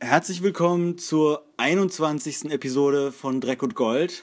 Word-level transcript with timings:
Herzlich 0.00 0.44
willkommen 0.44 0.96
zur 0.96 1.42
21. 1.56 2.52
Episode 2.52 3.10
von 3.10 3.40
Dreck 3.40 3.64
und 3.64 3.74
Gold. 3.74 4.22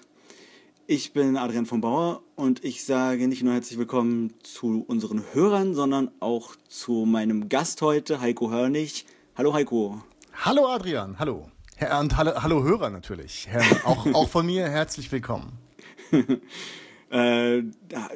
Ich 0.88 1.12
bin 1.12 1.36
Adrian 1.36 1.66
von 1.66 1.82
Bauer 1.82 2.22
und 2.36 2.64
ich 2.64 2.86
sage 2.86 3.28
nicht 3.28 3.44
nur 3.44 3.54
herzlich 3.54 3.78
willkommen 3.78 4.34
zu 4.42 4.86
unseren 4.88 5.22
Hörern, 5.34 5.74
sondern 5.74 6.12
auch 6.22 6.56
zu 6.70 7.06
meinem 7.06 7.50
Gast 7.50 7.82
heute, 7.82 8.22
Heiko 8.22 8.52
Hörnig. 8.52 9.06
Hallo 9.36 9.54
Heiko. 9.54 10.02
Hallo 10.34 10.66
Adrian, 10.68 11.20
hallo. 11.20 11.52
Und 12.00 12.16
hallo, 12.16 12.32
hallo 12.42 12.64
Hörer 12.64 12.90
natürlich. 12.90 13.50
auch, 13.84 14.06
auch 14.14 14.30
von 14.30 14.46
mir 14.46 14.70
herzlich 14.70 15.12
willkommen. 15.12 15.60
äh, 17.10 17.64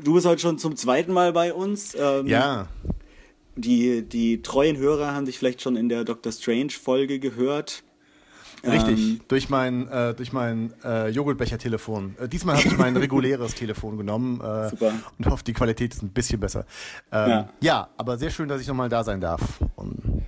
du 0.02 0.14
bist 0.14 0.26
heute 0.26 0.42
schon 0.42 0.60
zum 0.60 0.78
zweiten 0.78 1.12
Mal 1.12 1.34
bei 1.34 1.54
uns. 1.54 1.94
Ähm, 1.94 2.26
ja. 2.26 2.70
Die, 3.60 4.04
die 4.04 4.42
treuen 4.42 4.78
Hörer 4.78 5.14
haben 5.14 5.26
dich 5.26 5.38
vielleicht 5.38 5.62
schon 5.62 5.76
in 5.76 5.90
der 5.90 6.04
Doctor 6.04 6.32
Strange-Folge 6.32 7.20
gehört. 7.20 7.84
Richtig, 8.64 9.00
ähm, 9.00 9.22
durch 9.28 9.50
mein, 9.50 9.88
äh, 9.88 10.14
durch 10.14 10.34
mein 10.34 10.74
äh, 10.84 11.10
Joghurtbecher-Telefon. 11.10 12.16
Äh, 12.20 12.28
diesmal 12.28 12.58
habe 12.58 12.68
ich 12.68 12.78
mein 12.78 12.98
reguläres 12.98 13.56
Telefon 13.56 13.98
genommen 13.98 14.42
äh, 14.42 14.70
Super. 14.70 14.94
und 15.18 15.26
hoffe, 15.28 15.44
die 15.44 15.54
Qualität 15.54 15.94
ist 15.94 16.04
ein 16.04 16.10
bisschen 16.10 16.40
besser. 16.40 16.66
Ähm, 17.12 17.30
ja. 17.30 17.50
ja. 17.62 17.90
aber 17.98 18.18
sehr 18.18 18.30
schön, 18.30 18.50
dass 18.50 18.62
ich 18.62 18.68
nochmal 18.68 18.90
da 18.90 19.04
sein 19.04 19.22
darf. 19.22 19.42
Und 19.76 20.24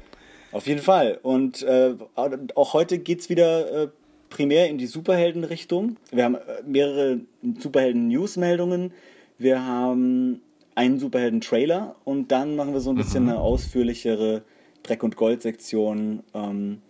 Auf 0.51 0.67
jeden 0.67 0.81
Fall. 0.81 1.19
Und 1.21 1.61
äh, 1.63 1.95
auch 2.15 2.73
heute 2.73 2.99
geht 2.99 3.21
es 3.21 3.29
wieder 3.29 3.83
äh, 3.83 3.87
primär 4.29 4.69
in 4.69 4.77
die 4.77 4.87
Superhelden-Richtung. 4.87 5.97
Wir 6.11 6.23
haben 6.23 6.37
mehrere 6.65 7.19
Superhelden-News-Meldungen. 7.59 8.93
Wir 9.37 9.65
haben 9.65 10.41
einen 10.81 10.99
Superhelden-Trailer 10.99 11.95
und 12.05 12.31
dann 12.31 12.55
machen 12.55 12.73
wir 12.73 12.79
so 12.79 12.89
ein 12.89 12.95
bisschen 12.95 13.23
mhm. 13.23 13.29
eine 13.29 13.39
ausführlichere 13.39 14.41
Dreck- 14.81 15.03
und 15.03 15.15
Gold-Sektion. 15.15 16.23
Ähm, 16.33 16.81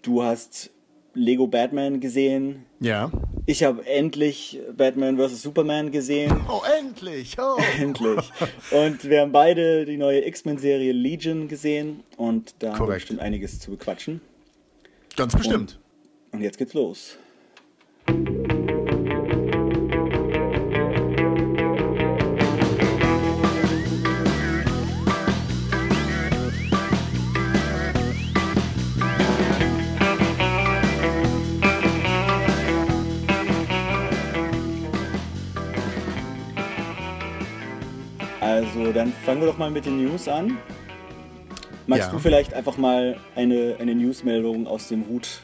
du 0.00 0.22
hast 0.22 0.70
Lego 1.12 1.46
Batman 1.46 2.00
gesehen. 2.00 2.64
Ja. 2.80 3.10
Ich 3.44 3.64
habe 3.64 3.84
endlich 3.86 4.60
Batman 4.74 5.18
vs. 5.18 5.42
Superman 5.42 5.90
gesehen. 5.90 6.34
Oh, 6.48 6.62
endlich! 6.78 7.36
Oh. 7.38 7.60
endlich. 7.78 8.32
Und 8.70 9.04
wir 9.04 9.20
haben 9.20 9.32
beide 9.32 9.84
die 9.84 9.98
neue 9.98 10.24
X-Men-Serie 10.26 10.92
Legion 10.92 11.48
gesehen 11.48 12.04
und 12.16 12.54
da 12.60 12.68
Korrekt. 12.68 12.80
haben 12.80 12.88
wir 12.88 12.94
bestimmt 12.94 13.20
einiges 13.20 13.58
zu 13.58 13.72
bequatschen. 13.72 14.22
Ganz 15.16 15.36
bestimmt. 15.36 15.78
Und, 16.30 16.38
und 16.38 16.44
jetzt 16.44 16.56
geht's 16.56 16.72
los. 16.72 17.18
Dann 39.02 39.12
fangen 39.24 39.40
wir 39.40 39.48
doch 39.48 39.58
mal 39.58 39.70
mit 39.70 39.84
den 39.84 40.04
News 40.04 40.28
an. 40.28 40.58
Magst 41.88 42.06
ja. 42.06 42.12
du 42.12 42.20
vielleicht 42.20 42.54
einfach 42.54 42.76
mal 42.76 43.16
eine, 43.34 43.74
eine 43.80 43.96
Newsmeldung 43.96 44.68
aus 44.68 44.86
dem 44.86 45.08
Hut 45.08 45.40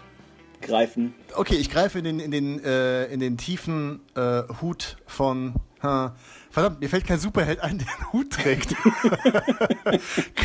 greifen? 0.60 1.12
Okay, 1.34 1.56
ich 1.56 1.68
greife 1.68 1.98
in 1.98 2.04
den, 2.04 2.20
in 2.20 2.30
den, 2.30 2.62
äh, 2.62 3.06
in 3.06 3.18
den 3.18 3.36
tiefen 3.36 4.00
äh, 4.14 4.42
Hut 4.62 4.98
von. 5.06 5.54
Ha, 5.82 6.16
verdammt, 6.50 6.80
mir 6.80 6.88
fällt 6.88 7.06
kein 7.06 7.20
Superheld 7.20 7.60
ein, 7.60 7.78
der 7.78 7.88
einen 7.88 8.12
Hut 8.12 8.30
trägt. 8.30 8.74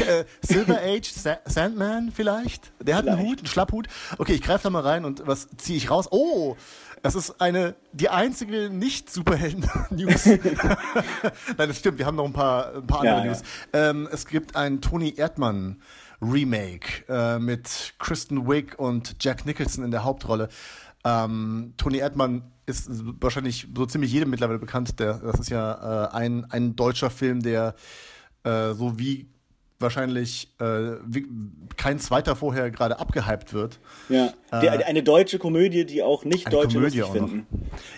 Äh, 0.07 0.25
Silver 0.41 0.79
Age 0.81 1.09
Sa 1.11 1.37
Sandman 1.45 2.11
vielleicht? 2.13 2.73
Der 2.81 2.95
hat 2.95 3.03
vielleicht. 3.03 3.19
einen 3.19 3.27
Hut, 3.27 3.37
einen 3.39 3.47
Schlapphut. 3.47 3.87
Okay, 4.17 4.33
ich 4.33 4.41
greife 4.41 4.63
da 4.63 4.69
mal 4.69 4.81
rein 4.81 5.05
und 5.05 5.25
was 5.25 5.47
ziehe 5.57 5.77
ich 5.77 5.89
raus? 5.89 6.07
Oh, 6.11 6.57
das 7.03 7.15
ist 7.15 7.41
eine, 7.41 7.75
die 7.91 8.09
einzige 8.09 8.69
Nicht-Superhelden-News. 8.69 10.25
Nein, 10.25 10.47
das 11.57 11.77
stimmt, 11.77 11.99
wir 11.99 12.05
haben 12.05 12.16
noch 12.16 12.25
ein 12.25 12.33
paar, 12.33 12.75
ein 12.75 12.88
paar 12.88 12.99
andere 12.99 13.17
ja, 13.17 13.25
News. 13.25 13.41
Ja. 13.73 13.89
Ähm, 13.89 14.09
es 14.11 14.25
gibt 14.25 14.55
ein 14.55 14.81
Tony 14.81 15.13
Erdmann 15.16 15.81
Remake 16.22 17.03
äh, 17.09 17.39
mit 17.39 17.93
Kristen 17.99 18.47
Wiig 18.47 18.79
und 18.79 19.17
Jack 19.22 19.45
Nicholson 19.45 19.83
in 19.83 19.91
der 19.91 20.03
Hauptrolle. 20.03 20.49
Ähm, 21.06 21.74
Tony 21.78 21.97
Erdmann 21.97 22.44
ist 22.66 22.90
wahrscheinlich 23.22 23.68
so 23.75 23.86
ziemlich 23.86 24.12
jedem 24.12 24.30
mittlerweile 24.30 24.59
bekannt. 24.59 25.00
Der, 25.00 25.16
das 25.16 25.40
ist 25.40 25.50
ja 25.50 26.06
äh, 26.06 26.16
ein, 26.16 26.46
ein 26.50 26.75
deutscher 26.75 27.09
Film, 27.09 27.41
der 27.41 27.75
äh, 28.44 28.74
so 28.74 28.97
wie 28.97 29.28
wahrscheinlich 29.80 30.50
äh, 30.59 30.97
wie, 31.06 31.28
kein 31.75 32.00
zweiter 32.00 32.36
vorher 32.36 32.72
gerade 32.72 33.00
abgehypt 33.00 33.53
wird. 33.53 33.80
Ja, 34.09 34.34
äh, 34.52 34.69
eine 34.84 35.03
deutsche 35.03 35.38
Komödie, 35.38 35.86
die 35.86 36.02
auch 36.02 36.25
nicht 36.25 36.52
Deutsche 36.52 36.78
Komödie 36.78 37.00
lustig 37.00 37.22
finden. 37.22 37.47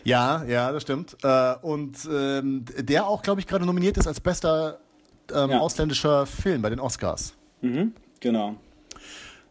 Ja, 0.03 0.43
ja, 0.45 0.71
das 0.71 0.81
stimmt. 0.81 1.15
Äh, 1.23 1.55
und 1.61 1.97
ähm, 2.11 2.65
der 2.77 3.07
auch, 3.07 3.21
glaube 3.21 3.39
ich, 3.39 3.47
gerade 3.47 3.65
nominiert 3.65 3.97
ist 3.97 4.07
als 4.07 4.19
bester 4.19 4.79
ähm, 5.33 5.51
ja. 5.51 5.59
ausländischer 5.59 6.25
Film 6.25 6.61
bei 6.61 6.69
den 6.69 6.79
Oscars. 6.79 7.35
Mhm, 7.61 7.93
genau. 8.19 8.55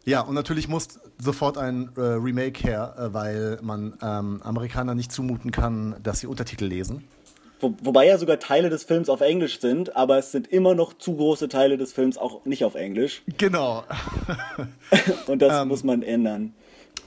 Ja, 0.04 0.20
und 0.20 0.34
natürlich 0.34 0.68
muss 0.68 1.00
sofort 1.18 1.58
ein 1.58 1.90
äh, 1.96 2.00
Remake 2.00 2.62
her, 2.62 2.94
äh, 2.98 3.14
weil 3.14 3.58
man 3.62 3.96
ähm, 4.02 4.40
Amerikaner 4.42 4.94
nicht 4.94 5.12
zumuten 5.12 5.50
kann, 5.50 5.96
dass 6.02 6.20
sie 6.20 6.26
Untertitel 6.26 6.66
lesen. 6.66 7.04
Wo, 7.60 7.74
wobei 7.82 8.06
ja 8.06 8.18
sogar 8.18 8.38
Teile 8.38 8.68
des 8.68 8.84
Films 8.84 9.08
auf 9.08 9.20
Englisch 9.20 9.60
sind, 9.60 9.96
aber 9.96 10.18
es 10.18 10.32
sind 10.32 10.48
immer 10.48 10.74
noch 10.74 10.98
zu 10.98 11.16
große 11.16 11.48
Teile 11.48 11.78
des 11.78 11.92
Films 11.92 12.18
auch 12.18 12.44
nicht 12.44 12.64
auf 12.64 12.74
Englisch. 12.74 13.22
Genau. 13.38 13.84
und 15.26 15.40
das 15.40 15.62
ähm, 15.62 15.68
muss 15.68 15.84
man 15.84 16.02
ändern. 16.02 16.52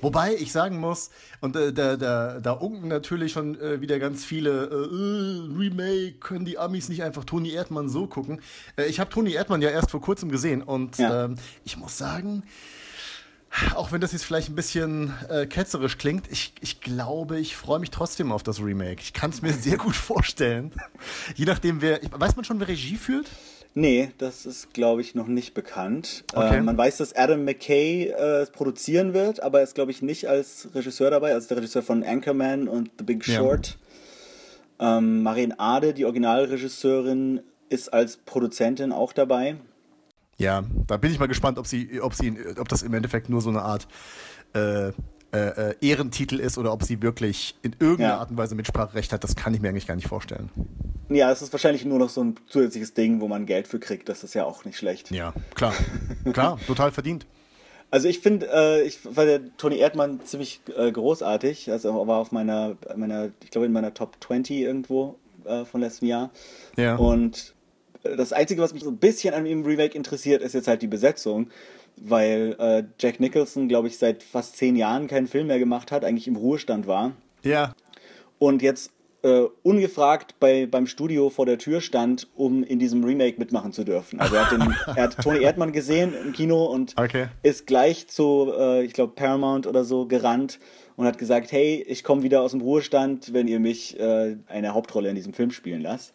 Wobei 0.01 0.35
ich 0.35 0.51
sagen 0.51 0.79
muss, 0.79 1.09
und 1.41 1.55
äh, 1.55 1.73
da, 1.73 1.95
da, 1.97 2.39
da 2.39 2.51
unken 2.51 2.87
natürlich 2.87 3.31
schon 3.31 3.59
äh, 3.59 3.81
wieder 3.81 3.99
ganz 3.99 4.23
viele 4.23 4.65
äh, 4.65 4.73
äh, 4.73 5.57
Remake, 5.57 6.19
können 6.19 6.45
die 6.45 6.57
Amis 6.57 6.87
nicht 6.89 7.03
einfach 7.03 7.23
Toni 7.23 7.51
Erdmann 7.51 7.89
so 7.89 8.05
gucken. 8.05 8.41
Äh, 8.77 8.85
ich 8.85 8.99
habe 8.99 9.09
Toni 9.09 9.33
Erdmann 9.33 9.61
ja 9.61 9.69
erst 9.69 9.89
vor 9.89 10.01
kurzem 10.01 10.29
gesehen 10.29 10.61
und 10.61 10.97
ja. 10.99 11.25
ähm, 11.25 11.35
ich 11.65 11.77
muss 11.77 11.97
sagen, 11.97 12.43
auch 13.75 13.91
wenn 13.91 14.01
das 14.01 14.11
jetzt 14.11 14.25
vielleicht 14.25 14.49
ein 14.49 14.55
bisschen 14.55 15.13
äh, 15.29 15.45
ketzerisch 15.45 15.97
klingt, 15.97 16.31
ich, 16.31 16.53
ich 16.61 16.81
glaube, 16.81 17.39
ich 17.39 17.55
freue 17.55 17.79
mich 17.79 17.91
trotzdem 17.91 18.31
auf 18.31 18.43
das 18.43 18.61
Remake. 18.61 19.01
Ich 19.01 19.13
kann 19.13 19.31
es 19.31 19.41
mir 19.41 19.53
sehr 19.53 19.77
gut 19.77 19.95
vorstellen. 19.95 20.71
Je 21.35 21.45
nachdem, 21.45 21.81
wer. 21.81 21.99
Weiß 22.11 22.35
man 22.35 22.45
schon, 22.45 22.59
wer 22.59 22.67
Regie 22.67 22.97
führt? 22.97 23.27
Nee, 23.73 24.11
das 24.17 24.47
ist, 24.47 24.73
glaube 24.73 25.01
ich, 25.01 25.13
noch 25.13 25.27
nicht 25.27 25.53
bekannt. 25.53 26.23
Okay. 26.33 26.57
Äh, 26.57 26.61
man 26.61 26.77
weiß, 26.77 26.97
dass 26.97 27.15
Adam 27.15 27.45
McKay 27.45 28.07
äh, 28.07 28.45
produzieren 28.47 29.13
wird, 29.13 29.43
aber 29.43 29.59
er 29.59 29.65
ist, 29.65 29.75
glaube 29.75 29.91
ich, 29.91 30.01
nicht 30.01 30.27
als 30.27 30.69
Regisseur 30.73 31.11
dabei, 31.11 31.33
als 31.33 31.45
der 31.45 31.57
Regisseur 31.57 31.83
von 31.83 32.03
Anchorman 32.03 32.67
und 32.67 32.89
The 32.97 33.03
Big 33.03 33.23
Short. 33.23 33.77
Ja. 34.79 34.97
Ähm, 34.97 35.21
Marien 35.21 35.59
Ade, 35.59 35.93
die 35.93 36.05
Originalregisseurin, 36.05 37.41
ist 37.69 37.93
als 37.93 38.17
Produzentin 38.17 38.91
auch 38.91 39.13
dabei. 39.13 39.57
Ja, 40.37 40.63
da 40.85 40.97
bin 40.97 41.11
ich 41.11 41.19
mal 41.19 41.27
gespannt, 41.27 41.57
ob 41.57 41.67
sie, 41.67 41.99
ob 42.01 42.13
sie, 42.13 42.37
ob 42.59 42.69
das 42.69 42.83
im 42.83 42.93
Endeffekt 42.93 43.29
nur 43.29 43.41
so 43.41 43.49
eine 43.49 43.63
Art 43.63 43.87
äh, 44.53 44.91
äh, 45.33 45.71
äh, 45.71 45.75
Ehrentitel 45.81 46.39
ist 46.39 46.57
oder 46.57 46.71
ob 46.71 46.83
sie 46.83 47.01
wirklich 47.01 47.55
in 47.61 47.75
irgendeiner 47.79 48.13
ja. 48.13 48.17
Art 48.19 48.31
und 48.31 48.37
Weise 48.37 48.55
Mitspracherecht 48.55 49.11
hat. 49.11 49.23
Das 49.23 49.35
kann 49.35 49.53
ich 49.53 49.61
mir 49.61 49.69
eigentlich 49.69 49.85
gar 49.87 49.95
nicht 49.95 50.07
vorstellen. 50.07 50.49
Ja, 51.09 51.31
es 51.31 51.41
ist 51.41 51.51
wahrscheinlich 51.51 51.83
nur 51.83 51.99
noch 51.99 52.09
so 52.09 52.23
ein 52.23 52.35
zusätzliches 52.47 52.93
Ding, 52.93 53.19
wo 53.19 53.27
man 53.27 53.45
Geld 53.45 53.67
für 53.67 53.77
kriegt. 53.77 54.07
Das 54.07 54.23
ist 54.23 54.35
ja 54.35 54.45
auch 54.45 54.63
nicht 54.63 54.77
schlecht. 54.77 55.11
Ja, 55.11 55.33
klar, 55.53 55.73
klar, 56.33 56.57
total 56.65 56.91
verdient. 56.91 57.25
Also 57.91 58.07
ich 58.07 58.19
finde, 58.19 58.47
äh, 58.53 58.83
ich 58.83 58.99
war 59.03 59.25
der 59.25 59.41
Toni 59.57 59.77
Erdmann 59.77 60.21
ziemlich 60.23 60.61
äh, 60.77 60.91
großartig. 60.91 61.71
Also 61.71 62.07
war 62.07 62.19
auf 62.19 62.31
meiner, 62.31 62.77
meiner, 62.95 63.29
ich 63.43 63.51
glaube 63.51 63.65
in 63.65 63.73
meiner 63.73 63.93
Top 63.93 64.15
20 64.21 64.57
irgendwo 64.57 65.17
äh, 65.45 65.65
von 65.65 65.81
letztem 65.81 66.07
Jahr. 66.07 66.29
Ja. 66.77 66.95
Und 66.95 67.53
das 68.03 68.33
Einzige, 68.33 68.61
was 68.61 68.73
mich 68.73 68.83
so 68.83 68.89
ein 68.89 68.97
bisschen 68.97 69.33
an 69.33 69.45
dem 69.45 69.65
Remake 69.65 69.95
interessiert, 69.95 70.41
ist 70.41 70.53
jetzt 70.53 70.67
halt 70.67 70.81
die 70.81 70.87
Besetzung, 70.87 71.49
weil 71.95 72.55
äh, 72.59 72.83
Jack 72.99 73.19
Nicholson, 73.19 73.67
glaube 73.67 73.87
ich, 73.87 73.97
seit 73.97 74.23
fast 74.23 74.57
zehn 74.57 74.75
Jahren 74.75 75.07
keinen 75.07 75.27
Film 75.27 75.47
mehr 75.47 75.59
gemacht 75.59 75.91
hat, 75.91 76.05
eigentlich 76.05 76.27
im 76.27 76.35
Ruhestand 76.35 76.87
war. 76.87 77.13
Ja. 77.43 77.73
Und 78.39 78.61
jetzt 78.61 78.91
äh, 79.23 79.45
ungefragt 79.63 80.35
bei, 80.39 80.67
beim 80.67 80.85
Studio 80.87 81.29
vor 81.29 81.45
der 81.45 81.57
Tür 81.57 81.81
stand, 81.81 82.27
um 82.35 82.63
in 82.63 82.79
diesem 82.79 83.03
Remake 83.03 83.39
mitmachen 83.39 83.73
zu 83.73 83.83
dürfen. 83.83 84.19
Also 84.19 84.35
er 84.35 84.45
hat, 84.45 84.51
den, 84.51 84.61
er 84.95 85.03
hat 85.03 85.17
Tony 85.17 85.41
Erdmann 85.41 85.71
gesehen 85.71 86.13
im 86.13 86.33
Kino 86.33 86.65
und 86.65 86.93
okay. 86.97 87.27
ist 87.43 87.67
gleich 87.67 88.07
zu, 88.07 88.53
äh, 88.57 88.83
ich 88.83 88.93
glaube, 88.93 89.13
Paramount 89.15 89.65
oder 89.65 89.83
so 89.83 90.05
gerannt 90.05 90.59
und 90.95 91.05
hat 91.05 91.17
gesagt, 91.17 91.51
hey, 91.51 91.83
ich 91.87 92.03
komme 92.03 92.23
wieder 92.23 92.41
aus 92.41 92.51
dem 92.51 92.61
Ruhestand, 92.61 93.33
wenn 93.33 93.47
ihr 93.47 93.59
mich 93.59 93.99
äh, 93.99 94.37
eine 94.47 94.73
Hauptrolle 94.73 95.09
in 95.09 95.15
diesem 95.15 95.33
Film 95.33 95.51
spielen 95.51 95.81
lasst. 95.81 96.13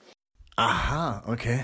Aha, 0.63 1.25
okay. 1.27 1.61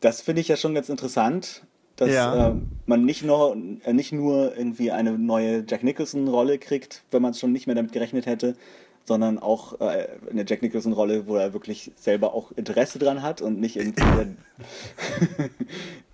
Das 0.00 0.22
finde 0.22 0.40
ich 0.40 0.48
ja 0.48 0.56
schon 0.56 0.74
ganz 0.74 0.88
interessant, 0.88 1.62
dass 1.96 2.08
ja. 2.08 2.48
äh, 2.48 2.54
man 2.86 3.04
nicht 3.04 3.22
nur, 3.22 3.54
äh, 3.84 3.92
nicht 3.92 4.12
nur 4.12 4.56
irgendwie 4.56 4.90
eine 4.90 5.18
neue 5.18 5.62
Jack 5.68 5.84
Nicholson-Rolle 5.84 6.58
kriegt, 6.58 7.02
wenn 7.10 7.20
man 7.20 7.32
es 7.32 7.38
schon 7.38 7.52
nicht 7.52 7.66
mehr 7.66 7.76
damit 7.76 7.92
gerechnet 7.92 8.24
hätte, 8.24 8.56
sondern 9.04 9.38
auch 9.38 9.80
äh, 9.80 10.08
eine 10.30 10.44
Jack 10.46 10.62
Nicholson-Rolle, 10.62 11.26
wo 11.26 11.36
er 11.36 11.52
wirklich 11.52 11.90
selber 11.96 12.34
auch 12.34 12.52
Interesse 12.52 12.98
dran 12.98 13.22
hat 13.22 13.40
und 13.42 13.60
nicht 13.60 13.76
irgendwie 13.76 14.02
der, 14.02 15.48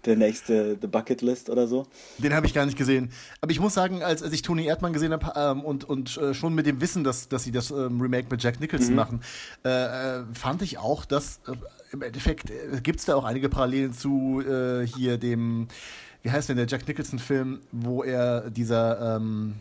der 0.06 0.16
nächste 0.16 0.78
The 0.80 0.86
Bucket 0.86 1.20
List 1.22 1.50
oder 1.50 1.66
so. 1.66 1.86
Den 2.18 2.32
habe 2.34 2.46
ich 2.46 2.54
gar 2.54 2.64
nicht 2.64 2.78
gesehen. 2.78 3.10
Aber 3.40 3.52
ich 3.52 3.60
muss 3.60 3.74
sagen, 3.74 4.02
als, 4.02 4.22
als 4.22 4.32
ich 4.32 4.42
Toni 4.42 4.66
Erdmann 4.66 4.92
gesehen 4.92 5.12
habe 5.12 5.32
ähm, 5.36 5.64
und, 5.64 5.84
und 5.84 6.16
äh, 6.16 6.32
schon 6.32 6.54
mit 6.54 6.66
dem 6.66 6.80
Wissen, 6.80 7.04
dass, 7.04 7.28
dass 7.28 7.44
sie 7.44 7.52
das 7.52 7.70
ähm, 7.70 8.00
Remake 8.00 8.28
mit 8.30 8.42
Jack 8.42 8.60
Nicholson 8.60 8.90
mhm. 8.90 8.96
machen, 8.96 9.20
äh, 9.64 9.68
äh 9.68 10.22
fand 10.32 10.62
ich 10.62 10.78
auch, 10.78 11.04
dass 11.04 11.40
äh, 11.46 11.52
im 11.92 12.02
Endeffekt 12.02 12.50
äh, 12.50 12.80
gibt 12.82 13.00
es 13.00 13.06
da 13.06 13.16
auch 13.16 13.24
einige 13.24 13.48
Parallelen 13.48 13.92
zu 13.92 14.40
äh, 14.40 14.86
hier 14.86 15.18
dem, 15.18 15.68
wie 16.22 16.30
heißt 16.30 16.48
denn 16.48 16.56
der 16.56 16.66
Jack 16.66 16.86
Nicholson-Film, 16.88 17.60
wo 17.72 18.02
er 18.02 18.50
dieser 18.50 19.16
ähm, 19.16 19.54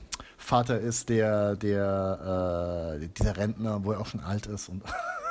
Vater 0.45 0.79
ist, 0.79 1.09
der, 1.09 1.55
der 1.55 2.99
dieser 3.17 3.35
Rentner, 3.35 3.83
wo 3.83 3.91
er 3.91 3.99
auch 3.99 4.05
schon 4.05 4.21
alt 4.21 4.45
ist 4.45 4.69
und 4.69 4.83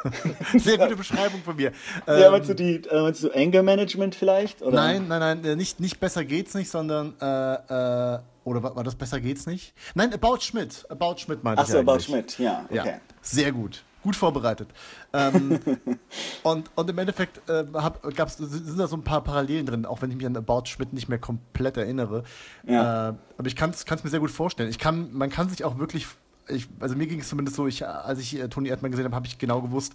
Sehr 0.59 0.79
gute 0.79 0.97
Beschreibung 0.97 1.43
von 1.43 1.57
mir. 1.57 1.73
Ja, 2.07 2.27
ähm, 2.27 2.33
meinst 2.33 2.49
du 2.51 2.55
die, 2.55 2.77
äh, 2.77 3.03
meinst 3.03 3.23
du 3.23 3.31
Anger 3.31 3.63
Management 3.63 4.15
vielleicht? 4.15 4.63
Oder? 4.63 4.77
Nein, 4.77 5.09
nein, 5.09 5.21
nein, 5.21 5.45
äh, 5.45 5.57
nicht, 5.57 5.81
nicht 5.81 5.99
besser 6.01 6.25
geht's 6.25 6.55
nicht, 6.55 6.71
sondern 6.71 7.15
äh, 7.21 8.15
äh, 8.15 8.19
oder 8.45 8.63
war, 8.63 8.77
war, 8.77 8.85
das 8.85 8.95
besser 8.95 9.21
geht's 9.21 9.47
nicht? 9.47 9.73
Nein, 9.95 10.13
About 10.13 10.41
Schmidt. 10.41 10.85
About 10.91 11.17
Schmidt 11.19 11.43
meinte 11.43 11.63
Ach 11.63 11.67
so, 11.67 11.79
About 11.79 12.01
Schmidt, 12.01 12.39
ja, 12.39 12.65
okay. 12.69 12.77
Ja, 12.77 13.01
sehr 13.23 13.53
gut. 13.53 13.83
Gut 14.05 14.15
vorbereitet. 14.15 14.69
ähm, 15.13 15.59
und, 16.45 16.71
und 16.77 16.91
im 16.91 16.99
Endeffekt 16.99 17.49
äh, 17.49 17.65
hab, 17.73 18.03
gab's, 18.15 18.37
sind 18.37 18.79
da 18.79 18.87
so 18.87 18.97
ein 18.97 19.03
paar 19.03 19.25
Parallelen 19.25 19.67
drin, 19.67 19.87
auch 19.87 20.03
wenn 20.03 20.11
ich 20.11 20.17
mich 20.17 20.27
an 20.27 20.37
About 20.37 20.67
Schmidt 20.67 20.93
nicht 20.93 21.09
mehr 21.09 21.19
komplett 21.19 21.77
erinnere. 21.77 22.23
Ja. 22.67 23.09
Äh, 23.09 23.15
aber 23.39 23.47
ich 23.47 23.57
kann 23.57 23.71
es 23.71 24.05
mir 24.05 24.11
sehr 24.11 24.21
gut 24.21 24.31
vorstellen. 24.31 24.71
Ich 24.71 24.79
kann, 24.79 25.13
man 25.13 25.31
kann 25.31 25.49
sich 25.49 25.65
auch 25.65 25.79
wirklich 25.79 26.07
ich, 26.49 26.69
also 26.81 26.95
mir 26.97 27.07
ging 27.07 27.21
es 27.21 27.29
zumindest 27.29 27.57
so, 27.57 27.67
ich, 27.67 27.87
als 27.87 28.19
ich 28.19 28.39
äh, 28.39 28.49
Toni 28.49 28.69
Erdmann 28.69 28.91
gesehen 28.91 29.07
habe, 29.07 29.17
habe 29.17 29.27
ich 29.27 29.39
genau 29.39 29.63
gewusst 29.63 29.95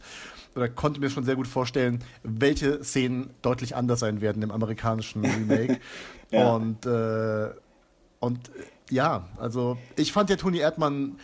oder 0.56 0.68
konnte 0.68 1.00
mir 1.00 1.10
schon 1.10 1.24
sehr 1.24 1.36
gut 1.36 1.48
vorstellen, 1.48 2.04
welche 2.24 2.84
Szenen 2.84 3.30
deutlich 3.42 3.76
anders 3.76 4.00
sein 4.00 4.22
werden 4.22 4.42
im 4.42 4.52
amerikanischen 4.52 5.24
Remake. 5.24 5.80
ja. 6.32 6.52
Und, 6.54 6.86
äh, 6.86 7.50
und 8.20 8.50
äh, 8.50 8.64
ja, 8.90 9.28
also 9.38 9.78
ich 9.96 10.12
fand 10.12 10.30
ja 10.30 10.36
Toni 10.36 10.58
Erdmann 10.58 11.18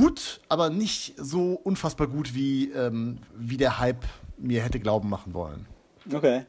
gut, 0.00 0.40
aber 0.48 0.70
nicht 0.70 1.14
so 1.16 1.60
unfassbar 1.62 2.06
gut, 2.06 2.34
wie, 2.34 2.70
ähm, 2.70 3.18
wie 3.36 3.56
der 3.56 3.78
Hype 3.78 4.04
mir 4.38 4.62
hätte 4.62 4.80
glauben 4.80 5.08
machen 5.08 5.34
wollen. 5.34 5.66
Okay. 6.12 6.44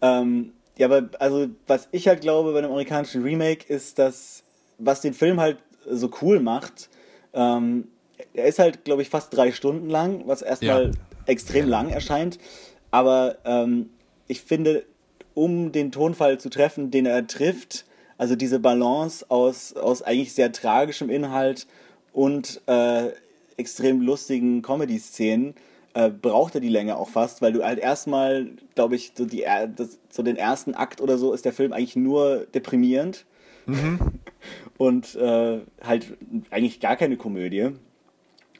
Ähm, 0.00 0.52
ja, 0.76 0.86
aber 0.86 1.08
also 1.18 1.48
was 1.66 1.88
ich 1.92 2.08
halt 2.08 2.20
glaube 2.20 2.52
bei 2.52 2.58
einem 2.58 2.70
amerikanischen 2.70 3.22
Remake 3.22 3.72
ist, 3.72 3.98
dass 3.98 4.44
was 4.78 5.00
den 5.00 5.14
Film 5.14 5.40
halt 5.40 5.58
so 5.90 6.10
cool 6.22 6.40
macht, 6.40 6.88
ähm, 7.32 7.88
er 8.34 8.46
ist 8.46 8.58
halt, 8.58 8.84
glaube 8.84 9.02
ich, 9.02 9.10
fast 9.10 9.34
drei 9.36 9.52
Stunden 9.52 9.88
lang, 9.90 10.22
was 10.26 10.42
erstmal 10.42 10.86
ja. 10.86 10.92
extrem 11.26 11.64
ja. 11.64 11.70
lang 11.70 11.90
erscheint. 11.90 12.38
Aber 12.90 13.38
ähm, 13.44 13.90
ich 14.26 14.42
finde, 14.42 14.84
um 15.34 15.72
den 15.72 15.92
Tonfall 15.92 16.38
zu 16.38 16.48
treffen, 16.48 16.90
den 16.90 17.06
er 17.06 17.26
trifft, 17.26 17.84
also 18.16 18.34
diese 18.34 18.58
Balance 18.58 19.24
aus, 19.28 19.74
aus 19.74 20.02
eigentlich 20.02 20.32
sehr 20.32 20.52
tragischem 20.52 21.10
Inhalt 21.10 21.66
und 22.12 22.60
äh, 22.66 23.08
extrem 23.56 24.00
lustigen 24.00 24.62
Comedy-Szenen, 24.62 25.54
äh, 25.94 26.10
braucht 26.10 26.54
er 26.54 26.60
die 26.60 26.68
Länge 26.68 26.96
auch 26.96 27.08
fast, 27.08 27.42
weil 27.42 27.52
du 27.52 27.64
halt 27.64 27.78
erstmal, 27.78 28.50
glaube 28.74 28.94
ich, 28.94 29.12
so, 29.16 29.24
die, 29.24 29.44
das, 29.74 29.98
so 30.10 30.22
den 30.22 30.36
ersten 30.36 30.74
Akt 30.74 31.00
oder 31.00 31.18
so 31.18 31.32
ist 31.32 31.44
der 31.44 31.52
Film 31.52 31.72
eigentlich 31.72 31.96
nur 31.96 32.46
deprimierend. 32.54 33.24
Mhm. 33.66 33.98
Und 34.78 35.16
äh, 35.16 35.58
halt 35.82 36.16
eigentlich 36.50 36.78
gar 36.78 36.94
keine 36.94 37.16
Komödie. 37.16 37.70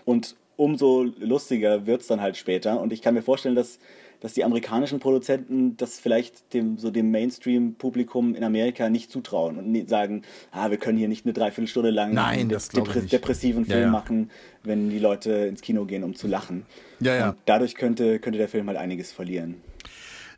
Und 0.05 0.35
umso 0.56 1.05
lustiger 1.05 1.87
wird 1.87 2.01
es 2.01 2.09
dann 2.09 2.21
halt 2.21 2.37
später. 2.37 2.81
Und 2.81 2.93
ich 2.93 3.03
kann 3.03 3.15
mir 3.15 3.23
vorstellen, 3.23 3.55
dass, 3.55 3.79
dass 4.20 4.32
die 4.35 4.44
amerikanischen 4.44 4.99
Produzenten 4.99 5.76
das 5.76 5.99
vielleicht 5.99 6.53
dem, 6.55 6.79
so 6.79 6.91
dem 6.91 7.11
Mainstream-Publikum 7.11 8.35
in 8.35 8.43
Amerika 8.43 8.88
nicht 8.88 9.11
zutrauen 9.11 9.59
und 9.59 9.88
sagen, 9.88 10.23
ah, 10.50 10.70
wir 10.70 10.79
können 10.79 10.99
hier 10.99 11.09
nicht 11.09 11.25
eine 11.25 11.32
Dreiviertelstunde 11.32 11.91
lang 11.91 12.12
Nein, 12.15 12.41
einen 12.41 12.49
depre 12.49 13.03
depressiven 13.03 13.65
Film 13.65 13.79
ja, 13.79 13.87
ja. 13.87 13.91
machen, 13.91 14.31
wenn 14.65 14.91
die 14.91 14.99
Leute 14.99 15.31
ins 15.31 15.61
Kino 15.61 15.85
gehen, 15.85 16.03
um 16.03 16.15
zu 16.15 16.26
lachen. 16.26 16.67
Ja, 17.00 17.15
ja. 17.15 17.31
Und 17.31 17.38
dadurch 17.44 17.75
könnte, 17.75 18.19
könnte 18.19 18.38
der 18.38 18.49
Film 18.49 18.67
halt 18.67 18.79
einiges 18.79 19.12
verlieren. 19.12 19.56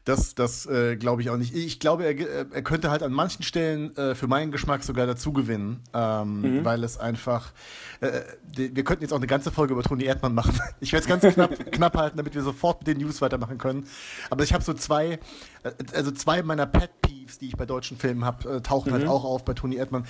Das, 0.05 0.35
das 0.35 0.64
äh, 0.64 0.97
glaube 0.97 1.20
ich 1.20 1.29
auch 1.29 1.37
nicht. 1.37 1.55
Ich 1.55 1.79
glaube, 1.79 2.05
er, 2.05 2.19
er 2.52 2.62
könnte 2.62 2.91
halt 2.91 3.02
an 3.02 3.12
manchen 3.12 3.43
Stellen 3.43 3.94
äh, 3.97 4.14
für 4.14 4.29
meinen 4.29 4.50
Geschmack 4.50 4.82
sogar 4.82 5.06
dazu 5.06 5.32
gewinnen, 5.32 5.82
ähm, 5.93 6.41
mhm. 6.41 6.64
weil 6.64 6.82
es 6.85 6.97
einfach. 6.97 7.52
Äh, 8.00 8.23
wir 8.56 8.82
könnten 8.82 9.05
jetzt 9.05 9.12
auch 9.12 9.19
eine 9.19 9.26
ganze 9.26 9.50
Folge 9.50 9.75
über 9.75 9.82
Toni 9.82 10.05
Erdmann 10.05 10.35
machen. 10.35 10.58
Ich 10.81 10.93
werde 10.93 11.02
es 11.02 11.08
ganz 11.08 11.35
knapp, 11.35 11.70
knapp 11.73 11.97
halten, 11.97 12.17
damit 12.17 12.35
wir 12.35 12.43
sofort 12.43 12.81
mit 12.81 12.87
den 12.87 13.05
News 13.05 13.20
weitermachen 13.20 13.58
können. 13.58 13.87
Aber 14.31 14.43
ich 14.43 14.55
habe 14.55 14.64
so 14.64 14.73
zwei, 14.73 15.19
äh, 15.62 15.73
also 15.93 16.11
zwei 16.11 16.43
meiner 16.43 16.67
Pet 16.67 16.91
Peeves, 17.03 17.38
die 17.38 17.49
ich 17.49 17.56
bei 17.56 17.67
deutschen 17.67 17.99
Filmen 17.99 18.25
habe, 18.25 18.56
äh, 18.56 18.61
tauchen 18.62 18.93
halt 18.93 19.03
mhm. 19.03 19.08
halt 19.08 19.19
auch 19.19 19.25
auf 19.25 19.44
bei 19.44 19.53
Toni 19.53 19.76
Erdmann. 19.76 20.06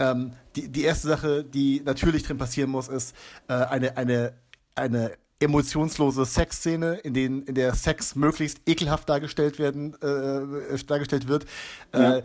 Ähm, 0.00 0.32
die, 0.56 0.68
die 0.68 0.82
erste 0.82 1.06
Sache, 1.06 1.44
die 1.44 1.82
natürlich 1.84 2.24
drin 2.24 2.38
passieren 2.38 2.70
muss, 2.70 2.88
ist 2.88 3.14
äh, 3.46 3.52
eine, 3.52 3.96
eine, 3.96 4.32
eine 4.74 5.12
emotionslose 5.40 6.24
Sexszene, 6.24 6.94
in, 7.04 7.14
denen, 7.14 7.42
in 7.44 7.54
der 7.54 7.74
Sex 7.74 8.16
möglichst 8.16 8.60
ekelhaft 8.66 9.08
dargestellt 9.08 9.58
werden, 9.58 9.94
äh, 10.02 10.84
dargestellt 10.84 11.28
wird. 11.28 11.46
Ja. 11.94 12.18
Äh, 12.18 12.22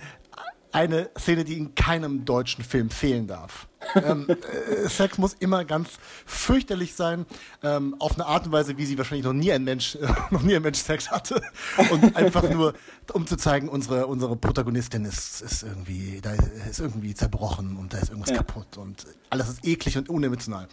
eine 0.74 1.10
Szene, 1.18 1.44
die 1.44 1.58
in 1.58 1.76
keinem 1.76 2.26
deutschen 2.26 2.64
Film 2.64 2.90
fehlen 2.90 3.28
darf. 3.28 3.68
ähm, 3.96 4.28
äh, 4.30 4.88
Sex 4.88 5.18
muss 5.18 5.34
immer 5.34 5.66
ganz 5.66 5.90
fürchterlich 6.26 6.96
sein, 6.96 7.26
ähm, 7.62 7.96
auf 8.00 8.14
eine 8.14 8.26
Art 8.26 8.46
und 8.46 8.52
Weise, 8.52 8.78
wie 8.78 8.86
sie 8.86 8.98
wahrscheinlich 8.98 9.26
noch 9.26 9.34
nie 9.34 9.52
ein 9.52 9.64
Mensch, 9.64 9.96
äh, 9.96 10.08
noch 10.32 10.42
nie 10.42 10.56
ein 10.56 10.62
Mensch 10.62 10.80
Sex 10.80 11.12
hatte. 11.12 11.42
Und 11.92 12.16
einfach 12.16 12.50
nur, 12.50 12.74
um 13.14 13.28
zu 13.28 13.36
zeigen, 13.36 13.70
unsere, 13.70 14.08
unsere 14.08 14.36
Protagonistin 14.36 15.06
ist, 15.06 15.42
ist 15.42 15.64
irgendwie, 15.64 16.22
da 16.22 16.34
ist 16.70 16.80
irgendwie 16.80 17.14
zerbrochen 17.14 17.78
und 17.78 17.94
da 17.94 17.98
ist 17.98 18.10
irgendwas 18.10 18.32
ja. 18.32 18.38
kaputt 18.38 18.78
und 18.78 19.06
alles 19.30 19.50
ist 19.50 19.68
eklig 19.68 19.98
und 19.98 20.10
unemotional. 20.10 20.68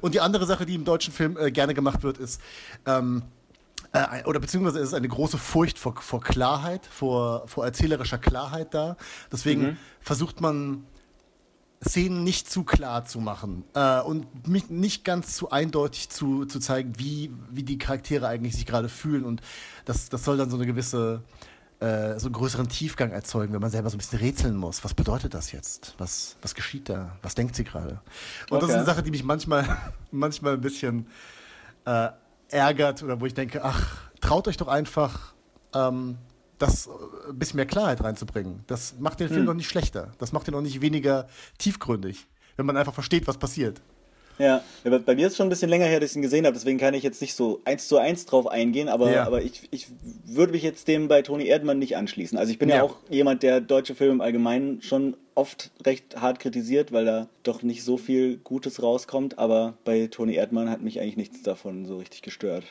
Und 0.00 0.14
die 0.14 0.20
andere 0.20 0.46
Sache, 0.46 0.64
die 0.64 0.74
im 0.74 0.84
deutschen 0.84 1.12
Film 1.12 1.36
äh, 1.36 1.50
gerne 1.50 1.74
gemacht 1.74 2.02
wird, 2.02 2.18
ist, 2.18 2.40
ähm, 2.86 3.22
äh, 3.92 4.24
oder 4.24 4.40
beziehungsweise 4.40 4.78
ist 4.78 4.88
es 4.88 4.94
eine 4.94 5.08
große 5.08 5.38
Furcht 5.38 5.78
vor, 5.78 5.96
vor 5.96 6.20
Klarheit, 6.20 6.86
vor, 6.86 7.46
vor 7.46 7.64
erzählerischer 7.64 8.18
Klarheit 8.18 8.74
da. 8.74 8.96
Deswegen 9.30 9.62
mhm. 9.62 9.76
versucht 10.00 10.40
man 10.40 10.84
Szenen 11.84 12.22
nicht 12.22 12.48
zu 12.48 12.62
klar 12.62 13.04
zu 13.04 13.20
machen 13.20 13.64
äh, 13.74 14.00
und 14.00 14.26
nicht 14.70 15.04
ganz 15.04 15.34
zu 15.34 15.50
eindeutig 15.50 16.10
zu, 16.10 16.44
zu 16.44 16.60
zeigen, 16.60 16.92
wie, 16.96 17.32
wie 17.50 17.64
die 17.64 17.76
Charaktere 17.76 18.28
eigentlich 18.28 18.54
sich 18.54 18.66
gerade 18.66 18.88
fühlen. 18.88 19.24
Und 19.24 19.42
das, 19.84 20.08
das 20.08 20.24
soll 20.24 20.36
dann 20.36 20.48
so 20.48 20.56
eine 20.56 20.64
gewisse, 20.64 21.22
äh, 21.80 22.18
so 22.20 22.26
einen 22.26 22.34
größeren 22.34 22.68
Tiefgang 22.68 23.10
erzeugen, 23.10 23.52
wenn 23.52 23.60
man 23.60 23.70
selber 23.70 23.90
so 23.90 23.96
ein 23.96 23.98
bisschen 23.98 24.20
rätseln 24.20 24.56
muss. 24.56 24.84
Was 24.84 24.94
bedeutet 24.94 25.34
das 25.34 25.50
jetzt? 25.50 25.96
Was, 25.98 26.36
was 26.40 26.54
geschieht 26.54 26.88
da? 26.88 27.16
Was 27.20 27.34
denkt 27.34 27.56
sie 27.56 27.64
gerade? 27.64 28.00
Und 28.48 28.58
okay. 28.58 28.60
das 28.60 28.70
ist 28.70 28.76
eine 28.76 28.86
Sache, 28.86 29.02
die 29.02 29.10
mich 29.10 29.24
manchmal, 29.24 29.76
manchmal 30.12 30.54
ein 30.54 30.60
bisschen 30.60 31.08
äh, 31.84 32.10
ärgert 32.52 33.02
oder 33.02 33.20
wo 33.20 33.26
ich 33.26 33.34
denke, 33.34 33.64
ach, 33.64 34.10
traut 34.20 34.48
euch 34.48 34.56
doch 34.56 34.68
einfach, 34.68 35.34
ähm, 35.74 36.18
das 36.58 36.88
ein 37.28 37.38
bisschen 37.38 37.56
mehr 37.56 37.66
Klarheit 37.66 38.02
reinzubringen. 38.02 38.62
Das 38.68 38.94
macht 38.98 39.20
den 39.20 39.28
Film 39.28 39.40
hm. 39.40 39.46
doch 39.46 39.54
nicht 39.54 39.68
schlechter. 39.68 40.12
Das 40.18 40.32
macht 40.32 40.46
ihn 40.46 40.54
auch 40.54 40.60
nicht 40.60 40.80
weniger 40.80 41.26
tiefgründig, 41.58 42.28
wenn 42.56 42.66
man 42.66 42.76
einfach 42.76 42.94
versteht, 42.94 43.26
was 43.26 43.38
passiert. 43.38 43.80
Ja, 44.38 44.62
bei 44.84 45.14
mir 45.14 45.26
ist 45.26 45.32
es 45.32 45.36
schon 45.36 45.46
ein 45.46 45.50
bisschen 45.50 45.68
länger 45.68 45.86
her, 45.86 46.00
dass 46.00 46.10
ich 46.10 46.16
ihn 46.16 46.22
gesehen 46.22 46.46
habe, 46.46 46.54
deswegen 46.54 46.78
kann 46.78 46.94
ich 46.94 47.02
jetzt 47.02 47.20
nicht 47.20 47.34
so 47.34 47.60
eins 47.64 47.86
zu 47.86 47.98
eins 47.98 48.26
drauf 48.26 48.46
eingehen, 48.46 48.88
aber, 48.88 49.10
ja. 49.12 49.24
aber 49.24 49.42
ich, 49.42 49.68
ich 49.70 49.88
würde 50.24 50.52
mich 50.52 50.62
jetzt 50.62 50.88
dem 50.88 51.08
bei 51.08 51.22
Toni 51.22 51.46
Erdmann 51.46 51.78
nicht 51.78 51.96
anschließen. 51.96 52.38
Also 52.38 52.50
ich 52.50 52.58
bin 52.58 52.68
ja. 52.68 52.76
ja 52.76 52.82
auch 52.82 52.96
jemand, 53.08 53.42
der 53.42 53.60
deutsche 53.60 53.94
Filme 53.94 54.14
im 54.14 54.20
Allgemeinen 54.20 54.82
schon 54.82 55.16
oft 55.34 55.70
recht 55.84 56.20
hart 56.20 56.40
kritisiert, 56.40 56.92
weil 56.92 57.04
da 57.04 57.28
doch 57.42 57.62
nicht 57.62 57.84
so 57.84 57.96
viel 57.96 58.38
Gutes 58.38 58.82
rauskommt, 58.82 59.38
aber 59.38 59.74
bei 59.84 60.08
Toni 60.08 60.34
Erdmann 60.34 60.70
hat 60.70 60.82
mich 60.82 61.00
eigentlich 61.00 61.16
nichts 61.16 61.42
davon 61.42 61.86
so 61.86 61.98
richtig 61.98 62.22
gestört. 62.22 62.64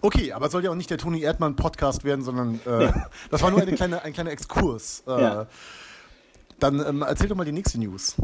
Okay, 0.00 0.32
aber 0.32 0.48
soll 0.48 0.64
ja 0.64 0.70
auch 0.70 0.76
nicht 0.76 0.90
der 0.90 0.98
Toni 0.98 1.22
Erdmann 1.22 1.56
Podcast 1.56 2.04
werden, 2.04 2.22
sondern 2.24 2.60
äh, 2.66 2.84
ja. 2.84 3.10
das 3.30 3.42
war 3.42 3.50
nur 3.50 3.60
eine 3.60 3.72
kleine, 3.72 4.02
ein 4.02 4.12
kleiner 4.12 4.30
Exkurs. 4.30 5.02
Äh. 5.06 5.46
Dann 6.58 6.84
ähm, 6.86 7.02
erzähl 7.02 7.28
doch 7.28 7.36
mal 7.36 7.44
die 7.44 7.52
nächste 7.52 7.80
News. 7.80 8.14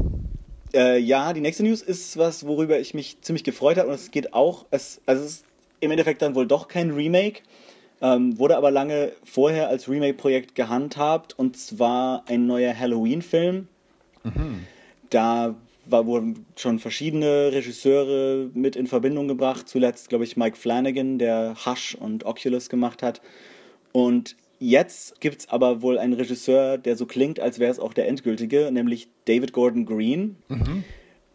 Äh, 0.74 0.98
ja, 0.98 1.32
die 1.32 1.40
nächste 1.40 1.62
News 1.62 1.82
ist 1.82 2.16
was, 2.16 2.46
worüber 2.46 2.78
ich 2.78 2.94
mich 2.94 3.20
ziemlich 3.22 3.44
gefreut 3.44 3.78
habe 3.78 3.88
und 3.88 3.94
es 3.94 4.10
geht 4.10 4.34
auch, 4.34 4.66
es, 4.70 5.00
also 5.06 5.24
es 5.24 5.30
ist 5.30 5.44
im 5.80 5.90
Endeffekt 5.90 6.22
dann 6.22 6.34
wohl 6.34 6.46
doch 6.46 6.68
kein 6.68 6.90
Remake, 6.90 7.42
ähm, 8.00 8.38
wurde 8.38 8.56
aber 8.56 8.70
lange 8.70 9.12
vorher 9.24 9.68
als 9.68 9.88
Remake-Projekt 9.88 10.54
gehandhabt 10.54 11.38
und 11.38 11.56
zwar 11.56 12.24
ein 12.28 12.46
neuer 12.46 12.78
Halloween-Film. 12.78 13.68
Mhm. 14.24 14.66
Da 15.10 15.54
war, 15.86 16.06
wurden 16.06 16.46
schon 16.56 16.78
verschiedene 16.78 17.50
Regisseure 17.52 18.50
mit 18.54 18.76
in 18.76 18.86
Verbindung 18.86 19.26
gebracht. 19.26 19.68
Zuletzt, 19.68 20.10
glaube 20.10 20.24
ich, 20.24 20.36
Mike 20.36 20.56
Flanagan, 20.56 21.18
der 21.18 21.56
Hush 21.64 21.94
und 21.94 22.24
Oculus 22.24 22.68
gemacht 22.68 23.02
hat. 23.02 23.20
Und 23.92 24.36
Jetzt 24.58 25.20
gibt 25.20 25.40
es 25.40 25.48
aber 25.50 25.82
wohl 25.82 25.98
einen 25.98 26.14
Regisseur, 26.14 26.78
der 26.78 26.96
so 26.96 27.06
klingt, 27.06 27.38
als 27.38 27.58
wäre 27.58 27.70
es 27.70 27.78
auch 27.78 27.92
der 27.94 28.08
endgültige, 28.08 28.70
nämlich 28.72 29.08
David 29.26 29.52
Gordon 29.52 29.86
Green. 29.86 30.36
Mhm. 30.48 30.84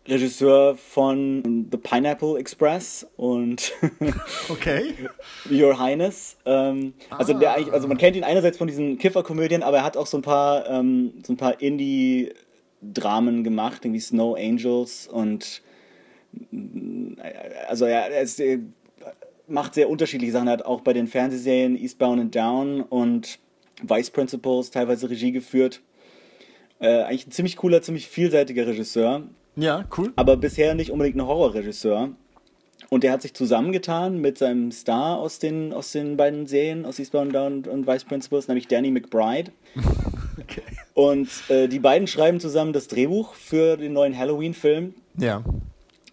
Regisseur 0.05 0.75
von 0.75 1.69
The 1.71 1.77
Pineapple 1.77 2.37
Express 2.37 3.07
und 3.15 3.71
Okay. 4.49 4.93
Your 5.49 5.79
Highness. 5.79 6.35
Ähm, 6.45 6.93
also, 7.09 7.33
der, 7.33 7.55
eigentlich- 7.55 7.73
also 7.73 7.87
man 7.87 7.97
kennt 7.97 8.17
ihn 8.17 8.25
einerseits 8.25 8.57
von 8.57 8.67
diesen 8.67 8.97
Kifferkomödien, 8.97 9.63
aber 9.63 9.77
er 9.77 9.83
hat 9.85 9.95
auch 9.95 10.07
so 10.07 10.17
ein 10.17 10.21
paar, 10.21 10.69
ähm, 10.69 11.13
so 11.25 11.31
ein 11.31 11.37
paar 11.37 11.61
Indie-Dramen 11.61 13.45
gemacht, 13.45 13.85
irgendwie 13.85 14.01
Snow 14.01 14.35
Angels 14.37 15.07
und 15.07 15.61
also 17.69 17.85
er, 17.85 18.09
er 18.11 18.21
ist, 18.23 18.41
macht 19.47 19.73
sehr 19.73 19.89
unterschiedliche 19.89 20.31
Sachen. 20.33 20.47
Er 20.47 20.53
hat 20.53 20.65
auch 20.65 20.81
bei 20.81 20.93
den 20.93 21.07
Fernsehserien 21.07 21.77
Eastbound 21.77 22.21
and 22.21 22.35
Down 22.35 22.81
und 22.81 23.39
Vice 23.81 24.11
Principals 24.11 24.71
teilweise 24.71 25.09
Regie 25.09 25.31
geführt. 25.31 25.81
Äh, 26.79 27.03
eigentlich 27.03 27.27
ein 27.27 27.31
ziemlich 27.31 27.57
cooler, 27.57 27.81
ziemlich 27.81 28.07
vielseitiger 28.07 28.67
Regisseur 28.67 29.23
Ja, 29.55 29.85
cool. 29.97 30.11
aber 30.15 30.37
bisher 30.37 30.75
nicht 30.75 30.91
unbedingt 30.91 31.17
ein 31.17 31.25
Horrorregisseur. 31.27 32.09
Und 32.89 33.03
der 33.03 33.11
hat 33.11 33.21
sich 33.21 33.33
zusammengetan 33.33 34.19
mit 34.19 34.37
seinem 34.37 34.71
Star 34.71 35.17
aus 35.17 35.39
den, 35.39 35.73
aus 35.73 35.91
den 35.91 36.17
beiden 36.17 36.45
Serien, 36.47 36.85
aus 36.85 36.99
Eastbound 36.99 37.35
and 37.35 37.65
Down 37.65 37.73
und 37.73 37.87
Vice 37.87 38.03
Principals, 38.03 38.47
nämlich 38.47 38.67
Danny 38.67 38.91
McBride. 38.91 39.51
Okay. 40.41 40.63
Und 40.95 41.29
äh, 41.49 41.67
die 41.67 41.79
beiden 41.79 42.07
schreiben 42.07 42.39
zusammen 42.39 42.73
das 42.73 42.87
Drehbuch 42.87 43.35
für 43.35 43.77
den 43.77 43.93
neuen 43.93 44.17
Halloween-Film. 44.17 44.95
Ja. 45.17 45.43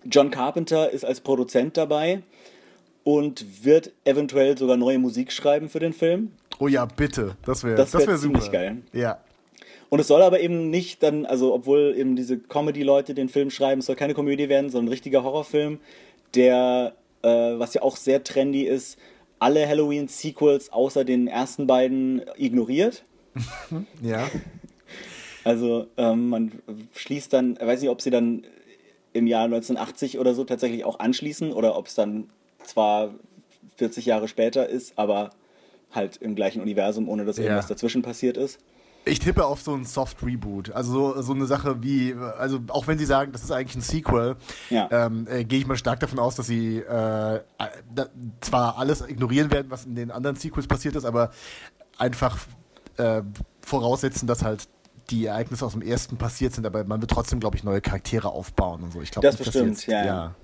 John 0.04 0.30
Carpenter 0.30 0.90
ist 0.90 1.04
als 1.04 1.20
Produzent 1.20 1.76
dabei 1.78 2.22
und 3.04 3.64
wird 3.64 3.92
eventuell 4.04 4.56
sogar 4.58 4.76
neue 4.76 4.98
Musik 4.98 5.32
schreiben 5.32 5.68
für 5.68 5.80
den 5.80 5.92
Film. 5.92 6.32
Oh 6.58 6.68
ja, 6.68 6.84
bitte. 6.84 7.36
Das 7.44 7.64
wäre 7.64 7.76
Das 7.76 7.90
das 7.92 8.02
wär 8.02 8.08
wär 8.08 8.18
super. 8.18 8.40
ziemlich 8.40 8.52
geil. 8.52 8.78
Ja. 8.92 9.20
Und 9.88 9.98
es 9.98 10.06
soll 10.08 10.22
aber 10.22 10.40
eben 10.40 10.70
nicht 10.70 11.02
dann, 11.02 11.26
also 11.26 11.52
obwohl 11.52 11.94
eben 11.96 12.14
diese 12.14 12.38
Comedy-Leute 12.38 13.14
den 13.14 13.28
Film 13.28 13.50
schreiben, 13.50 13.80
es 13.80 13.86
soll 13.86 13.96
keine 13.96 14.14
Komödie 14.14 14.48
werden, 14.48 14.70
sondern 14.70 14.86
ein 14.86 14.92
richtiger 14.92 15.24
Horrorfilm, 15.24 15.80
der, 16.34 16.94
äh, 17.22 17.28
was 17.28 17.74
ja 17.74 17.82
auch 17.82 17.96
sehr 17.96 18.22
trendy 18.22 18.62
ist, 18.62 18.98
alle 19.40 19.66
Halloween-Sequels 19.66 20.72
außer 20.72 21.04
den 21.04 21.26
ersten 21.26 21.66
beiden 21.66 22.22
ignoriert. 22.36 23.04
Ja. 24.02 24.28
Also 25.42 25.86
ähm, 25.96 26.28
man 26.28 26.52
schließt 26.94 27.32
dann, 27.32 27.58
weiß 27.58 27.80
nicht, 27.80 27.88
ob 27.90 28.02
sie 28.02 28.10
dann 28.10 28.44
im 29.12 29.26
Jahr 29.26 29.44
1980 29.44 30.18
oder 30.18 30.34
so 30.34 30.44
tatsächlich 30.44 30.84
auch 30.84 30.98
anschließen 30.98 31.52
oder 31.52 31.76
ob 31.76 31.86
es 31.86 31.94
dann 31.94 32.28
zwar 32.64 33.10
40 33.76 34.06
Jahre 34.06 34.28
später 34.28 34.68
ist, 34.68 34.98
aber 34.98 35.30
halt 35.92 36.16
im 36.18 36.34
gleichen 36.34 36.60
Universum, 36.62 37.08
ohne 37.08 37.24
dass 37.24 37.36
Ja. 37.38 37.44
irgendwas 37.44 37.66
dazwischen 37.66 38.02
passiert 38.02 38.36
ist. 38.36 38.58
Ich 39.06 39.18
tippe 39.18 39.46
auf 39.46 39.62
so 39.62 39.74
ein 39.74 39.86
Soft 39.86 40.22
Reboot. 40.22 40.70
Also 40.72 40.92
so, 41.14 41.22
so 41.22 41.32
eine 41.32 41.46
Sache 41.46 41.82
wie, 41.82 42.14
also 42.38 42.60
auch 42.68 42.86
wenn 42.86 42.98
sie 42.98 43.06
sagen, 43.06 43.32
das 43.32 43.42
ist 43.42 43.50
eigentlich 43.50 43.76
ein 43.76 43.80
Sequel, 43.80 44.36
Ja. 44.68 44.88
ähm, 44.92 45.26
äh, 45.28 45.44
gehe 45.44 45.58
ich 45.58 45.66
mal 45.66 45.76
stark 45.78 46.00
davon 46.00 46.18
aus, 46.18 46.36
dass 46.36 46.46
sie 46.46 46.78
äh, 46.78 47.40
da, 47.94 48.06
zwar 48.42 48.76
alles 48.78 49.00
ignorieren 49.00 49.50
werden, 49.50 49.70
was 49.70 49.86
in 49.86 49.94
den 49.94 50.10
anderen 50.10 50.36
Sequels 50.36 50.66
passiert 50.66 50.96
ist, 50.96 51.06
aber 51.06 51.30
einfach 51.96 52.38
äh, 52.98 53.22
voraussetzen, 53.62 54.26
dass 54.26 54.44
halt 54.44 54.68
die 55.08 55.24
Ereignisse 55.26 55.64
aus 55.64 55.72
dem 55.72 55.82
ersten 55.82 56.18
passiert 56.18 56.52
sind, 56.52 56.66
aber 56.66 56.84
man 56.84 57.00
wird 57.00 57.10
trotzdem, 57.10 57.40
glaube 57.40 57.56
ich, 57.56 57.64
neue 57.64 57.80
Charaktere 57.80 58.28
aufbauen 58.28 58.82
und 58.82 58.92
so. 58.92 59.00
Ich 59.00 59.10
glaube 59.10 59.26
Das 59.26 59.36
dass 59.38 59.46
bestimmt, 59.46 59.70
jetzt, 59.78 59.86
ja, 59.86 60.04
ja. 60.04 60.34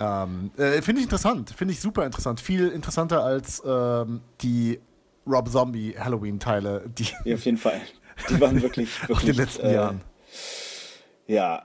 Ähm, 0.00 0.50
äh, 0.56 0.80
finde 0.82 1.00
ich 1.00 1.04
interessant, 1.04 1.50
finde 1.56 1.72
ich 1.74 1.80
super 1.80 2.06
interessant. 2.06 2.40
Viel 2.40 2.68
interessanter 2.68 3.22
als 3.22 3.62
ähm, 3.66 4.20
die 4.40 4.80
Rob 5.26 5.48
Zombie 5.48 5.94
Halloween-Teile, 5.98 6.84
die 6.98 7.06
Ja, 7.24 7.34
auf 7.34 7.44
jeden 7.44 7.58
Fall. 7.58 7.80
Die 8.30 8.40
waren 8.40 8.60
wirklich, 8.62 8.88
aus 9.02 9.08
wirklich 9.08 9.26
den 9.26 9.36
letzten 9.36 9.66
äh, 9.66 9.74
Jahren. 9.74 10.00
Ja, 11.26 11.64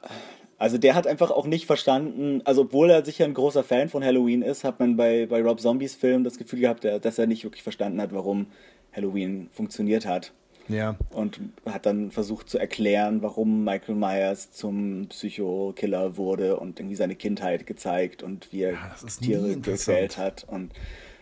also 0.58 0.77
der 0.77 0.96
hat 0.96 1.08
einfach 1.08 1.32
auch 1.32 1.48
nicht 1.48 1.65
verstanden, 1.65 2.42
also 2.46 2.62
obwohl 2.63 2.89
er 2.89 3.04
sicher 3.04 3.25
ein 3.25 3.34
großer 3.34 3.63
Fan 3.63 3.89
von 3.89 4.04
Halloween 4.04 4.42
ist, 4.42 4.63
hat 4.63 4.80
man 4.80 4.96
bei, 4.96 5.25
bei 5.25 5.42
Rob 5.42 5.60
Zombies 5.60 5.96
Film 5.96 6.24
das 6.24 6.38
Gefühl 6.38 6.60
gehabt, 6.60 6.84
der- 6.84 7.00
dass 7.00 7.18
er 7.18 7.27
nicht 7.27 7.44
wirklich 7.44 7.63
verstanden 7.63 8.00
hat, 8.01 8.13
warum 8.13 8.48
Halloween 8.94 9.50
funktioniert 9.51 10.06
hat. 10.06 10.32
Ja. 10.67 10.95
Und 11.12 11.39
hat 11.65 11.86
dann 11.86 12.12
versucht 12.12 12.50
zu 12.50 12.57
erklären, 12.57 13.22
warum 13.22 13.63
Michael 13.63 13.95
Myers 13.95 14.51
zum 14.51 15.07
Psychokiller 15.10 16.17
wurde 16.17 16.57
und 16.57 16.79
irgendwie 16.79 16.95
seine 16.95 17.15
Kindheit 17.15 17.67
gezeigt 17.67 18.24
und 18.24 18.51
wie 18.51 18.63
er 18.63 18.74
nie 18.74 19.25
Tiere 19.25 19.55
gequält 19.57 20.17
hat. 20.17 20.45
Und 20.50 20.72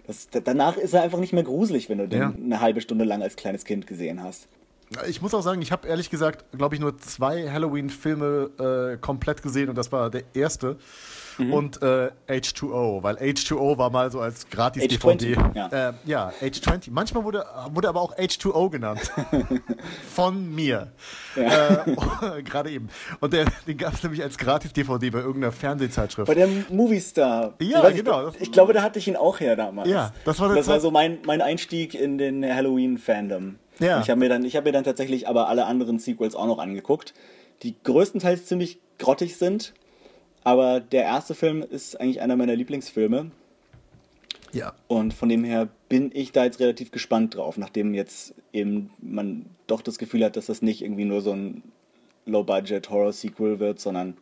das, 0.08 0.28
danach 0.44 0.78
ist 0.78 0.94
er 0.94 1.04
einfach 1.04 1.20
nicht 1.20 1.34
mehr 1.34 1.44
gruselig, 1.44 1.90
wenn 1.90 1.98
du 1.98 2.08
den 2.08 2.20
Ja. 2.20 2.34
eine 2.36 2.62
halbe 2.62 2.82
Stunde 2.82 3.06
lang 3.06 3.22
als 3.22 3.36
kleines 3.36 3.66
Kind 3.66 3.88
gesehen 3.88 4.22
hast. 4.24 4.48
Ich 5.08 5.22
muss 5.22 5.34
auch 5.34 5.42
sagen, 5.42 5.62
ich 5.62 5.72
habe 5.72 5.88
ehrlich 5.88 6.10
gesagt, 6.10 6.46
glaube 6.56 6.76
ich, 6.76 6.82
nur 6.82 6.98
zwei 7.00 7.50
Halloween-Filme 7.50 8.94
äh, 8.94 8.98
komplett 8.98 9.42
gesehen 9.42 9.70
und 9.70 9.78
das 9.78 9.92
war 9.92 10.10
der 10.10 10.24
erste. 10.34 10.78
Mhm. 11.38 11.54
Und 11.54 11.82
äh, 11.82 12.12
H2O, 12.28 13.02
weil 13.04 13.16
H2O 13.18 13.78
war 13.78 13.90
mal 13.90 14.12
so 14.12 14.20
als 14.20 14.50
Gratis-DVD. 14.50 15.36
H20, 15.36 15.56
ja. 15.56 15.90
Äh, 15.90 15.94
ja, 16.06 16.34
H20. 16.42 16.90
Manchmal 16.92 17.24
wurde, 17.24 17.46
wurde 17.72 17.90
aber 17.90 18.02
auch 18.02 18.16
H2O 18.18 18.70
genannt. 18.70 19.12
Von 20.14 20.54
mir. 20.54 20.92
Äh, 21.36 21.96
Gerade 22.44 22.70
eben. 22.72 22.90
Und 23.20 23.34
der, 23.34 23.46
den 23.68 23.78
gab 23.78 23.94
es 23.94 24.04
nämlich 24.04 24.22
als 24.22 24.38
Gratis-DVD 24.38 25.10
bei 25.10 25.20
irgendeiner 25.20 25.52
Fernsehzeitschrift. 25.52 26.28
Bei 26.28 26.36
dem 26.36 26.66
Movie 26.70 27.00
Star. 27.00 27.54
Ja, 27.62 27.88
Ich 27.90 27.96
genau. 27.98 28.30
Ich, 28.30 28.42
ich 28.42 28.52
glaube, 28.52 28.74
da 28.74 28.82
hatte 28.82 29.00
ich 29.00 29.08
ihn 29.08 29.16
auch 29.16 29.40
her 29.40 29.56
damals. 29.56 29.90
Ja, 29.90 30.14
das 30.26 30.40
war 30.40 30.48
der 30.50 30.58
Das 30.58 30.68
war 30.68 30.80
so 30.80 30.92
mein, 30.92 31.20
mein 31.26 31.42
Einstieg 31.42 31.94
in 31.94 32.18
den 32.18 32.44
Halloween-Fandom. 32.44 33.56
Ja. 33.80 34.02
Ich 34.02 34.10
habe 34.10 34.20
mir, 34.20 34.30
dann- 34.30 34.46
ich 34.46 34.56
hab 34.56 34.66
mir 34.66 34.72
dann 34.72 34.84
tatsächlich 34.84 35.28
aber 35.28 35.48
alle 35.50 35.66
anderen 35.66 35.98
Sequels 36.00 36.36
auch 36.36 36.46
noch 36.46 36.60
angeguckt, 36.60 37.14
die 37.64 37.76
größtenteils 37.84 38.46
ziemlich 38.46 38.80
grottig 39.00 39.38
sind. 39.38 39.74
Aber 40.44 40.80
der 40.80 41.04
erste 41.04 41.36
Film 41.36 41.62
ist 41.62 42.00
eigentlich 42.00 42.22
einer 42.22 42.36
meiner 42.36 42.56
Lieblingsfilme. 42.56 43.32
ja. 44.52 44.74
Und 44.88 45.14
von 45.14 45.30
dem 45.30 45.44
her 45.44 45.70
bin 45.90 46.12
ich 46.14 46.32
da 46.32 46.44
jetzt 46.44 46.60
relativ 46.60 46.92
gespannt 46.92 47.36
drauf, 47.36 47.58
nachdem 47.58 47.94
jetzt 47.94 48.34
eben 48.52 48.92
man 49.00 49.46
doch 49.68 49.82
das 49.82 49.98
Gefühl 49.98 50.24
hat, 50.26 50.36
dass 50.36 50.48
das 50.48 50.62
nicht 50.62 50.82
irgendwie 50.82 51.06
nur 51.06 51.22
so 51.22 51.32
ein 51.32 51.64
Low-Budget-Horror-Sequel 52.26 53.60
wird, 53.60 53.80
sondern 53.80 54.18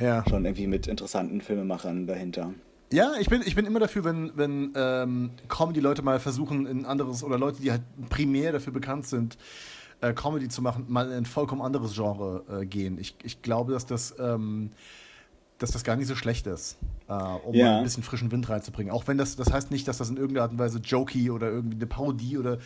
Ja. 0.00 0.24
schon 0.28 0.44
irgendwie 0.44 0.66
mit 0.66 0.86
interessanten 0.86 1.40
Filmemachern 1.40 2.06
dahinter. 2.06 2.54
Ja, 2.92 3.14
ich 3.18 3.28
bin, 3.28 3.42
ich 3.44 3.54
bin 3.56 3.66
immer 3.66 3.80
dafür, 3.80 4.04
wenn, 4.04 4.32
wenn 4.36 4.72
ähm, 4.76 5.30
Comedy-Leute 5.48 6.02
mal 6.02 6.20
versuchen, 6.20 6.66
ein 6.66 6.84
anderes 6.86 7.24
oder 7.24 7.38
Leute, 7.38 7.60
die 7.60 7.70
halt 7.72 7.82
primär 8.10 8.52
dafür 8.52 8.72
bekannt 8.72 9.06
sind, 9.08 9.36
äh, 10.00 10.12
Comedy 10.12 10.48
zu 10.48 10.62
machen, 10.62 10.84
mal 10.88 11.06
in 11.08 11.12
ein 11.14 11.26
vollkommen 11.26 11.62
anderes 11.62 11.94
Genre 11.94 12.44
äh, 12.62 12.66
gehen. 12.66 12.98
Ich, 13.00 13.16
ich 13.24 13.42
glaube, 13.42 13.72
dass 13.72 13.86
das, 13.86 14.14
ähm, 14.20 14.70
dass 15.58 15.70
das 15.70 15.84
gar 15.84 15.96
nicht 15.96 16.06
so 16.06 16.14
schlecht 16.14 16.46
ist, 16.46 16.76
äh, 17.08 17.12
um 17.12 17.54
Ja. 17.54 17.78
ein 17.78 17.84
bisschen 17.84 18.02
frischen 18.02 18.30
Wind 18.30 18.48
reinzubringen. 18.48 18.92
Auch 18.92 19.06
wenn 19.08 19.16
das, 19.18 19.36
das 19.36 19.52
heißt 19.52 19.70
nicht, 19.70 19.88
dass 19.88 19.98
das 19.98 20.10
in 20.10 20.16
irgendeiner 20.16 20.42
Art 20.42 20.52
und 20.52 20.58
Weise 20.58 20.78
jokey 20.80 21.30
oder 21.30 21.48
irgendwie 21.50 21.76
eine 21.76 21.86
Parodie 21.86 22.36
oder 22.38 22.58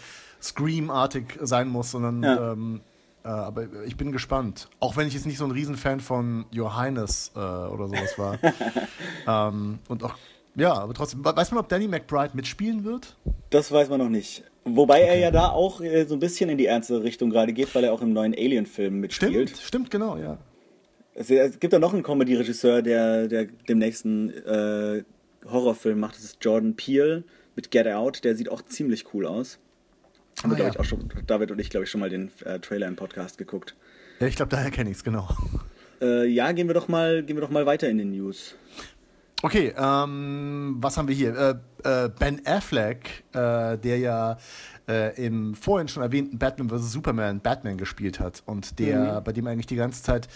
Scream-artig 0.42 1.38
sein 1.40 1.68
muss, 1.68 1.90
sondern 1.92 2.22
Ja. 2.22 2.52
ähm, 2.52 2.80
äh, 3.24 3.28
aber 3.28 3.66
ich 3.86 3.96
bin 3.96 4.12
gespannt. 4.12 4.68
Auch 4.80 4.96
wenn 4.96 5.06
ich 5.06 5.14
jetzt 5.14 5.26
nicht 5.26 5.38
so 5.38 5.44
ein 5.44 5.50
Riesenfan 5.50 6.00
von 6.00 6.46
Your 6.56 6.76
Highness 6.76 7.30
äh, 7.36 7.38
oder 7.38 7.86
sowas 7.88 8.18
war. 8.18 8.38
ähm, 9.50 9.78
und 9.88 10.02
auch, 10.04 10.14
ja, 10.56 10.72
aber 10.74 10.94
trotzdem. 10.94 11.24
We- 11.24 11.36
Weiß 11.36 11.50
man, 11.52 11.60
ob 11.60 11.68
Danny 11.68 11.86
McBride 11.86 12.30
mitspielen 12.34 12.84
wird? 12.84 13.16
Das 13.50 13.70
weiß 13.70 13.88
man 13.88 13.98
noch 13.98 14.08
nicht. 14.08 14.42
Wobei 14.64 15.00
er 15.02 15.18
ja 15.18 15.30
da 15.30 15.48
auch 15.50 15.80
äh, 15.80 16.04
so 16.06 16.14
ein 16.14 16.20
bisschen 16.20 16.50
in 16.50 16.58
die 16.58 16.66
ernste 16.66 17.02
Richtung 17.02 17.30
gerade 17.30 17.52
geht, 17.52 17.74
weil 17.74 17.84
er 17.84 17.92
auch 17.92 18.02
im 18.02 18.12
neuen 18.12 18.34
Alien-Film 18.34 19.00
mitspielt. 19.00 19.48
Stimmt, 19.50 19.62
stimmt, 19.62 19.90
genau, 19.90 20.16
ja. 20.16 20.38
Es, 21.20 21.28
es 21.28 21.60
gibt 21.60 21.74
da 21.74 21.78
noch 21.78 21.92
einen 21.92 22.02
Comedy-Regisseur, 22.02 22.80
der, 22.80 23.28
der 23.28 23.44
dem 23.44 23.76
nächsten 23.76 24.30
äh, 24.30 25.04
Horrorfilm 25.44 26.00
macht. 26.00 26.16
Das 26.16 26.24
ist 26.24 26.38
Jordan 26.40 26.76
Peele 26.76 27.24
mit 27.56 27.70
Get 27.70 27.86
Out. 27.88 28.24
Der 28.24 28.34
sieht 28.34 28.50
auch 28.50 28.62
ziemlich 28.62 29.12
cool 29.12 29.26
aus. 29.26 29.58
Haben 30.42 30.52
Ah, 30.52 30.56
wir, 30.56 30.64
ja. 30.64 30.70
ich, 30.70 30.80
auch 30.80 30.84
schon, 30.86 31.12
David 31.26 31.50
und 31.50 31.58
ich, 31.60 31.68
glaube 31.68 31.84
ich, 31.84 31.90
schon 31.90 32.00
mal 32.00 32.08
den 32.08 32.30
äh, 32.46 32.58
Trailer 32.58 32.88
im 32.88 32.96
Podcast 32.96 33.36
geguckt. 33.36 33.76
Ja, 34.18 34.28
ich 34.28 34.36
glaube, 34.36 34.48
daher 34.48 34.70
kenne 34.70 34.88
ich 34.88 34.96
es, 34.96 35.04
genau. 35.04 35.28
Äh, 36.00 36.26
ja, 36.26 36.52
gehen 36.52 36.68
wir 36.68 36.74
doch 36.74 36.88
mal, 36.88 37.22
gehen 37.22 37.36
wir 37.36 37.42
doch 37.42 37.50
mal 37.50 37.66
weiter 37.66 37.90
in 37.90 37.98
den 37.98 38.12
News. 38.12 38.54
Okay, 39.42 39.74
ähm, 39.76 40.76
was 40.80 40.96
haben 40.96 41.08
wir 41.08 41.14
hier? 41.14 41.60
Äh, 41.84 42.04
äh, 42.04 42.08
ben 42.18 42.40
Affleck, 42.46 43.24
äh, 43.34 43.76
der 43.76 43.98
ja 43.98 44.38
äh, 44.88 45.22
im 45.22 45.54
vorhin 45.54 45.88
schon 45.88 46.02
erwähnten 46.02 46.38
Batman 46.38 46.70
vs. 46.70 46.92
Superman 46.92 47.40
Batman 47.40 47.76
gespielt 47.76 48.20
hat 48.20 48.42
und 48.46 48.78
der, 48.78 49.20
bei 49.20 49.32
dem 49.32 49.46
eigentlich 49.46 49.66
die 49.66 49.76
ganze 49.76 50.02
Zeit 50.02 50.28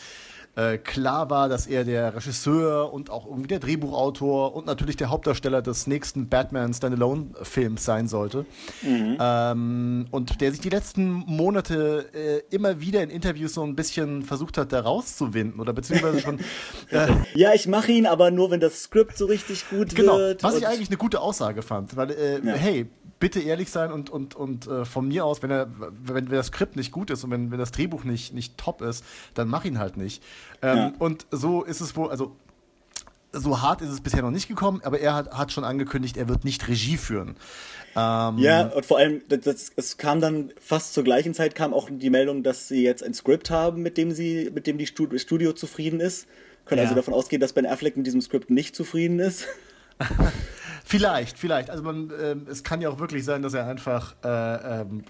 äh, 0.57 0.79
klar 0.79 1.31
war, 1.31 1.49
dass 1.49 1.67
er 1.67 1.85
der 1.85 2.15
Regisseur 2.15 2.93
und 2.93 3.11
auch 3.11 3.27
irgendwie 3.27 3.49
der 3.49 3.59
Drehbuchautor 3.59 4.55
und 4.55 4.67
natürlich 4.67 4.97
der 4.97 5.11
Hauptdarsteller 5.11 5.63
des 5.63 5.87
nächsten 5.87 6.29
Batman 6.29 6.73
Standalone-Films 6.73 7.85
sein 7.85 8.07
sollte. 8.09 8.47
Ähm, 8.85 10.07
und 10.11 10.41
der 10.41 10.51
sich 10.51 10.61
die 10.61 10.69
letzten 10.71 11.11
Monate 11.27 12.07
äh, 12.15 12.55
immer 12.55 12.81
wieder 12.81 13.03
in 13.03 13.11
Interviews 13.11 13.55
so 13.55 13.63
ein 13.63 13.75
bisschen 13.75 14.23
versucht 14.23 14.59
hat, 14.59 14.73
da 14.73 14.81
rauszuwinden 14.81 15.61
oder 15.61 15.73
beziehungsweise 15.73 16.21
schon 16.21 16.39
äh, 16.91 17.09
Ja, 17.35 17.53
ich 17.55 17.67
mache 17.67 17.93
ihn, 17.93 18.07
aber 18.07 18.31
nur, 18.31 18.51
wenn 18.51 18.61
das 18.61 18.83
Skript 18.85 19.17
so 19.17 19.27
richtig 19.27 19.69
gut 19.71 19.95
Genau, 19.95 20.19
wird. 20.19 20.43
was 20.43 20.57
ich 20.57 20.67
eigentlich 20.67 20.89
eine 20.89 20.97
gute 20.99 21.21
Aussage 21.21 21.63
fand, 21.63 21.97
weil, 21.97 22.11
äh, 22.11 22.41
Ja. 22.45 22.55
hey, 22.55 22.87
bitte 23.21 23.41
ehrlich 23.41 23.71
sein 23.71 23.93
und, 23.93 24.11
und, 24.11 24.35
und 24.35 24.67
äh, 24.67 24.85
von 24.85 25.09
mir 25.09 25.25
aus, 25.25 25.43
wenn, 25.43 25.51
er, 25.51 25.69
wenn, 25.79 26.29
wenn 26.31 26.37
das 26.37 26.49
Skript 26.49 26.77
nicht 26.77 26.93
gut 26.93 27.11
ist 27.11 27.25
und 27.25 27.31
wenn, 27.31 27.51
wenn 27.51 27.59
das 27.59 27.73
Drehbuch 27.73 28.05
nicht, 28.05 28.35
nicht 28.35 28.59
top 28.59 28.83
ist, 28.83 29.05
dann 29.35 29.49
mach 29.49 29.65
ihn 29.65 29.79
halt 29.79 29.97
nicht. 29.97 30.23
Ähm, 30.63 30.77
Ja. 30.77 30.93
Und 30.99 31.27
so 31.31 31.63
ist 31.63 31.81
es 31.81 31.97
wohl, 31.97 32.11
also 32.11 32.37
so 33.33 33.61
hart 33.63 33.83
ist 33.83 33.89
es 33.89 34.01
bisher 34.01 34.23
noch 34.23 34.31
nicht 34.31 34.47
gekommen, 34.49 34.81
aber 34.85 35.01
er 35.01 35.15
hat, 35.15 35.33
hat 35.33 35.53
schon 35.53 35.65
angekündigt, 35.65 36.17
er 36.17 36.29
wird 36.29 36.45
nicht 36.45 36.69
Regie 36.69 36.97
führen. 36.97 37.31
Ähm, 37.97 38.39
Ja, 38.39 38.67
und 38.69 38.87
vor 38.87 38.99
allem, 38.99 39.23
das, 39.29 39.41
das, 39.41 39.73
es 39.75 39.97
kam 39.97 40.21
dann 40.21 40.53
fast 40.61 40.95
zur 40.95 41.03
gleichen 41.05 41.35
Zeit 41.35 41.55
kam 41.55 41.75
auch 41.75 41.89
die 41.91 42.11
Meldung, 42.11 42.43
dass 42.43 42.69
sie 42.69 42.83
jetzt 42.85 43.03
ein 43.03 43.15
Skript 43.15 43.51
haben, 43.51 43.83
mit 43.83 43.97
dem 43.97 44.13
sie, 44.13 44.51
mit 44.55 44.67
dem 44.67 44.79
die 44.79 44.87
Studio, 44.87 45.19
Studio 45.19 45.53
zufrieden 45.53 46.01
ist. 46.01 46.27
Können 46.65 46.79
Ja. 46.79 46.85
also 46.85 46.95
davon 46.95 47.13
ausgehen, 47.13 47.41
dass 47.41 47.53
Ben 47.53 47.67
Affleck 47.67 47.97
mit 47.97 48.07
diesem 48.07 48.21
Skript 48.21 48.51
nicht 48.51 48.75
zufrieden 48.77 49.19
ist. 49.19 49.47
Vielleicht, 50.99 51.39
vielleicht. 51.39 51.71
Also 51.71 51.83
man, 51.83 52.13
ähm, 52.23 52.47
es 52.51 52.63
kann 52.63 52.81
ja 52.81 52.89
auch 52.89 52.99
wirklich 52.99 53.25
sein, 53.25 53.43
dass 53.43 53.55
er 53.55 53.67
einfach 53.67 54.15
äh, 54.25 54.81
ähm, 54.83 55.05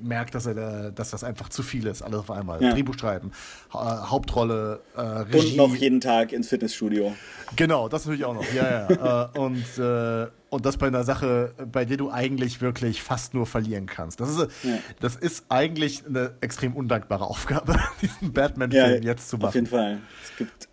merkt, 0.00 0.34
dass 0.34 0.46
er, 0.46 0.54
da, 0.54 0.90
dass 0.90 1.10
das 1.10 1.24
einfach 1.24 1.48
zu 1.48 1.62
viel 1.62 1.86
ist, 1.86 2.02
alles 2.02 2.20
auf 2.20 2.30
einmal. 2.30 2.62
Ja. 2.62 2.72
Drehbuch 2.72 2.98
schreiben, 2.98 3.30
ha 3.72 4.10
Hauptrolle, 4.10 4.80
äh, 4.96 5.00
Regie. 5.00 5.50
Und 5.52 5.56
noch 5.56 5.76
jeden 5.76 6.00
Tag 6.00 6.32
ins 6.32 6.48
Fitnessstudio. 6.48 7.14
Genau, 7.56 7.88
das 7.88 8.04
natürlich 8.04 8.24
auch 8.24 8.34
noch. 8.34 8.52
Ja, 8.52 8.88
ja. 8.90 9.30
äh, 9.34 9.38
und, 9.38 9.78
äh, 9.78 10.26
und 10.50 10.66
das 10.66 10.76
bei 10.76 10.88
einer 10.88 11.04
Sache, 11.04 11.54
bei 11.70 11.84
der 11.84 11.96
du 11.96 12.10
eigentlich 12.10 12.60
wirklich 12.60 13.02
fast 13.02 13.34
nur 13.34 13.46
verlieren 13.46 13.86
kannst. 13.86 14.20
Das 14.20 14.30
ist, 14.30 14.48
Ja. 14.64 14.78
das 15.00 15.16
ist 15.16 15.44
eigentlich 15.48 16.04
eine 16.06 16.34
extrem 16.40 16.74
undankbare 16.74 17.24
Aufgabe, 17.24 17.78
diesen 18.02 18.32
Batman-Film 18.32 19.02
jetzt 19.02 19.28
zu 19.28 19.36
Auf 19.38 19.54
jeden 19.54 19.66
machen. 19.70 19.78
Fall. 19.78 19.98
Es 20.24 20.36
gibt, 20.36 20.68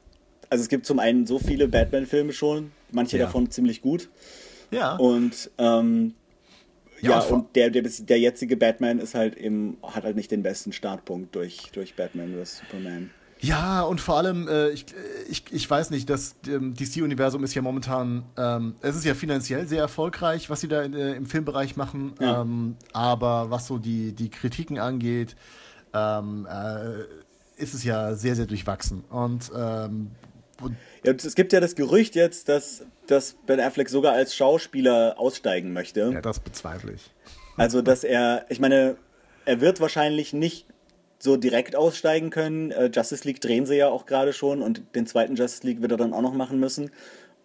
also 0.49 0.61
es 0.63 0.69
gibt 0.69 0.85
zum 0.85 0.99
einen 0.99 1.27
so 1.27 1.39
viele 1.39 1.67
Batman-Filme 1.67 2.33
schon, 2.33 2.71
manche 2.91 3.17
davon 3.17 3.51
ziemlich 3.51 3.81
gut. 3.81 4.09
Ja. 4.71 4.95
Und 4.95 5.49
ähm, 5.57 6.13
Ja, 7.01 7.11
ja, 7.11 7.19
und 7.19 7.55
der, 7.55 7.69
der, 7.69 7.83
der 7.83 8.19
jetzige 8.19 8.57
Batman 8.57 8.99
ist 8.99 9.13
halt 9.15 9.35
eben, 9.37 9.77
hat 9.83 10.03
halt 10.03 10.15
nicht 10.15 10.31
den 10.31 10.43
besten 10.43 10.71
Startpunkt 10.73 11.35
durch, 11.35 11.69
durch 11.73 11.95
Batman 11.95 12.33
vs. 12.33 12.57
Superman. 12.59 13.11
Ja, 13.39 13.83
und 13.83 14.01
vor 14.01 14.17
allem, 14.17 14.47
äh, 14.47 14.69
ich, 14.69 14.85
ich, 15.29 15.43
ich 15.51 15.69
weiß 15.69 15.91
nicht, 15.91 16.09
das 16.09 16.35
ähm, 16.47 16.73
DC-Universum 16.73 17.43
ist 17.43 17.53
ja 17.53 17.61
momentan, 17.61 18.23
ähm, 18.35 18.73
es 18.81 18.95
ist 18.95 19.05
ja 19.05 19.13
finanziell 19.13 19.67
sehr 19.67 19.81
erfolgreich, 19.81 20.49
was 20.49 20.61
sie 20.61 20.67
da 20.67 20.81
in, 20.81 20.95
äh, 20.95 21.13
im 21.13 21.27
Filmbereich 21.27 21.75
machen, 21.77 22.13
Ja. 22.19 22.41
ähm, 22.41 22.77
aber 22.93 23.51
was 23.51 23.67
so 23.67 23.77
die, 23.77 24.13
die 24.13 24.29
Kritiken 24.29 24.79
angeht, 24.79 25.35
ähm, 25.93 26.47
äh, 26.49 27.03
ist 27.61 27.75
es 27.75 27.83
ja 27.83 28.15
sehr, 28.15 28.35
sehr 28.35 28.47
durchwachsen. 28.47 29.03
Und 29.11 29.51
ähm, 29.55 30.09
Ja, 31.03 31.13
es 31.13 31.35
gibt 31.35 31.53
ja 31.53 31.59
das 31.59 31.75
Gerücht 31.75 32.15
jetzt, 32.15 32.49
dass, 32.49 32.85
dass 33.07 33.35
Ben 33.45 33.59
Affleck 33.59 33.89
sogar 33.89 34.13
als 34.13 34.35
Schauspieler 34.35 35.15
aussteigen 35.17 35.73
möchte. 35.73 36.11
ja, 36.13 36.21
das 36.21 36.39
bezweifle 36.39 36.93
ich. 36.93 37.11
Also, 37.55 37.81
dass 37.81 38.03
er, 38.03 38.45
ich 38.49 38.59
meine, 38.59 38.97
er 39.45 39.61
wird 39.61 39.79
wahrscheinlich 39.79 40.33
nicht 40.33 40.65
so 41.19 41.37
direkt 41.37 41.75
aussteigen 41.75 42.29
können. 42.29 42.71
Äh, 42.71 42.91
Justice 42.93 43.27
League 43.27 43.41
drehen 43.41 43.65
sie 43.65 43.75
ja 43.75 43.89
auch 43.89 44.05
gerade 44.05 44.33
schon 44.33 44.61
und 44.61 44.83
den 44.95 45.07
zweiten 45.07 45.35
Justice 45.35 45.65
League 45.65 45.81
wird 45.81 45.91
er 45.91 45.97
dann 45.97 46.13
auch 46.13 46.21
noch 46.21 46.33
machen 46.33 46.59
müssen. 46.59 46.91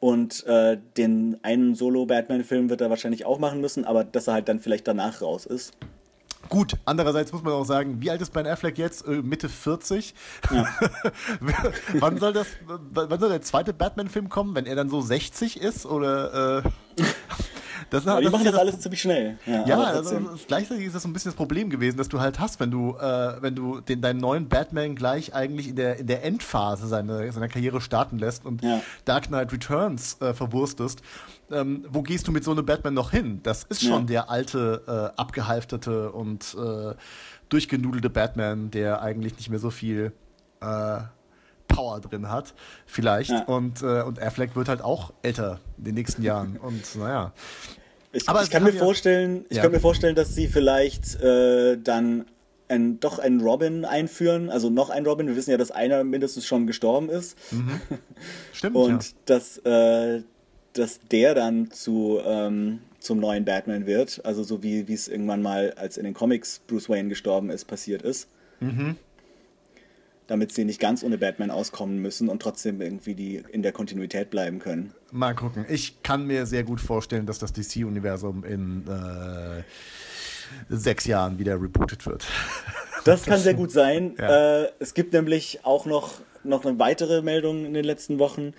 Und 0.01 0.45
äh, 0.47 0.79
den 0.97 1.39
einen 1.43 1.75
Solo-Batman-Film 1.75 2.71
wird 2.71 2.81
er 2.81 2.91
wahrscheinlich 2.91 3.25
auch 3.25 3.39
machen 3.39 3.61
müssen, 3.61 3.85
aber 3.85 4.03
dass 4.03 4.27
er 4.27 4.35
halt 4.35 4.49
dann 4.49 4.59
vielleicht 4.59 4.89
danach 4.89 5.23
raus 5.23 5.47
ist. 5.47 5.75
Gut, 6.49 6.77
andererseits 6.85 7.33
muss 7.33 7.43
man 7.43 7.53
auch 7.55 7.65
sagen, 7.65 8.01
wie 8.01 8.11
alt 8.11 8.21
ist 8.21 8.33
Ben 8.33 8.47
Affleck 8.47 8.77
jetzt? 8.79 9.07
Äh, 9.07 9.23
Mitte 9.23 9.49
40? 9.49 10.15
wann, 11.95 12.19
soll 12.19 12.33
das, 12.33 12.47
wann 12.67 13.21
soll 13.21 13.29
der 13.31 13.43
zweite 13.43 13.73
Batman-Film 13.73 14.29
kommen, 14.29 14.55
wenn 14.55 14.67
er 14.67 14.77
dann 14.77 14.91
so 14.91 15.01
60 15.01 15.61
ist? 15.61 15.87
Oder 15.87 16.59
äh, 16.59 17.03
das, 17.91 18.07
Aber 18.07 18.21
die 18.21 18.25
das 18.25 18.33
machen 18.33 18.45
ja 18.45 18.51
das 18.53 18.61
alles 18.61 18.81
ziemlich 18.81 19.01
schnell. 19.01 19.39
Ja, 19.47 19.67
Ja, 19.67 19.81
also, 19.83 20.19
das- 20.19 20.47
gleichzeitig 20.47 20.85
ist 20.87 20.95
das 20.95 21.03
so 21.03 21.09
ein 21.09 21.13
bisschen 21.13 21.31
das 21.31 21.37
Problem 21.37 21.71
gewesen, 21.71 21.97
dass 21.97 22.09
du 22.09 22.21
halt 22.21 22.39
hast, 22.39 22.61
wenn 22.61 22.71
du, 22.71 22.97
äh, 22.99 23.41
wenn 23.41 23.55
du 23.55 23.81
den, 23.81 24.01
deinen 24.03 24.21
neuen 24.21 24.49
Batman 24.49 24.95
gleich 24.95 25.35
eigentlich 25.35 25.69
in 25.69 25.77
der, 25.77 25.99
in 25.99 26.07
der 26.07 26.25
Endphase 26.25 26.87
seiner, 26.87 27.31
seiner 27.33 27.49
Karriere 27.49 27.81
starten 27.81 28.19
lässt 28.19 28.45
und 28.45 28.63
Ja. 28.63 28.81
Dark 29.05 29.29
Knight 29.29 29.53
Returns 29.53 30.21
äh, 30.21 30.35
verwurstest. 30.35 31.03
Ähm, 31.53 31.85
wo 31.91 32.03
gehst 32.03 32.27
du 32.27 32.33
mit 32.33 32.45
so 32.45 32.51
einem 32.53 32.65
Batman 32.65 32.95
noch 32.95 33.11
hin? 33.11 33.41
Das 33.43 33.65
ist 33.65 33.83
schon 33.83 34.01
Ja. 34.03 34.07
der 34.07 34.31
alte, 34.31 34.83
äh, 35.15 35.21
abgehalfterte 35.21 36.11
und 36.13 36.57
äh, 36.59 36.95
durchgenudelte 37.49 38.09
Batman, 38.11 38.71
der 38.71 39.03
eigentlich 39.03 39.37
nicht 39.37 39.51
mehr 39.51 39.59
so 39.59 39.71
viel 39.71 40.13
äh, 40.61 40.99
Power 41.69 42.01
drin 42.01 42.29
hat, 42.31 42.55
vielleicht. 42.87 43.31
Ja. 43.31 43.43
Und, 43.45 43.83
äh, 43.83 44.03
und 44.03 44.21
Affleck 44.21 44.57
wird 44.57 44.69
halt 44.69 44.83
auch 44.83 45.13
älter 45.23 45.61
in 45.79 45.85
den 45.85 45.95
nächsten 45.95 46.23
Jahren. 46.23 46.57
Und 46.63 46.83
naja. 46.97 47.33
Ich, 48.13 48.29
Aber 48.29 48.43
ich 48.43 48.51
kann 48.51 48.63
mir 48.63 48.73
ja- 48.73 48.79
vorstellen, 48.79 49.47
ich 49.49 49.59
kann 49.61 49.73
mir 49.73 49.81
vorstellen, 49.81 50.15
dass 50.15 50.35
sie 50.35 50.49
vielleicht 50.49 51.21
äh, 51.23 51.79
dann 51.79 52.27
ein, 52.69 53.01
doch 53.01 53.19
einen 53.19 53.41
Robin 53.41 53.85
einführen, 53.87 54.51
also 54.51 54.69
noch 54.71 54.91
einen 54.91 55.07
Robin. 55.07 55.27
Wir 55.29 55.37
wissen 55.37 55.51
ja, 55.51 55.57
dass 55.59 55.71
einer 55.71 56.05
mindestens 56.05 56.47
schon 56.47 56.67
gestorben 56.67 57.09
ist 57.11 57.37
Stimmt. 58.53 58.77
und 58.77 59.03
ja. 59.03 59.17
dass, 59.27 59.59
äh, 59.59 60.23
dass 60.75 61.01
der 61.11 61.35
dann 61.35 61.71
zu 61.71 62.21
ähm, 62.25 62.81
zum 63.03 63.19
neuen 63.19 63.45
Batman 63.45 63.87
wird, 63.87 64.25
also 64.25 64.43
so 64.43 64.63
wie 64.63 64.81
es 64.93 65.09
irgendwann 65.09 65.43
mal, 65.43 65.73
als 65.77 65.97
in 65.97 66.05
den 66.05 66.15
Comics 66.15 66.61
Bruce 66.67 66.89
Wayne 66.89 67.09
gestorben 67.09 67.51
ist, 67.51 67.65
passiert 67.65 68.03
ist. 68.03 68.29
Mhm. 68.61 68.97
Damit 70.29 70.53
sie 70.53 70.65
nicht 70.65 70.81
ganz 70.81 71.03
ohne 71.03 71.19
Batman 71.19 71.51
auskommen 71.51 71.99
müssen 71.99 72.29
und 72.29 72.41
trotzdem 72.41 72.81
irgendwie 72.81 73.15
die 73.15 73.43
in 73.51 73.63
der 73.63 73.73
Kontinuität 73.73 74.31
bleiben 74.31 74.61
können. 74.61 74.93
Mal 75.11 75.35
gucken. 75.35 75.67
Ich 75.69 76.03
kann 76.03 76.27
mir 76.27 76.47
sehr 76.47 76.63
gut 76.63 76.81
vorstellen, 76.81 77.27
dass 77.27 77.39
das 77.39 77.53
DC-Universum 77.53 78.45
in 78.45 78.87
äh, 78.87 79.63
sechs 80.69 81.07
Jahren 81.07 81.39
wieder 81.39 81.61
rebootet 81.61 82.07
wird. 82.07 82.27
Das 83.05 83.25
kann 83.25 83.41
sehr 83.41 83.55
gut 83.55 83.73
sein. 83.73 84.15
Ja. 84.17 84.63
Äh, 84.63 84.69
es 84.79 84.95
gibt 84.95 85.13
nämlich 85.13 85.59
auch 85.65 85.87
noch, 85.87 86.21
noch 86.45 86.65
eine 86.65 86.79
weitere 86.79 87.21
Meldung 87.21 87.65
in 87.65 87.75
den 87.75 87.85
letzten 87.85 88.21
Wochen, 88.21 88.55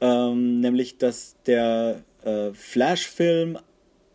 ähm, 0.00 0.60
nämlich 0.60 0.98
dass 0.98 1.36
der 1.46 2.02
äh, 2.24 2.52
Flash-Film 2.52 3.58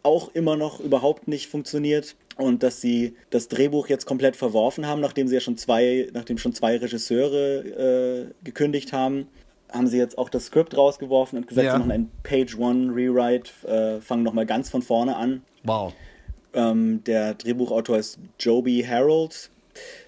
auch 0.03 0.33
immer 0.33 0.55
noch 0.55 0.79
überhaupt 0.79 1.27
nicht 1.27 1.47
funktioniert 1.47 2.15
und 2.37 2.63
dass 2.63 2.81
sie 2.81 3.15
das 3.29 3.47
Drehbuch 3.47 3.87
jetzt 3.87 4.05
komplett 4.05 4.35
verworfen 4.35 4.87
haben, 4.87 5.01
nachdem 5.01 5.27
sie 5.27 5.35
ja 5.35 5.41
schon 5.41 5.57
zwei, 5.57 6.07
nachdem 6.13 6.37
schon 6.37 6.53
zwei 6.53 6.77
Regisseure 6.77 8.27
äh, 8.29 8.43
gekündigt 8.43 8.93
haben, 8.93 9.27
haben 9.71 9.87
sie 9.87 9.97
jetzt 9.97 10.17
auch 10.17 10.29
das 10.29 10.47
Skript 10.47 10.75
rausgeworfen 10.75 11.37
und 11.37 11.47
gesagt, 11.47 11.65
Ja. 11.65 11.73
sie 11.73 11.79
machen 11.79 11.91
ein 11.91 12.11
Page 12.23 12.57
One 12.57 12.93
Rewrite, 12.93 13.51
äh, 13.67 14.01
fangen 14.01 14.23
nochmal 14.23 14.45
ganz 14.45 14.69
von 14.69 14.81
vorne 14.81 15.15
an. 15.15 15.43
Wow. 15.63 15.93
Ähm, 16.53 17.03
der 17.05 17.35
Drehbuchautor 17.35 17.97
ist 17.97 18.19
Joby 18.39 18.83
Harold. 18.87 19.49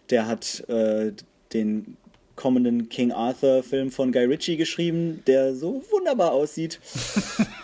Der 0.10 0.28
hat 0.28 0.68
äh, 0.68 1.14
den 1.54 1.96
kommenden 2.36 2.90
King 2.90 3.12
Arthur-Film 3.12 3.92
von 3.92 4.12
Guy 4.12 4.26
Ritchie 4.26 4.58
geschrieben, 4.58 5.24
der 5.28 5.56
so 5.56 5.84
wunderbar 5.92 6.32
aussieht. 6.32 6.80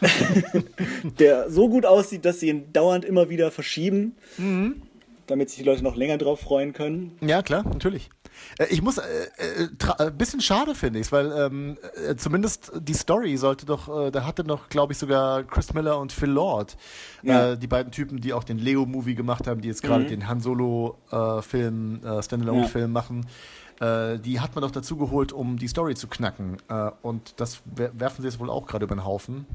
der 1.20 1.50
so 1.50 1.70
gut 1.70 1.86
aussieht, 1.86 2.26
dass 2.26 2.40
sie 2.40 2.50
ihn 2.50 2.72
dauernd 2.74 3.06
immer 3.06 3.30
wieder 3.30 3.52
verschieben, 3.52 4.16
damit 5.28 5.50
sich 5.50 5.60
die 5.60 5.66
Leute 5.66 5.84
noch 5.84 5.96
länger 5.96 6.18
drauf 6.18 6.40
freuen 6.40 6.74
können. 6.74 7.18
Ja, 7.22 7.42
klar, 7.42 7.64
natürlich. 7.64 8.10
Äh, 8.58 8.68
Ich 8.70 8.82
muss, 8.82 8.98
äh, 8.98 9.02
äh, 9.38 9.64
tra- 9.78 10.08
äh, 10.08 10.12
bisschen 10.12 10.40
schade 10.42 10.74
finde 10.76 11.00
ich 11.00 11.08
es, 11.08 11.12
weil 11.12 11.32
ähm, 11.32 11.78
äh, 12.08 12.16
zumindest 12.16 12.72
die 12.80 12.94
Story 12.94 13.36
sollte 13.38 13.66
doch, 13.66 14.08
äh, 14.08 14.12
da 14.12 14.26
hatte 14.26 14.44
noch, 14.44 14.70
glaube 14.70 14.94
ich, 14.94 15.00
sogar 15.00 15.44
Chris 15.44 15.74
Miller 15.74 16.00
und 16.00 16.12
Phil 16.14 16.30
Lord, 16.30 16.78
Ja. 17.22 17.52
äh, 17.52 17.58
die 17.58 17.68
beiden 17.68 17.92
Typen, 17.92 18.22
die 18.22 18.34
auch 18.34 18.44
den 18.44 18.58
Leo-Movie 18.58 19.16
gemacht 19.16 19.46
haben, 19.48 19.62
die 19.62 19.68
jetzt 19.68 19.84
gerade 19.84 20.06
den 20.06 20.28
Han 20.28 20.40
Solo-Film, 20.42 22.02
äh, 22.04 22.24
Standalone-Film 22.24 22.92
machen. 22.92 23.26
Äh, 23.80 24.20
die 24.20 24.40
hat 24.40 24.56
man 24.56 24.62
doch 24.62 24.72
dazu 24.72 24.98
geholt, 24.98 25.32
um 25.32 25.58
die 25.58 25.68
Story 25.68 25.96
zu 25.96 26.08
knacken. 26.08 26.58
Äh, 26.70 26.92
und 27.02 27.40
das 27.40 27.62
wer- 27.66 27.98
werfen 28.00 28.22
sie 28.22 28.28
jetzt 28.28 28.40
wohl 28.40 28.50
auch 28.50 28.66
gerade 28.68 28.86
über 28.86 28.96
den 28.96 29.06
Haufen. 29.06 29.46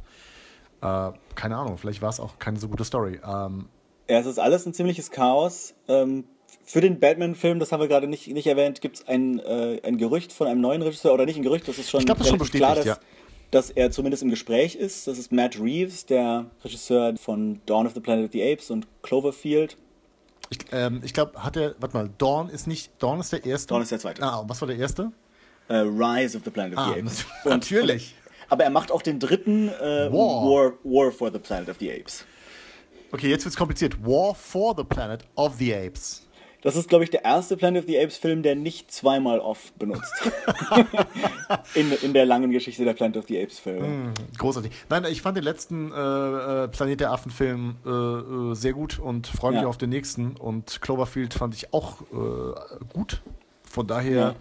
Äh, 0.81 1.11
keine 1.35 1.57
Ahnung, 1.57 1.77
vielleicht 1.79 2.03
war 2.03 2.11
es 2.11 2.21
auch 2.21 2.39
keine 2.39 2.59
so 2.59 2.69
gute 2.69 2.85
Story. 2.85 3.21
Ähm, 3.27 3.67
Ja, 4.09 4.19
es 4.19 4.27
ist 4.27 4.39
alles 4.39 4.67
ein 4.67 4.75
ziemliches 4.75 5.11
Chaos. 5.11 5.75
Ähm, 5.89 6.25
für 6.63 6.81
den 6.81 7.01
Batman-Film, 7.01 7.59
das 7.59 7.73
haben 7.73 7.81
wir 7.81 7.89
gerade 7.89 8.07
nicht, 8.07 8.29
nicht 8.29 8.47
erwähnt, 8.47 8.81
gibt 8.81 8.97
es 8.97 9.09
ein, 9.09 9.39
äh, 9.41 9.81
ein 9.85 9.99
Gerücht 9.99 10.33
von 10.33 10.47
einem 10.47 10.61
neuen 10.61 10.81
Regisseur, 10.83 11.13
oder 11.13 11.27
nicht 11.27 11.37
ein 11.37 11.43
Gerücht, 11.43 11.69
das 11.69 11.79
ist 11.79 11.91
schon 11.91 12.01
Ich 12.01 12.07
glaub, 12.07 12.19
das 12.19 12.29
schon 12.29 12.39
klar, 12.39 12.75
dass, 12.75 12.85
bestätigt, 12.85 13.07
dass 13.51 13.71
er 13.71 13.91
zumindest 13.91 14.23
im 14.23 14.31
Gespräch 14.31 14.75
ist. 14.75 15.07
Das 15.07 15.19
ist 15.19 15.33
Matt 15.33 15.59
Reeves, 15.61 16.07
der 16.07 16.47
Regisseur 16.65 17.15
von 17.17 17.61
Dawn 17.67 17.87
of 17.87 17.93
the 17.95 18.01
Planet 18.01 18.27
of 18.27 18.33
the 18.33 18.43
Apes 18.43 18.71
und 18.71 18.87
Cloverfield. 19.03 19.77
Ich, 20.55 20.67
ähm, 20.73 21.01
ich 21.05 21.13
glaube, 21.13 21.43
hat 21.43 21.57
er, 21.57 21.75
warte 21.81 21.97
mal, 21.97 22.11
Dawn 22.19 22.49
ist 22.49 22.67
nicht, 22.67 22.91
Dawn 23.03 23.21
ist 23.21 23.33
der 23.33 23.45
erste. 23.45 23.69
Dawn 23.69 23.83
ist 23.83 23.91
der 23.91 23.99
zweite. 23.99 24.23
Ah, 24.23 24.37
und 24.37 24.49
was 24.49 24.61
war 24.61 24.69
der 24.69 24.77
erste? 24.77 25.11
Äh, 25.69 25.77
Rise 25.77 26.37
of 26.37 26.45
the 26.45 26.51
Planet 26.51 26.75
of 26.75 26.79
Ah, 26.79 26.93
the 26.95 27.01
Apes. 27.01 27.25
nat- 27.45 27.45
natürlich. 27.51 28.15
Aber 28.49 28.65
er 28.65 28.71
macht 28.71 28.93
auch 28.93 29.03
den 29.03 29.19
dritten 29.19 29.69
äh, 29.69 30.13
War. 30.13 30.13
War, 30.13 30.73
War 30.85 31.11
for 31.13 31.33
the 31.33 31.39
Planet 31.39 31.69
of 31.71 31.77
the 31.81 31.91
Apes. 31.91 32.25
Okay, 33.11 33.29
jetzt 33.31 33.45
wird's 33.45 33.57
kompliziert. 33.57 33.97
War 34.05 34.35
for 34.35 34.75
the 34.77 34.85
Planet 34.85 35.25
of 35.37 35.57
the 35.57 35.75
Apes. 35.75 36.24
Das 36.65 36.77
ist, 36.77 36.89
glaube 36.89 37.05
ich, 37.05 37.11
der 37.11 37.25
erste 37.25 37.57
Planet 37.59 37.83
of 37.83 37.87
the 37.89 38.01
Apes 38.01 38.17
Film, 38.17 38.43
der 38.43 38.55
nicht 38.57 38.91
zweimal 38.91 39.39
off 39.39 39.73
benutzt. 39.75 40.13
in, 41.75 41.93
in 42.03 42.15
der 42.15 42.25
langen 42.25 42.51
Geschichte 42.51 42.85
der 42.85 42.95
Planet 42.95 43.19
of 43.19 43.27
the 43.29 43.41
Apes 43.41 43.59
Filme. 43.59 44.15
Großartig. 44.39 44.73
Nein, 44.89 45.05
ich 45.11 45.21
fand 45.21 45.37
den 45.37 45.45
letzten 45.45 45.93
äh, 45.93 45.95
äh, 46.65 46.69
Planet 46.69 47.01
der 47.01 47.13
Affen-Film 47.13 47.77
äh, 47.85 47.91
äh, 47.91 48.55
sehr 48.55 48.73
gut 48.73 48.99
und 48.99 49.27
freue 49.27 49.53
mich 49.53 49.61
Ja. 49.63 49.69
auf 49.69 49.77
den 49.77 49.91
nächsten. 49.91 50.37
Und 50.39 50.81
Cloverfield 50.81 51.35
fand 51.35 51.55
ich 51.55 51.73
auch 51.75 52.01
äh, 52.01 52.55
gut. 52.95 53.21
Von 53.63 53.87
daher, 53.87 54.35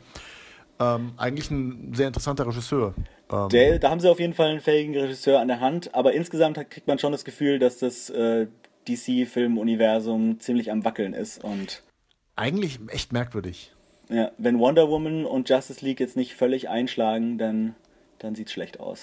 Ja. 0.80 0.96
Ähm, 0.96 1.12
eigentlich 1.18 1.52
ein 1.52 1.94
sehr 1.94 2.08
interessanter 2.08 2.48
Regisseur. 2.48 2.94
Ähm, 3.32 3.50
der, 3.50 3.80
da 3.80 3.90
haben 3.92 4.00
sie 4.00 4.10
auf 4.10 4.20
jeden 4.20 4.34
Fall 4.34 4.48
einen 4.50 4.60
fähigen 4.62 4.98
Regisseur 4.98 5.40
an 5.40 5.48
der 5.48 5.60
Hand, 5.60 5.94
aber 5.94 6.14
insgesamt 6.14 6.56
kriegt 6.70 6.88
man 6.88 6.98
schon 7.00 7.12
das 7.12 7.26
Gefühl, 7.26 7.60
dass 7.60 7.78
das 7.80 8.10
äh, 8.10 8.48
DC-Filmuniversum 8.88 10.40
ziemlich 10.40 10.72
am 10.72 10.84
Wackeln 10.84 11.14
ist 11.14 11.44
und 11.44 11.84
eigentlich 12.36 12.80
echt 12.88 13.14
merkwürdig. 13.14 13.74
Ja, 14.10 14.32
wenn 14.38 14.60
Wonder 14.60 14.90
Woman 14.90 15.26
und 15.26 15.50
Justice 15.50 15.84
League 15.84 16.00
jetzt 16.00 16.16
nicht 16.16 16.36
völlig 16.36 16.70
einschlagen, 16.70 17.38
dann, 17.38 17.76
dann 18.20 18.36
sieht 18.36 18.48
es 18.48 18.54
schlecht 18.54 18.80
aus. 18.80 19.02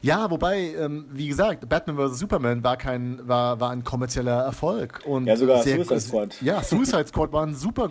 Ja, 0.00 0.30
wobei, 0.30 0.74
ähm, 0.74 1.06
wie 1.10 1.28
gesagt, 1.28 1.68
Batman 1.68 1.96
vs. 1.96 2.18
Superman 2.18 2.64
war 2.64 2.76
kein, 2.76 3.26
war, 3.26 3.60
war 3.60 3.70
ein 3.70 3.84
kommerzieller 3.84 4.42
Erfolg. 4.42 5.00
Und 5.06 5.26
ja, 5.26 5.36
sogar 5.36 5.62
sehr, 5.62 5.76
Suicide 5.76 6.00
Squad. 6.00 6.42
Ja, 6.42 6.62
Suicide 6.62 7.06
Squad 7.06 7.32
war 7.32 7.46
ein 7.46 7.54
super, 7.54 7.90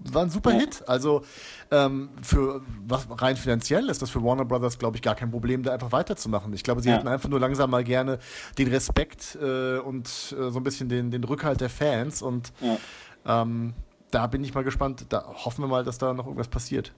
war 0.00 0.22
ein 0.22 0.30
super 0.30 0.52
ja. 0.52 0.60
Hit. 0.60 0.82
Also 0.88 1.22
ähm, 1.70 2.10
für 2.22 2.62
was 2.86 3.06
rein 3.10 3.36
finanziell 3.36 3.88
ist 3.88 4.02
das 4.02 4.10
für 4.10 4.22
Warner 4.22 4.44
Brothers, 4.44 4.78
glaube 4.78 4.96
ich, 4.96 5.02
gar 5.02 5.14
kein 5.14 5.30
Problem, 5.30 5.62
da 5.62 5.72
einfach 5.72 5.92
weiterzumachen. 5.92 6.52
Ich 6.54 6.64
glaube, 6.64 6.82
sie 6.82 6.88
ja. 6.88 6.96
hätten 6.96 7.08
einfach 7.08 7.28
nur 7.28 7.38
langsam 7.38 7.70
mal 7.70 7.84
gerne 7.84 8.18
den 8.58 8.68
Respekt 8.68 9.38
äh, 9.40 9.78
und 9.78 10.06
äh, 10.08 10.50
so 10.50 10.58
ein 10.58 10.64
bisschen 10.64 10.88
den, 10.88 11.12
den 11.12 11.22
Rückhalt 11.22 11.60
der 11.60 11.70
Fans 11.70 12.20
und 12.20 12.52
ja. 12.60 13.42
ähm, 13.42 13.74
da 14.14 14.26
bin 14.26 14.44
ich 14.44 14.54
mal 14.54 14.64
gespannt. 14.64 15.06
Da 15.08 15.24
hoffen 15.44 15.62
wir 15.62 15.68
mal, 15.68 15.84
dass 15.84 15.98
da 15.98 16.14
noch 16.14 16.26
irgendwas 16.26 16.48
passiert. 16.48 16.92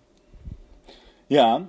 Ja, 1.28 1.68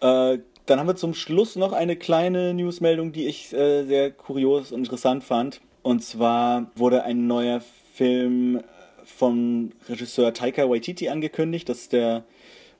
äh, 0.00 0.38
dann 0.66 0.78
haben 0.78 0.86
wir 0.86 0.96
zum 0.96 1.14
Schluss 1.14 1.56
noch 1.56 1.72
eine 1.72 1.96
kleine 1.96 2.54
Newsmeldung, 2.54 3.12
die 3.12 3.26
ich 3.26 3.52
äh, 3.52 3.84
sehr 3.84 4.10
kurios 4.10 4.72
und 4.72 4.80
interessant 4.80 5.24
fand. 5.24 5.60
Und 5.82 6.02
zwar 6.02 6.70
wurde 6.76 7.02
ein 7.04 7.26
neuer 7.26 7.60
Film 7.92 8.62
von 9.04 9.72
Regisseur 9.88 10.32
Taika 10.32 10.68
Waititi 10.68 11.08
angekündigt. 11.08 11.68
Das 11.68 11.80
ist 11.80 11.92
der 11.92 12.24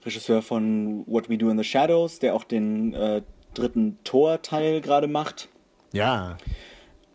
Regisseur 0.05 0.43
von 0.43 1.05
What 1.07 1.29
We 1.29 1.37
Do 1.37 1.51
in 1.51 1.59
the 1.59 1.65
Shadows, 1.65 2.19
der 2.19 2.35
auch 2.35 2.45
den 2.45 2.95
äh, 2.95 3.23
dritten 3.55 3.99
Tor-Teil 4.05 4.81
gerade 4.81 5.07
macht. 5.07 5.49
Ja. 5.93 6.39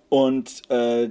Und 0.09 0.69
äh, 0.69 1.09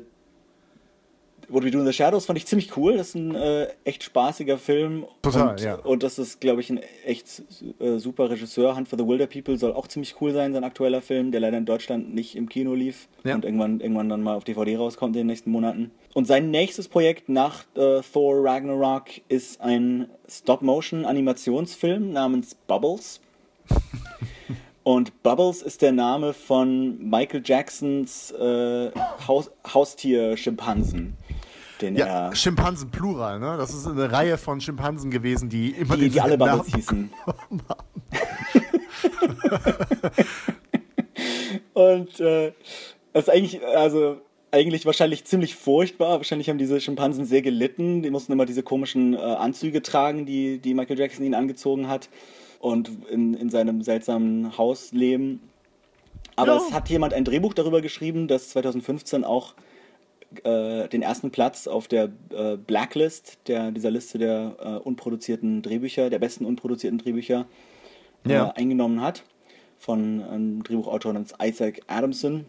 What 1.49 1.65
We 1.65 1.71
Do 1.71 1.81
in 1.81 1.87
the 1.87 1.93
Shadows 1.93 2.27
fand 2.27 2.39
ich 2.39 2.47
ziemlich 2.47 2.77
cool. 2.77 2.97
Das 2.97 3.09
ist 3.09 3.15
ein 3.15 3.35
äh, 3.35 3.69
echt 3.85 4.03
spaßiger 4.03 4.59
Film. 4.59 5.07
Total, 5.23 5.51
und, 5.51 5.61
ja. 5.61 5.77
Und 5.77 6.03
das 6.03 6.19
ist, 6.19 6.41
glaube 6.41 6.61
ich, 6.61 6.69
ein 6.69 6.81
echt 7.07 7.43
äh, 7.79 7.99
super 7.99 8.29
Regisseur. 8.29 8.77
Hunt 8.77 8.89
for 8.89 8.99
the 8.99 9.07
Wilder 9.07 9.27
People 9.27 9.57
soll 9.57 9.73
auch 9.73 9.87
ziemlich 9.87 10.17
cool 10.21 10.33
sein, 10.33 10.53
sein 10.53 10.65
aktueller 10.65 11.01
Film, 11.01 11.33
der 11.33 11.41
leider 11.41 11.57
in 11.57 11.65
Deutschland 11.65 12.15
nicht 12.15 12.37
im 12.37 12.49
Kino 12.49 12.75
lief 12.75 13.09
ja. 13.25 13.35
und 13.35 13.45
irgendwann, 13.45 13.81
irgendwann 13.81 14.11
dann 14.11 14.23
mal 14.23 14.37
auf 14.37 14.45
DVD 14.45 14.77
rauskommt 14.77 15.17
in 15.17 15.21
den 15.21 15.27
nächsten 15.29 15.51
Monaten. 15.51 15.91
Und 16.13 16.27
sein 16.27 16.51
nächstes 16.51 16.89
Projekt 16.89 17.29
nach 17.29 17.65
äh, 17.75 18.01
Thor 18.03 18.45
Ragnarok 18.45 19.07
ist 19.29 19.61
ein 19.61 20.09
Stop-Motion-Animationsfilm 20.29 22.13
namens 22.13 22.55
Bubbles. 22.67 23.21
Und 24.83 25.23
Bubbles 25.23 25.61
ist 25.61 25.83
der 25.83 25.93
Name 25.93 26.33
von 26.33 26.99
Michael 27.11 27.43
Jacksons 27.45 28.31
äh, 28.33 28.91
Haus 29.27 29.51
Haustier-Schimpansen 29.75 31.15
den 31.81 31.97
ja, 31.97 32.29
er. 32.29 32.35
Schimpansen 32.35 32.91
Plural, 32.91 33.39
ne? 33.41 33.57
Das 33.59 33.75
ist 33.75 33.87
eine 33.87 34.11
Reihe 34.13 34.39
von 34.39 34.61
Schimpansen 34.61 35.11
gewesen, 35.11 35.49
die 35.49 35.71
immer 35.71 35.97
die, 35.97 36.11
die 36.11 36.21
alle 36.21 36.37
Bubbles 36.39 36.75
hießen. 36.75 37.11
Und 41.73 42.21
äh, 42.21 42.53
das 43.13 43.25
ist 43.25 43.31
eigentlich, 43.31 43.65
also 43.65 44.21
eigentlich 44.51 44.87
wahrscheinlich 44.87 45.25
ziemlich 45.25 45.55
furchtbar. 45.55 46.19
Wahrscheinlich 46.19 46.49
haben 46.49 46.59
diese 46.59 46.81
Schimpansen 46.81 47.25
sehr 47.25 47.43
gelitten. 47.43 48.03
Die 48.03 48.11
mussten 48.11 48.33
immer 48.33 48.47
diese 48.47 48.63
komischen 48.63 49.15
äh, 49.15 49.19
Anzüge 49.19 49.83
tragen, 49.83 50.27
die, 50.27 50.59
die 50.59 50.75
Michael 50.75 50.99
Jackson 50.99 51.25
ihnen 51.25 51.35
angezogen 51.35 51.89
hat. 51.89 52.09
Und 52.61 52.91
in, 53.11 53.35
in 53.35 53.51
seinem 53.51 53.83
seltsamen 53.83 54.59
Haus 54.59 54.93
leben. 54.93 55.41
Aber 56.35 56.57
ja. 56.57 56.63
es 56.67 56.73
hat 56.73 56.89
jemand 56.89 57.15
ein 57.15 57.25
Drehbuch 57.25 57.55
darüber 57.55 57.81
geschrieben, 57.81 58.27
das 58.27 58.51
2015 58.51 59.25
auch 59.25 59.55
äh, 60.45 60.89
den 60.89 61.03
ersten 61.03 61.31
Platz 61.31 61.67
auf 61.67 61.89
der 61.89 62.11
äh, 62.31 62.57
Blacklist, 62.57 63.39
der, 63.47 63.71
dieser 63.71 63.91
Liste 63.91 64.19
der 64.19 64.57
äh, 64.61 64.69
unproduzierten 64.87 65.63
Drehbücher, 65.63 66.11
der 66.11 66.19
besten 66.19 66.45
unproduzierten 66.45 66.99
Drehbücher 66.99 67.47
äh, 68.27 68.33
ja. 68.33 68.51
eingenommen 68.51 69.01
hat. 69.01 69.25
Von 69.79 70.23
einem 70.23 70.63
Drehbuchautor 70.65 71.13
namens 71.13 71.35
Isaac 71.41 71.81
Adamson. 71.87 72.47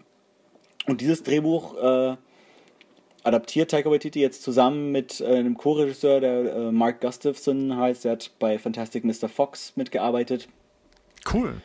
Und 0.88 1.00
dieses 1.00 1.24
Drehbuch 1.24 1.76
äh, 1.78 2.18
adaptiert 3.24 3.72
Taika 3.72 3.90
Waititi 3.90 4.20
jetzt 4.20 4.44
zusammen 4.44 4.92
mit 4.92 5.22
einem 5.22 5.56
Co-Regisseur, 5.56 6.20
der 6.20 6.72
Mark 6.72 7.02
Gustafson 7.02 7.78
heißt. 7.78 8.06
Der 8.06 8.14
hat 8.14 8.32
bei 8.40 8.58
Fantastic 8.58 9.04
Mr. 9.06 9.30
Fox 9.30 9.74
mitgearbeitet. 9.76 10.50
Cool. 11.32 11.62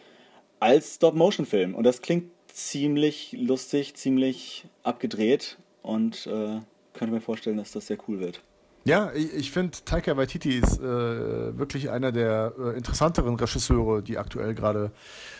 Als 0.60 0.96
Stop-Motion-Film. 0.96 1.74
Und 1.74 1.84
das 1.84 2.02
klingt 2.02 2.30
ziemlich 2.48 3.32
lustig, 3.32 3.94
ziemlich 3.94 4.66
abgedreht 4.82 5.56
und 5.84 6.26
äh, 6.26 6.60
könnte 6.94 7.14
mir 7.14 7.20
vorstellen, 7.20 7.58
dass 7.58 7.72
das 7.72 7.86
sehr 7.86 7.98
cool 8.08 8.18
wird. 8.18 8.42
Ja, 8.86 9.12
ich, 9.14 9.32
ich 9.32 9.50
finde, 9.50 9.78
Taika 9.84 10.16
Waititi 10.16 10.58
ist 10.58 10.78
äh, 10.78 10.82
wirklich 10.82 11.90
einer 11.90 12.12
der 12.12 12.52
äh, 12.58 12.76
interessanteren 12.76 13.34
Regisseure, 13.34 14.02
die 14.02 14.18
aktuell 14.18 14.54
gerade 14.54 14.92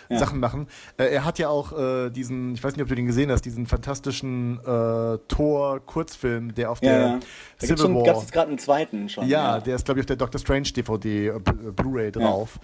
ja. 0.09 0.19
Sachen 0.19 0.41
machen. 0.41 0.67
Äh, 0.97 1.07
er 1.07 1.27
hat 1.27 1.39
ja 1.39 1.49
auch 1.49 1.79
äh, 1.79 2.11
diesen, 2.11 2.55
ich 2.55 2.65
weiß 2.65 2.75
nicht, 2.75 2.83
ob 2.83 2.89
du 2.89 2.95
den 2.95 3.07
gesehen 3.07 3.31
hast, 3.31 3.43
diesen 3.43 3.67
fantastischen 3.67 4.61
äh, 4.61 5.19
Tor-Kurzfilm, 5.29 6.55
der 6.55 6.71
auf 6.71 6.83
ja, 6.83 6.91
der 6.91 7.01
ja. 7.01 7.21
Da 7.59 7.67
Civil 7.67 7.95
War... 7.95 8.03
gab 8.05 8.17
es 8.17 8.33
gerade 8.33 8.49
einen 8.49 8.59
zweiten 8.59 9.09
schon. 9.11 9.29
Ja, 9.29 9.61
der 9.61 9.77
ist, 9.77 9.85
glaube 9.85 10.01
ich, 10.01 10.05
auf 10.05 10.07
der 10.07 10.17
Doctor 10.17 10.41
Strange 10.41 10.71
DVD, 10.75 11.29
äh, 11.29 11.39
Blu-ray 11.39 12.13
drauf. 12.13 12.59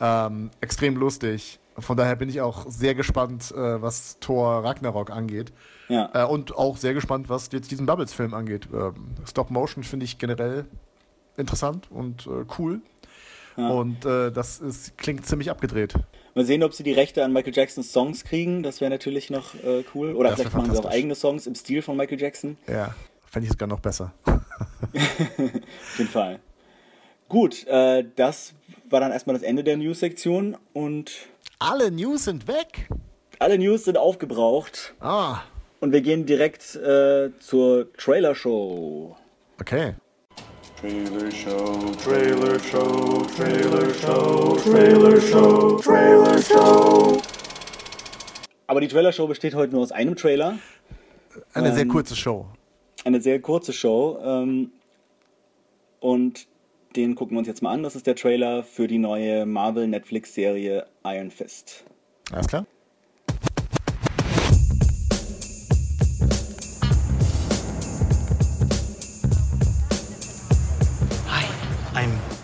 Ähm, 0.00 0.50
extrem 0.60 0.96
lustig. 0.96 1.59
Von 1.78 1.96
daher 1.96 2.16
bin 2.16 2.28
ich 2.28 2.40
auch 2.40 2.66
sehr 2.68 2.94
gespannt, 2.94 3.54
was 3.54 4.18
Thor 4.20 4.64
Ragnarok 4.64 5.10
angeht. 5.10 5.52
Ja. 5.90 6.08
Äh, 6.14 6.24
und 6.24 6.56
auch 6.56 6.76
sehr 6.76 6.94
gespannt, 6.94 7.28
was 7.28 7.50
jetzt 7.52 7.70
diesen 7.70 7.84
Bubbles-Film 7.84 8.32
angeht. 8.32 8.68
Ähm, 8.72 8.94
Stop 9.28 9.50
Motion 9.50 9.82
finde 9.82 10.04
ich 10.04 10.18
generell 10.18 10.66
interessant 11.36 11.90
und 11.90 12.26
äh, 12.26 12.44
cool. 12.58 12.80
Ja. 13.56 13.68
Und 13.68 14.04
äh, 14.04 14.30
das 14.30 14.60
ist, 14.60 14.96
klingt 14.96 15.26
ziemlich 15.26 15.50
abgedreht. 15.50 15.94
Mal 16.34 16.44
sehen, 16.44 16.62
ob 16.62 16.72
sie 16.72 16.84
die 16.84 16.92
Rechte 16.92 17.24
an 17.24 17.32
Michael 17.32 17.54
Jacksons 17.54 17.92
Songs 17.92 18.22
kriegen. 18.22 18.62
Das 18.62 18.80
wäre 18.80 18.90
natürlich 18.90 19.30
noch 19.30 19.54
äh, 19.56 19.82
cool. 19.94 20.14
Oder 20.14 20.30
das 20.30 20.40
vielleicht 20.40 20.56
machen 20.56 20.72
sie 20.72 20.78
auch 20.78 20.88
eigene 20.88 21.16
Songs 21.16 21.48
im 21.48 21.56
Stil 21.56 21.82
von 21.82 21.96
Michael 21.96 22.20
Jackson. 22.20 22.56
Ja, 22.68 22.94
fände 23.28 23.46
ich 23.46 23.52
sogar 23.52 23.68
noch 23.68 23.80
besser. 23.80 24.12
Auf 24.24 25.98
jeden 25.98 26.10
Fall. 26.10 26.38
Gut, 27.28 27.66
äh, 27.66 28.04
das 28.14 28.54
war 28.88 29.00
dann 29.00 29.10
erstmal 29.10 29.34
das 29.34 29.42
Ende 29.42 29.64
der 29.64 29.76
News-Sektion 29.76 30.56
und. 30.72 31.10
Alle 31.62 31.90
News 31.90 32.24
sind 32.24 32.48
weg! 32.48 32.88
Alle 33.38 33.58
News 33.58 33.84
sind 33.84 33.98
aufgebraucht. 33.98 34.94
Ah. 34.98 35.42
Und 35.80 35.92
wir 35.92 36.00
gehen 36.00 36.24
direkt 36.24 36.74
äh, 36.74 37.28
zur 37.38 37.92
Trailer 37.98 38.34
Show. 38.34 39.14
Okay. 39.60 39.94
Trailer 40.80 41.30
Show, 41.30 41.92
Trailer 42.02 42.58
Show, 42.60 43.26
Trailer 43.36 43.92
Show, 43.92 44.56
Trailer 44.56 45.20
Show, 45.20 45.76
Trailer 45.76 46.42
Show. 46.42 47.20
Aber 48.66 48.80
die 48.80 48.88
Trailer 48.88 49.12
Show 49.12 49.26
besteht 49.26 49.54
heute 49.54 49.74
nur 49.74 49.82
aus 49.82 49.92
einem 49.92 50.16
Trailer. 50.16 50.58
Eine 51.52 51.68
ähm, 51.68 51.74
sehr 51.74 51.88
kurze 51.88 52.16
Show. 52.16 52.46
Eine 53.04 53.20
sehr 53.20 53.38
kurze 53.38 53.74
Show. 53.74 54.18
Ähm, 54.24 54.72
und 56.00 56.46
den 56.96 57.14
gucken 57.14 57.36
wir 57.36 57.38
uns 57.38 57.48
jetzt 57.48 57.62
mal 57.62 57.72
an. 57.72 57.82
Das 57.82 57.96
ist 57.96 58.06
der 58.06 58.16
Trailer 58.16 58.62
für 58.62 58.86
die 58.86 58.98
neue 58.98 59.46
Marvel 59.46 59.86
Netflix 59.86 60.34
Serie 60.34 60.86
Iron 61.04 61.30
Fist. 61.30 61.84
Alles 62.32 62.46
klar. 62.46 62.66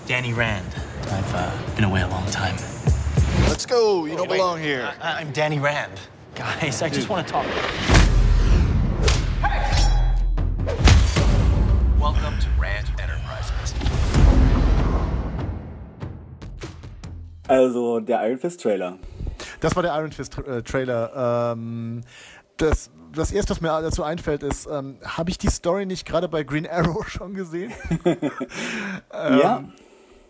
Danny 0.06 0.32
Rand. 0.32 0.64
I've 1.10 1.34
uh, 1.34 1.74
been 1.74 1.82
away 1.82 2.00
a 2.00 2.06
long 2.06 2.24
time. 2.30 2.54
Let's 3.48 3.66
go. 3.66 4.06
You 4.06 4.16
don't 4.16 4.28
belong 4.28 4.60
here. 4.60 4.88
I- 5.02 5.20
am 5.20 5.32
Danny 5.32 5.58
Rand. 5.58 6.00
Guys, 6.36 6.80
I 6.80 6.88
just 6.88 7.08
want 7.08 7.26
to 7.26 7.32
talk. 7.32 7.44
Hey! 9.42 9.66
Welcome 12.00 12.38
to 12.38 12.48
Rand 12.56 12.86
Enterprises. 13.00 13.25
Also, 17.48 18.00
der 18.00 18.26
Iron 18.26 18.38
Fist 18.38 18.62
Trailer. 18.62 18.96
Das 19.60 19.76
war 19.76 19.82
der 19.82 19.94
Iron 19.98 20.12
Fist 20.12 20.38
äh, 20.38 20.62
Trailer. 20.62 21.52
Ähm, 21.54 22.00
das, 22.56 22.90
das 23.14 23.32
erste, 23.32 23.50
was 23.50 23.60
mir 23.60 23.68
dazu 23.82 24.02
einfällt, 24.02 24.42
ist, 24.42 24.66
ähm, 24.66 24.96
habe 25.04 25.28
ich 25.30 25.36
die 25.38 25.48
Story 25.50 25.84
nicht 25.86 26.06
gerade 26.06 26.26
bei 26.28 26.42
Green 26.42 26.66
Arrow 26.66 27.06
schon 27.08 27.34
gesehen? 27.34 27.72
ähm, 28.04 28.30
ja. 29.12 29.62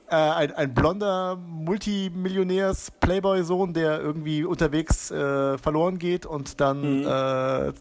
äh, 0.08 0.14
ein, 0.16 0.52
ein 0.52 0.74
blonder 0.74 1.36
Multimillionärs-Playboy-Sohn, 1.36 3.72
der 3.74 4.00
irgendwie 4.00 4.42
unterwegs 4.44 5.10
äh, 5.12 5.56
verloren 5.58 5.98
geht 5.98 6.26
und 6.26 6.60
dann 6.60 7.02
Mhm. 7.02 7.06
äh, 7.06 7.72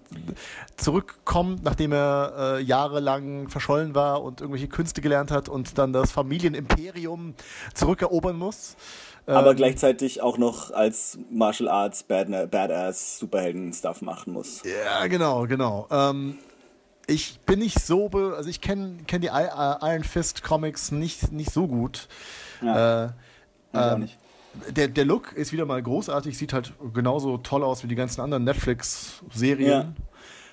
zurückkommt, 0.77 1.63
nachdem 1.63 1.91
er 1.91 2.57
äh, 2.57 2.61
jahrelang 2.61 3.49
verschollen 3.49 3.95
war 3.95 4.21
und 4.21 4.41
irgendwelche 4.41 4.67
Künste 4.67 5.01
gelernt 5.01 5.31
hat 5.31 5.49
und 5.49 5.77
dann 5.79 5.91
das 5.93 6.11
Familienimperium 6.11 7.33
zurückerobern 7.73 8.37
muss. 8.37 8.75
Aber 9.27 9.51
Ähm, 9.51 9.55
gleichzeitig 9.57 10.21
auch 10.21 10.37
noch 10.37 10.71
als 10.71 11.17
Martial 11.31 11.67
Arts 11.69 12.03
Bad 12.03 12.27
Badass 12.51 13.17
Superhelden-Stuff 13.19 14.01
machen 14.01 14.33
muss. 14.33 14.61
Ja, 14.63 15.07
genau, 15.07 15.47
genau. 15.47 15.87
Ähm, 15.89 16.37
ich 17.07 17.39
bin 17.45 17.59
nicht 17.59 17.79
so, 17.79 18.09
be 18.09 18.33
also 18.35 18.49
ich 18.49 18.61
kenne 18.61 18.97
kenn 19.07 19.21
die 19.21 19.27
äh, 19.27 19.31
Iron 19.81 20.03
Fist 20.03 20.43
Comics 20.43 20.91
nicht, 20.91 21.31
nicht 21.31 21.51
so 21.51 21.67
gut. 21.67 22.07
Ja, 22.61 23.05
Äh, 23.05 23.09
ähm, 23.73 23.99
nicht. 24.01 24.17
der, 24.75 24.87
der 24.87 25.05
Look 25.05 25.33
ist 25.33 25.51
wieder 25.51 25.65
mal 25.65 25.81
großartig, 25.81 26.37
sieht 26.37 26.53
halt 26.53 26.73
genauso 26.93 27.37
toll 27.37 27.63
aus 27.63 27.83
wie 27.83 27.87
die 27.87 27.95
ganzen 27.95 28.21
anderen 28.21 28.43
Netflix-Serien. 28.43 29.69
Ja. 29.69 29.93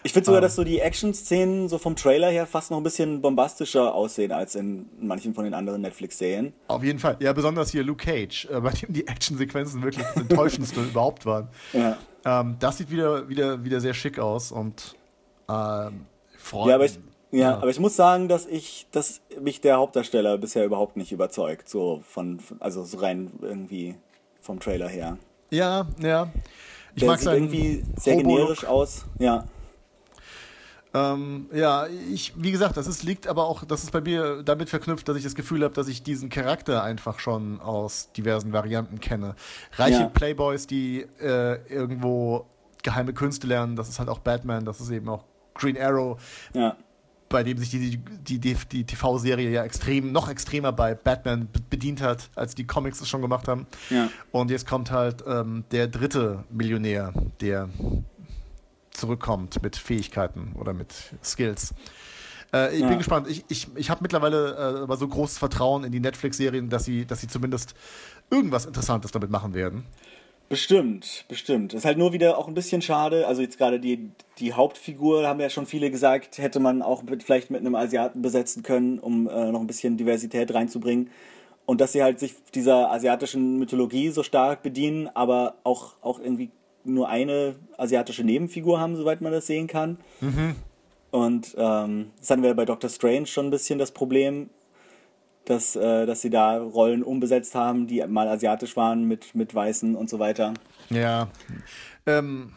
Ich 0.05 0.13
finde 0.13 0.27
sogar, 0.27 0.41
ähm, 0.41 0.43
dass 0.43 0.57
so 0.57 0.65
die 0.65 0.81
Action-Szenen 0.81 1.69
so 1.69 1.79
vom 1.79 1.95
Trailer 1.95 2.29
her 2.31 2.47
fast 2.47 2.71
noch 2.71 2.79
ein 2.79 2.83
bisschen 2.83 3.21
bombastischer 3.21 3.95
aussehen 3.95 4.33
als 4.33 4.55
in 4.57 4.87
manchen 5.01 5.33
von 5.35 5.45
den 5.45 5.55
anderen 5.55 5.81
Netflix-Serien. 5.83 6.53
Auf 6.69 6.83
jeden 6.83 6.99
Fall. 6.99 7.17
Ja, 7.21 7.33
besonders 7.33 7.71
hier 7.71 7.85
Luke 7.85 8.05
Cage, 8.05 8.47
äh, 8.47 8.61
bei 8.61 8.71
dem 8.71 8.93
die 8.93 9.07
Actionsequenzen 9.07 9.83
wirklich 9.83 10.05
das 10.05 10.17
enttäuschendste 10.17 10.81
überhaupt 10.91 11.25
waren. 11.25 11.49
Ja. 11.73 11.97
Ähm, 12.25 12.57
das 12.59 12.79
sieht 12.79 12.91
wieder, 12.91 13.29
wieder, 13.29 13.65
wieder 13.65 13.81
sehr 13.81 13.95
schick 13.95 14.19
aus 14.19 14.51
und 14.53 14.97
ähm, 15.49 16.07
freut 16.37 16.69
Ja, 16.69 16.75
aber 16.75 16.85
ich, 16.87 16.99
ja, 17.31 17.39
Ja. 17.51 17.57
aber 17.59 17.69
ich 17.71 17.79
muss 17.81 17.95
sagen, 17.97 18.29
dass 18.29 18.47
ich, 18.47 18.87
dass 18.91 19.21
mich 19.41 19.61
der 19.61 19.77
Hauptdarsteller 19.77 20.37
bisher 20.39 20.65
überhaupt 20.65 20.97
nicht 20.97 21.13
überzeugt, 21.13 21.69
so 21.69 22.03
von, 22.09 22.41
also 22.61 22.85
so 22.85 22.99
rein 22.99 23.31
irgendwie 23.41 23.95
vom 24.41 24.59
Trailer 24.59 24.89
her. 24.89 25.17
Ja, 25.51 25.87
ja. 26.03 26.29
Ich 26.95 27.01
Der 27.01 27.09
mag 27.11 27.21
sieht 27.21 27.33
irgendwie 27.33 27.85
sehr 27.97 28.17
generisch 28.17 28.65
aus. 28.67 29.05
Ja, 29.19 29.47
Ähm, 30.95 31.47
ja, 31.55 31.87
ich, 32.13 32.35
wie 32.37 32.53
gesagt, 32.53 32.77
das 32.77 32.87
ist, 32.87 33.03
liegt 33.03 33.27
aber 33.27 33.47
auch, 33.47 33.65
das 33.65 33.83
ist 33.83 33.93
bei 33.93 34.01
mir 34.03 34.43
damit 34.43 34.69
verknüpft, 34.69 35.09
dass 35.09 35.17
ich 35.17 35.23
das 35.25 35.35
Gefühl 35.35 35.65
habe, 35.65 35.73
dass 35.75 35.89
ich 35.89 36.03
diesen 36.03 36.29
Charakter 36.29 36.83
einfach 36.83 37.19
schon 37.19 37.61
aus 37.61 38.13
diversen 38.13 38.53
Varianten 38.53 39.01
kenne. 39.01 39.35
Reiche 39.77 40.01
Ja. 40.03 40.07
Playboys, 40.09 40.67
die 40.67 41.07
äh, 41.21 41.67
irgendwo 41.73 42.47
geheime 42.83 43.15
Künste 43.15 43.47
lernen, 43.47 43.75
das 43.77 43.89
ist 43.89 43.99
halt 44.01 44.09
auch 44.11 44.19
Batman, 44.19 44.65
das 44.65 44.81
ist 44.81 44.91
eben 44.91 45.09
auch 45.09 45.25
Green 45.55 45.79
Arrow, 45.81 46.21
ja, 46.53 46.77
bei 47.29 47.43
dem 47.43 47.57
sich 47.57 47.71
die, 47.71 47.97
die, 47.97 48.39
die, 48.39 48.55
die 48.71 48.85
TV-Serie 48.85 49.49
ja 49.49 49.65
extrem, 49.65 50.13
noch 50.13 50.29
extremer 50.29 50.73
bei 50.73 50.95
Batman 50.95 51.49
be- 51.51 51.61
bedient 51.71 52.03
hat, 52.03 52.29
als 52.35 52.55
die 52.55 52.67
Comics 52.67 53.01
es 53.01 53.09
schon 53.09 53.23
gemacht 53.23 53.49
haben. 53.49 53.67
ja. 53.89 54.11
Und 54.33 54.51
jetzt 54.51 54.67
kommt 54.69 54.91
halt 54.91 55.25
ähm, 55.27 55.65
der 55.71 55.87
dritte 55.89 56.45
Millionär, 56.51 57.15
der 57.41 57.71
zurückkommt 59.03 59.61
mit 59.63 59.75
Fähigkeiten 59.75 60.53
oder 60.59 60.73
mit 60.73 60.95
Skills. 61.25 61.75
Äh, 62.53 62.75
ich 62.75 62.83
Ja. 62.83 62.89
bin 62.89 62.99
gespannt. 62.99 63.27
Ich, 63.29 63.45
ich, 63.49 63.67
ich 63.75 63.91
habe 63.91 64.01
mittlerweile 64.03 64.53
äh, 64.53 64.83
aber 64.83 64.97
so 64.97 65.09
großes 65.09 65.39
Vertrauen 65.39 65.83
in 65.83 65.91
die 65.91 65.99
Netflix-Serien, 65.99 66.69
dass 66.69 66.85
sie, 66.85 67.05
dass 67.05 67.21
sie 67.21 67.27
zumindest 67.27 67.75
irgendwas 68.31 68.65
Interessantes 68.65 69.11
damit 69.11 69.31
machen 69.31 69.55
werden. 69.55 69.85
Bestimmt, 70.49 71.25
bestimmt. 71.29 71.73
Ist 71.75 71.85
halt 71.85 71.99
nur 71.99 72.13
wieder 72.13 72.39
auch 72.39 72.47
ein 72.47 72.55
bisschen 72.55 72.81
schade. 72.83 73.27
Also 73.27 73.43
jetzt 73.43 73.59
gerade 73.59 73.81
die, 73.81 74.11
die 74.39 74.53
Hauptfigur, 74.53 75.27
haben 75.27 75.41
ja 75.41 75.51
schon 75.51 75.67
viele 75.67 75.91
gesagt, 75.91 76.39
hätte 76.39 76.61
man 76.61 76.83
auch 76.83 77.03
mit, 77.03 77.23
vielleicht 77.25 77.51
mit 77.51 77.61
einem 77.61 77.75
Asiaten 77.75 78.23
besetzen 78.23 78.63
können, 78.63 78.99
um 79.01 79.29
äh, 79.29 79.51
noch 79.51 79.61
ein 79.61 79.67
bisschen 79.67 79.97
Diversität 79.97 80.55
reinzubringen. 80.55 81.11
Und 81.65 81.81
dass 81.81 81.93
sie 81.93 82.03
halt 82.03 82.21
sich 82.21 82.35
dieser 82.55 82.91
asiatischen 82.93 83.59
Mythologie 83.59 84.11
so 84.11 84.23
stark 84.23 84.63
bedienen, 84.63 85.09
aber 85.15 85.55
auch, 85.65 85.95
auch 86.03 86.21
irgendwie 86.21 86.51
nur 86.85 87.09
eine 87.09 87.55
asiatische 87.79 88.25
Nebenfigur 88.25 88.81
haben, 88.81 88.97
soweit 88.97 89.21
man 89.21 89.33
das 89.33 89.47
sehen 89.47 89.67
kann. 89.67 89.99
Und 91.11 91.55
ähm, 91.59 92.11
das 92.19 92.31
hatten 92.31 92.43
wir 92.43 92.55
bei 92.55 92.65
Doctor 92.65 92.89
Strange 92.91 93.27
schon 93.27 93.47
ein 93.47 93.51
bisschen 93.51 93.79
das 93.79 93.93
Problem, 93.93 94.49
dass, 95.45 95.77
äh, 95.77 96.07
dass 96.07 96.21
sie 96.23 96.31
da 96.31 96.59
Rollen 96.59 97.03
umbesetzt 97.03 97.55
haben, 97.55 97.87
die 97.87 98.05
mal 98.07 98.29
asiatisch 98.29 98.77
waren 98.77 99.05
mit, 99.09 99.35
mit 99.35 99.55
Weißen 99.55 99.95
und 99.97 100.09
so 100.09 100.19
weiter. 100.19 100.55
Ja. 100.89 101.29
Ähm, 102.07 102.53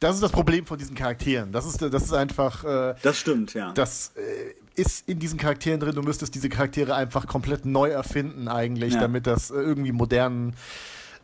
das 0.00 0.16
ist 0.16 0.22
das 0.22 0.32
Problem 0.32 0.66
von 0.66 0.76
diesen 0.78 0.94
Charakteren. 0.94 1.52
Das 1.52 1.64
ist, 1.66 1.80
das 1.80 2.02
ist 2.02 2.12
einfach. 2.12 2.64
Äh, 2.64 2.94
Das 3.02 3.18
stimmt, 3.18 3.54
ja. 3.54 3.72
das 3.72 4.12
äh, 4.16 4.80
ist 4.80 5.08
in 5.08 5.18
diesen 5.18 5.38
Charakteren 5.38 5.80
drin. 5.80 5.94
Du 5.94 6.02
müsstest 6.02 6.34
diese 6.34 6.48
Charaktere 6.50 6.94
einfach 6.94 7.26
komplett 7.26 7.64
neu 7.64 7.88
erfinden, 7.90 8.48
eigentlich, 8.48 8.94
Ja. 8.94 9.00
damit 9.00 9.26
das 9.26 9.50
irgendwie 9.50 9.92
modernen 9.92 10.54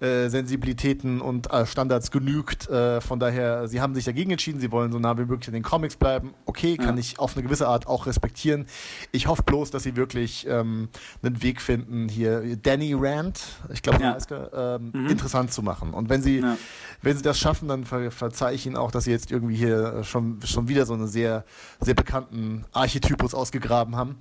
äh, 0.02 0.28
Sensibilitäten 0.28 1.20
und 1.20 1.50
äh, 1.52 1.64
Standards 1.64 2.10
genügt. 2.10 2.68
Äh, 2.68 3.00
von 3.00 3.20
daher, 3.20 3.68
sie 3.68 3.80
haben 3.80 3.94
sich 3.94 4.04
dagegen 4.04 4.32
entschieden, 4.32 4.58
sie 4.60 4.72
wollen 4.72 4.90
so 4.92 4.98
nah 4.98 5.16
wie 5.16 5.24
möglich 5.24 5.46
in 5.48 5.54
den 5.54 5.62
Comics 5.62 5.96
bleiben. 5.96 6.34
Okay, 6.44 6.76
kann 6.76 6.96
Ja. 6.96 7.00
ich 7.00 7.18
auf 7.18 7.34
eine 7.36 7.42
gewisse 7.44 7.68
Art 7.68 7.86
auch 7.86 8.06
respektieren. 8.06 8.66
Ich 9.12 9.26
hoffe 9.28 9.42
bloß, 9.44 9.70
dass 9.70 9.84
sie 9.84 9.94
wirklich 9.96 10.46
ähm, 10.48 10.88
einen 11.22 11.42
Weg 11.42 11.60
finden, 11.60 12.08
hier 12.08 12.56
Danny 12.56 12.94
Rand, 12.98 13.40
ich 13.72 13.82
glaube, 13.82 14.02
Ja. 14.02 14.16
er, 14.30 14.78
ähm, 14.80 15.06
interessant 15.08 15.52
zu 15.52 15.62
machen. 15.62 15.94
Und 15.94 16.08
wenn 16.08 16.20
sie, 16.22 16.40
Ja. 16.40 16.56
wenn 17.02 17.16
sie 17.16 17.22
das 17.22 17.38
schaffen, 17.38 17.68
dann 17.68 17.84
ver 17.84 18.10
verzeihe 18.10 18.54
ich 18.54 18.66
ihnen 18.66 18.76
auch, 18.76 18.90
dass 18.90 19.04
sie 19.04 19.10
jetzt 19.12 19.30
irgendwie 19.30 19.56
hier 19.56 20.02
schon, 20.04 20.40
schon 20.44 20.68
wieder 20.68 20.84
so 20.86 20.94
einen 20.94 21.06
sehr, 21.06 21.44
sehr 21.80 21.94
bekannten 21.94 22.64
Archetypus 22.72 23.34
ausgegraben 23.34 23.96
haben. 23.96 24.16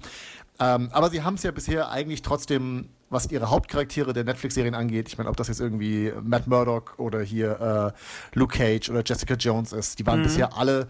Ähm, 0.62 0.89
aber 0.91 1.10
sie 1.10 1.24
haben 1.24 1.34
es 1.34 1.43
ja 1.43 1.52
bisher 1.52 1.89
eigentlich 1.89 2.21
trotzdem, 2.21 2.89
was 3.10 3.30
ihre 3.32 3.50
Hauptcharaktere 3.50 4.13
der 4.13 4.24
Netflix-Serien 4.24 4.76
angeht, 4.76 5.08
ich 5.08 5.17
meine, 5.17 5.30
ob 5.30 5.36
das 5.36 5.47
jetzt 5.47 5.60
irgendwie 5.60 6.13
Matt 6.24 6.45
Murdock 6.45 6.93
oder 6.97 7.19
hier 7.21 7.93
äh, 8.34 8.38
Luke 8.38 8.58
Cage 8.58 8.89
oder 8.89 9.02
Jessica 9.04 9.34
Jones 9.34 9.74
ist, 9.74 9.97
die 9.97 10.06
waren 10.06 10.21
bisher 10.21 10.56
alle 10.56 10.88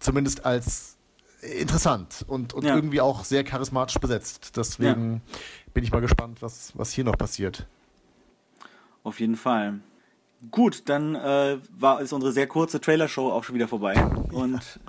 zumindest 0.00 0.44
als 0.44 0.96
interessant 1.40 2.24
und, 2.26 2.52
und 2.52 2.64
Ja. 2.64 2.74
irgendwie 2.74 3.00
auch 3.00 3.24
sehr 3.24 3.44
charismatisch 3.44 3.98
besetzt. 3.98 4.56
Deswegen 4.56 5.22
bin 5.72 5.84
ich 5.84 5.92
mal 5.92 6.00
gespannt, 6.00 6.42
was, 6.42 6.72
was 6.76 6.92
hier 6.92 7.04
noch 7.04 7.16
passiert. 7.16 7.66
Auf 9.04 9.20
jeden 9.20 9.36
Fall. 9.36 9.80
Gut, 10.50 10.88
dann 10.88 11.14
äh, 11.14 11.58
war 11.70 12.00
ist 12.00 12.12
unsere 12.12 12.32
sehr 12.32 12.48
kurze 12.48 12.80
Trailer-Show 12.80 13.30
auch 13.30 13.44
schon 13.44 13.54
wieder 13.54 13.68
vorbei. 13.68 13.94
Und 14.32 14.80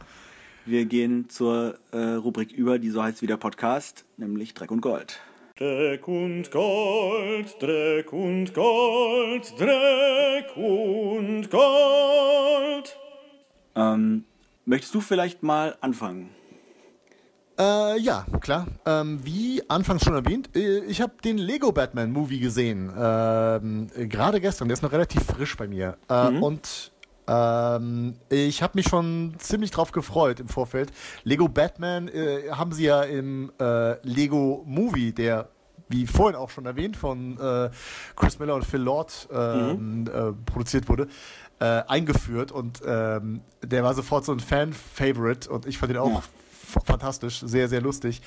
wir 0.66 0.86
gehen 0.86 1.30
zur 1.30 1.78
äh, 1.92 1.98
Rubrik 1.98 2.52
über, 2.52 2.80
die 2.80 2.90
so 2.90 3.04
heißt 3.04 3.22
wie 3.22 3.28
der 3.28 3.38
Podcast, 3.38 4.06
nämlich 4.18 4.54
Dreck 4.54 4.72
und 4.72 4.82
Gold. 4.82 5.20
Dreck 5.58 6.08
und 6.08 6.50
Gold, 6.52 7.62
Dreck 7.62 8.12
und 8.12 8.54
Gold, 8.54 9.54
Dreck 9.60 10.58
und 10.58 11.50
Gold. 11.52 12.98
Ähm, 13.76 14.24
möchtest 14.66 14.96
du 14.96 15.02
vielleicht 15.02 15.44
mal 15.44 15.76
anfangen? 15.82 16.30
Äh, 17.60 18.00
ja, 18.00 18.26
klar. 18.42 18.66
Ähm, 18.86 19.20
wie 19.24 19.62
anfangs 19.70 20.04
schon 20.04 20.16
erwähnt, 20.16 20.50
äh, 20.56 20.80
ich 20.86 21.02
habe 21.02 21.14
den 21.24 21.38
Lego 21.38 21.72
Batman 21.72 22.12
Movie 22.12 22.40
gesehen. 22.40 22.92
Ähm, 22.98 23.88
äh, 23.96 24.08
Gerade 24.08 24.42
gestern, 24.42 24.70
der 24.70 24.74
ist 24.74 24.82
noch 24.82 24.92
relativ 24.92 25.24
frisch 25.24 25.56
bei 25.56 25.68
mir. 25.68 25.98
Äh, 26.10 26.30
Und 26.30 26.92
ähm, 27.28 28.16
ich 28.30 28.62
habe 28.64 28.74
mich 28.76 28.88
schon 28.88 29.36
ziemlich 29.38 29.72
drauf 29.72 29.92
gefreut 29.92 30.40
im 30.40 30.48
Vorfeld. 30.48 30.92
Lego 31.24 31.48
Batman 31.48 32.08
äh, 32.08 32.50
haben 32.52 32.72
sie 32.72 32.86
ja 32.86 33.04
im 33.04 33.52
äh, 33.60 33.96
Lego 34.08 34.64
Movie, 34.66 35.14
der 35.14 35.50
wie 35.90 36.08
vorhin 36.08 36.36
auch 36.36 36.50
schon 36.50 36.66
erwähnt, 36.66 36.98
von 36.98 37.38
äh, 37.40 37.70
Chris 38.16 38.40
Miller 38.40 38.56
und 38.56 38.66
Phil 38.66 38.80
Lord 38.82 39.28
ähm, 39.32 40.06
äh, 40.08 40.32
produziert 40.50 40.90
wurde, 40.90 41.08
äh, 41.60 41.66
eingeführt 41.88 42.52
und 42.52 42.82
ähm, 42.86 43.42
der 43.62 43.84
war 43.84 43.94
sofort 43.94 44.26
so 44.26 44.32
ein 44.32 44.40
Fan-Favorite 44.40 45.50
und 45.50 45.66
ich 45.68 45.78
fand 45.78 45.92
ihn 45.92 45.98
auch 45.98 46.10
Ja. 46.10 46.24
fantastisch, 46.86 47.42
sehr, 47.46 47.68
sehr 47.70 47.82
lustig. 47.82 48.22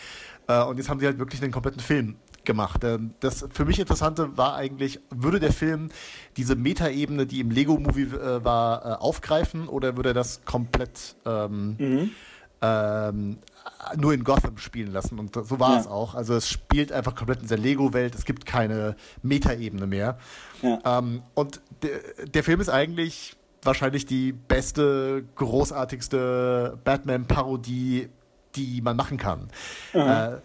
Äh, 0.47 0.63
und 0.63 0.77
jetzt 0.77 0.89
haben 0.89 1.01
sie 1.01 1.07
halt 1.07 1.19
wirklich 1.19 1.41
den 1.41 1.51
kompletten 1.51 1.81
Film 1.81 2.17
gemacht. 2.47 2.83
Ähm, 2.85 3.13
das 3.21 3.47
für 3.53 3.65
mich 3.67 3.79
Interessante 3.79 4.37
war 4.39 4.55
eigentlich, 4.55 5.01
würde 5.11 5.39
der 5.41 5.53
Film 5.53 5.91
diese 6.37 6.55
Metaebene, 6.57 7.27
die 7.27 7.41
im 7.41 7.51
Lego-Movie 7.51 8.05
äh, 8.17 8.45
war, 8.45 8.85
äh, 8.87 8.89
aufgreifen 8.95 9.69
oder 9.69 9.97
würde 9.97 10.11
er 10.11 10.15
das 10.15 10.45
komplett 10.47 11.17
ähm, 11.27 12.11
ähm, 12.63 13.39
nur 13.97 14.15
in 14.15 14.25
Gotham 14.25 14.57
spielen 14.57 14.93
lassen? 14.93 15.19
Und 15.19 15.35
so 15.35 15.61
war 15.61 15.75
Ja. 15.75 15.81
es 15.81 15.87
auch. 15.87 16.15
Also 16.15 16.35
es 16.35 16.49
spielt 16.49 16.91
einfach 16.93 17.15
komplett 17.15 17.39
in 17.39 17.43
dieser 17.43 17.59
Lego-Welt. 17.59 18.15
Es 18.15 18.25
gibt 18.25 18.47
keine 18.47 18.97
Metaebene 19.23 19.87
mehr. 19.87 20.17
Ja. 20.63 20.79
Ähm, 20.99 21.23
und 21.35 21.61
der, 21.83 22.27
der 22.27 22.43
Film 22.43 22.61
ist 22.61 22.71
eigentlich 22.71 23.37
wahrscheinlich 23.63 24.07
die 24.07 24.33
beste, 24.33 25.25
großartigste 25.35 26.79
Batman-Parodie, 26.85 28.09
die 28.55 28.81
man 28.81 28.97
machen 28.97 29.19
kann. 29.19 29.49
Äh, 29.93 30.37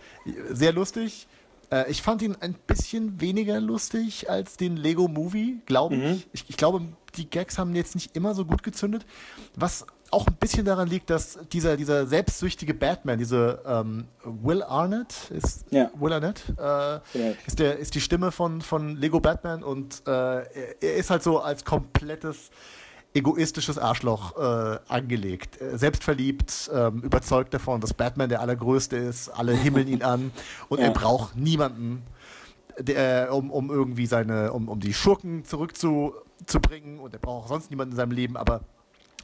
sehr 0.50 0.74
lustig. 0.74 1.28
Äh, 1.72 1.90
ich 1.90 2.02
fand 2.02 2.22
ihn 2.22 2.36
ein 2.40 2.54
bisschen 2.54 3.22
weniger 3.22 3.60
lustig 3.60 4.30
als 4.30 4.58
den 4.58 4.78
Lego 4.78 5.08
Movie, 5.08 5.62
glaube 5.66 5.96
ich. 5.96 6.28
ich. 6.34 6.46
Ich 6.50 6.58
glaube, 6.58 6.82
die 7.16 7.30
Gags 7.30 7.58
haben 7.58 7.76
jetzt 7.76 7.96
nicht 7.96 8.16
immer 8.16 8.34
so 8.36 8.46
gut 8.46 8.64
gezündet. 8.64 9.06
Was 9.56 9.86
auch 10.12 10.28
ein 10.28 10.36
bisschen 10.36 10.66
daran 10.66 10.90
liegt, 10.90 11.10
dass 11.10 11.40
dieser, 11.54 11.78
dieser 11.78 12.06
selbstsüchtige 12.06 12.74
Batman, 12.74 13.18
diese 13.18 13.62
ähm, 13.66 14.06
Will 14.26 14.62
Arnett, 14.62 15.32
ist 15.32 15.66
Ja. 15.72 15.90
Will 15.98 16.12
Arnett, 16.12 16.44
äh, 16.58 16.62
Arnett. 16.62 17.38
ist, 17.48 17.60
der, 17.60 17.80
ist 17.80 17.96
die 17.96 18.02
Stimme 18.02 18.32
von, 18.32 18.62
von 18.62 18.98
Lego 18.98 19.22
Batman 19.22 19.64
und 19.64 20.04
äh, 20.06 20.12
er, 20.12 20.82
er 20.82 20.96
ist 20.96 21.10
halt 21.10 21.24
so 21.24 21.40
als 21.40 21.64
komplettes 21.64 22.52
egoistisches 23.14 23.78
Arschloch 23.78 24.38
äh, 24.38 24.80
angelegt. 24.88 25.60
Äh, 25.62 25.78
Selbstverliebt, 25.78 26.70
ähm, 26.74 27.02
überzeugt 27.02 27.54
davon, 27.54 27.82
dass 27.82 27.94
Batman 27.94 28.30
der 28.30 28.42
Allergrößte 28.42 28.96
ist, 28.98 29.30
alle 29.30 29.54
himmeln 29.54 29.88
ihn 29.88 30.02
an 30.04 30.32
und 30.70 30.80
Ja. 30.80 30.86
er 30.86 30.92
braucht 30.92 31.36
niemanden, 31.36 32.04
der, 32.80 33.34
um, 33.34 33.52
um 33.52 33.70
irgendwie 33.70 34.06
seine, 34.06 34.54
um, 34.54 34.70
um 34.70 34.80
die 34.80 34.94
Schurken 34.94 35.44
zurückzubringen 35.44 37.00
und 37.00 37.14
er 37.14 37.20
braucht 37.20 37.46
auch 37.46 37.50
sonst 37.50 37.70
niemanden 37.70 37.94
in 37.94 37.98
seinem 37.98 38.12
Leben, 38.12 38.38
aber 38.38 38.62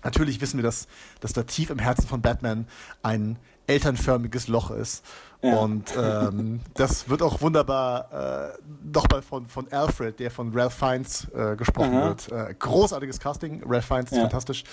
natürlich 0.04 0.42
wissen 0.42 0.58
wir, 0.58 0.64
dass, 0.64 0.88
dass 1.22 1.34
da 1.34 1.44
tief 1.44 1.70
im 1.70 1.80
Herzen 1.80 2.08
von 2.08 2.22
Batman 2.22 2.68
ein 3.04 3.38
elternförmiges 3.68 4.48
Loch 4.48 4.72
ist. 4.72 5.06
Ja. 5.44 5.58
Und 5.58 5.94
ähm, 5.96 6.62
das 6.74 7.10
wird 7.10 7.22
auch 7.22 7.42
wunderbar 7.42 8.54
äh, 8.56 8.58
nochmal 8.84 9.22
von, 9.22 9.46
von 9.46 9.72
Alfred, 9.72 10.20
der 10.20 10.32
von 10.32 10.52
Ralph 10.58 10.74
Fiennes 10.74 11.28
äh, 11.36 11.56
gesprochen 11.56 11.94
Aha. 11.96 12.08
wird. 12.08 12.32
Äh, 12.32 12.56
großartiges 12.58 13.20
Casting, 13.20 13.62
Ralph 13.66 13.86
Fiennes 13.86 14.12
ist 14.12 14.18
Ja. 14.18 14.22
fantastisch. 14.22 14.64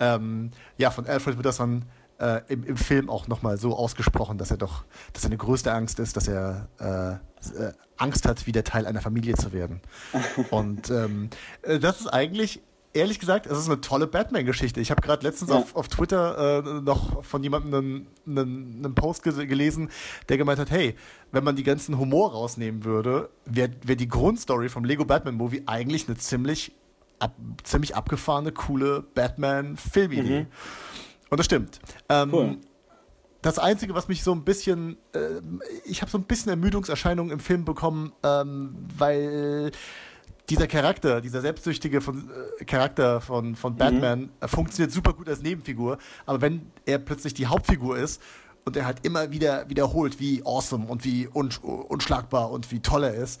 Ähm, 0.00 0.50
ja, 0.78 0.90
von 0.90 1.06
Alfred 1.06 1.36
wird 1.36 1.46
das 1.46 1.58
dann 1.58 1.84
äh, 2.18 2.40
im, 2.48 2.64
im 2.64 2.76
Film 2.76 3.08
auch 3.08 3.28
nochmal 3.28 3.56
so 3.56 3.76
ausgesprochen, 3.76 4.36
dass 4.36 4.50
er 4.50 4.56
doch, 4.56 4.84
dass 5.12 5.22
seine 5.22 5.36
größte 5.36 5.72
Angst 5.72 6.00
ist, 6.00 6.16
dass 6.16 6.26
er 6.26 6.68
äh, 6.80 7.12
äh, 7.62 7.72
Angst 7.96 8.26
hat, 8.26 8.46
wieder 8.46 8.64
Teil 8.64 8.86
einer 8.86 9.00
Familie 9.00 9.34
zu 9.34 9.52
werden. 9.52 9.80
Und 10.50 10.90
ähm, 10.90 11.30
äh, 11.62 11.78
das 11.78 12.00
ist 12.00 12.08
eigentlich, 12.08 12.62
ehrlich 12.92 13.18
gesagt, 13.18 13.46
es 13.46 13.58
ist 13.58 13.66
eine 13.68 13.80
tolle 13.80 14.06
Batman-Geschichte. 14.06 14.80
Ich 14.80 14.90
habe 14.90 15.00
gerade 15.00 15.26
letztens 15.26 15.50
Ja. 15.50 15.56
auf, 15.56 15.76
auf 15.76 15.88
Twitter 15.88 16.58
äh, 16.64 16.80
noch 16.80 17.22
von 17.24 17.42
jemandem 17.42 18.06
einen, 18.26 18.38
einen, 18.38 18.84
einen 18.84 18.94
Post 18.94 19.22
gelesen, 19.22 19.90
der 20.28 20.36
gemeint 20.38 20.58
hat, 20.58 20.70
hey, 20.70 20.94
wenn 21.32 21.44
man 21.44 21.56
die 21.56 21.62
ganzen 21.62 21.98
Humor 21.98 22.32
rausnehmen 22.32 22.84
würde, 22.84 23.30
wäre 23.44 23.70
wär 23.84 23.96
die 23.96 24.08
Grundstory 24.08 24.68
vom 24.68 24.84
Lego 24.84 25.04
Batman 25.04 25.34
Movie 25.36 25.62
eigentlich 25.66 26.08
eine 26.08 26.16
ziemlich, 26.16 26.72
ab, 27.18 27.34
ziemlich 27.62 27.94
abgefahrene, 27.94 28.52
coole 28.52 29.04
Batman-Filmidee. 29.14 30.46
Und 31.30 31.38
das 31.38 31.46
stimmt. 31.46 31.78
Ähm, 32.08 32.30
Cool. 32.32 32.56
Das 33.42 33.58
Einzige, 33.58 33.94
was 33.94 34.06
mich 34.08 34.22
so 34.22 34.32
ein 34.32 34.44
bisschen, 34.44 34.98
äh, 35.14 35.40
ich 35.86 36.02
habe 36.02 36.10
so 36.10 36.18
ein 36.18 36.24
bisschen 36.24 36.50
Ermüdungserscheinungen 36.50 37.32
im 37.32 37.40
Film 37.40 37.64
bekommen, 37.64 38.12
ähm, 38.22 38.74
weil 38.98 39.70
dieser 40.50 40.66
Charakter, 40.66 41.20
dieser 41.20 41.40
selbstsüchtige 41.40 42.00
von, 42.00 42.28
äh, 42.58 42.64
Charakter 42.64 43.20
von, 43.20 43.54
von 43.54 43.76
Batman 43.76 44.30
äh, 44.40 44.48
funktioniert 44.48 44.92
super 44.92 45.12
gut 45.12 45.28
als 45.28 45.42
Nebenfigur, 45.42 45.98
aber 46.26 46.40
wenn 46.40 46.66
er 46.84 46.98
plötzlich 46.98 47.34
die 47.34 47.46
Hauptfigur 47.46 47.96
ist 47.96 48.20
und 48.64 48.76
er 48.76 48.84
halt 48.84 49.06
immer 49.06 49.30
wieder 49.30 49.68
wiederholt, 49.68 50.20
wie 50.20 50.42
awesome 50.44 50.86
und 50.86 51.04
wie 51.04 51.28
unsch 51.28 51.58
unschlagbar 51.60 52.50
und 52.50 52.70
wie 52.72 52.80
toll 52.80 53.04
er 53.04 53.14
ist, 53.14 53.40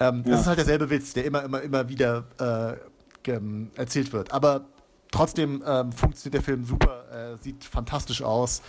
ähm, 0.00 0.22
das 0.24 0.42
ist 0.42 0.46
halt 0.46 0.58
derselbe 0.58 0.90
Witz, 0.90 1.14
der 1.14 1.24
immer, 1.24 1.42
immer, 1.42 1.62
immer 1.62 1.88
wieder 1.88 2.24
äh, 2.38 3.30
erzählt 3.76 4.12
wird. 4.12 4.32
Aber 4.32 4.66
trotzdem 5.10 5.62
ähm, 5.66 5.92
funktioniert 5.92 6.34
der 6.34 6.42
Film 6.42 6.64
super, 6.64 7.04
äh, 7.10 7.42
sieht 7.42 7.64
fantastisch 7.64 8.22
aus. 8.22 8.60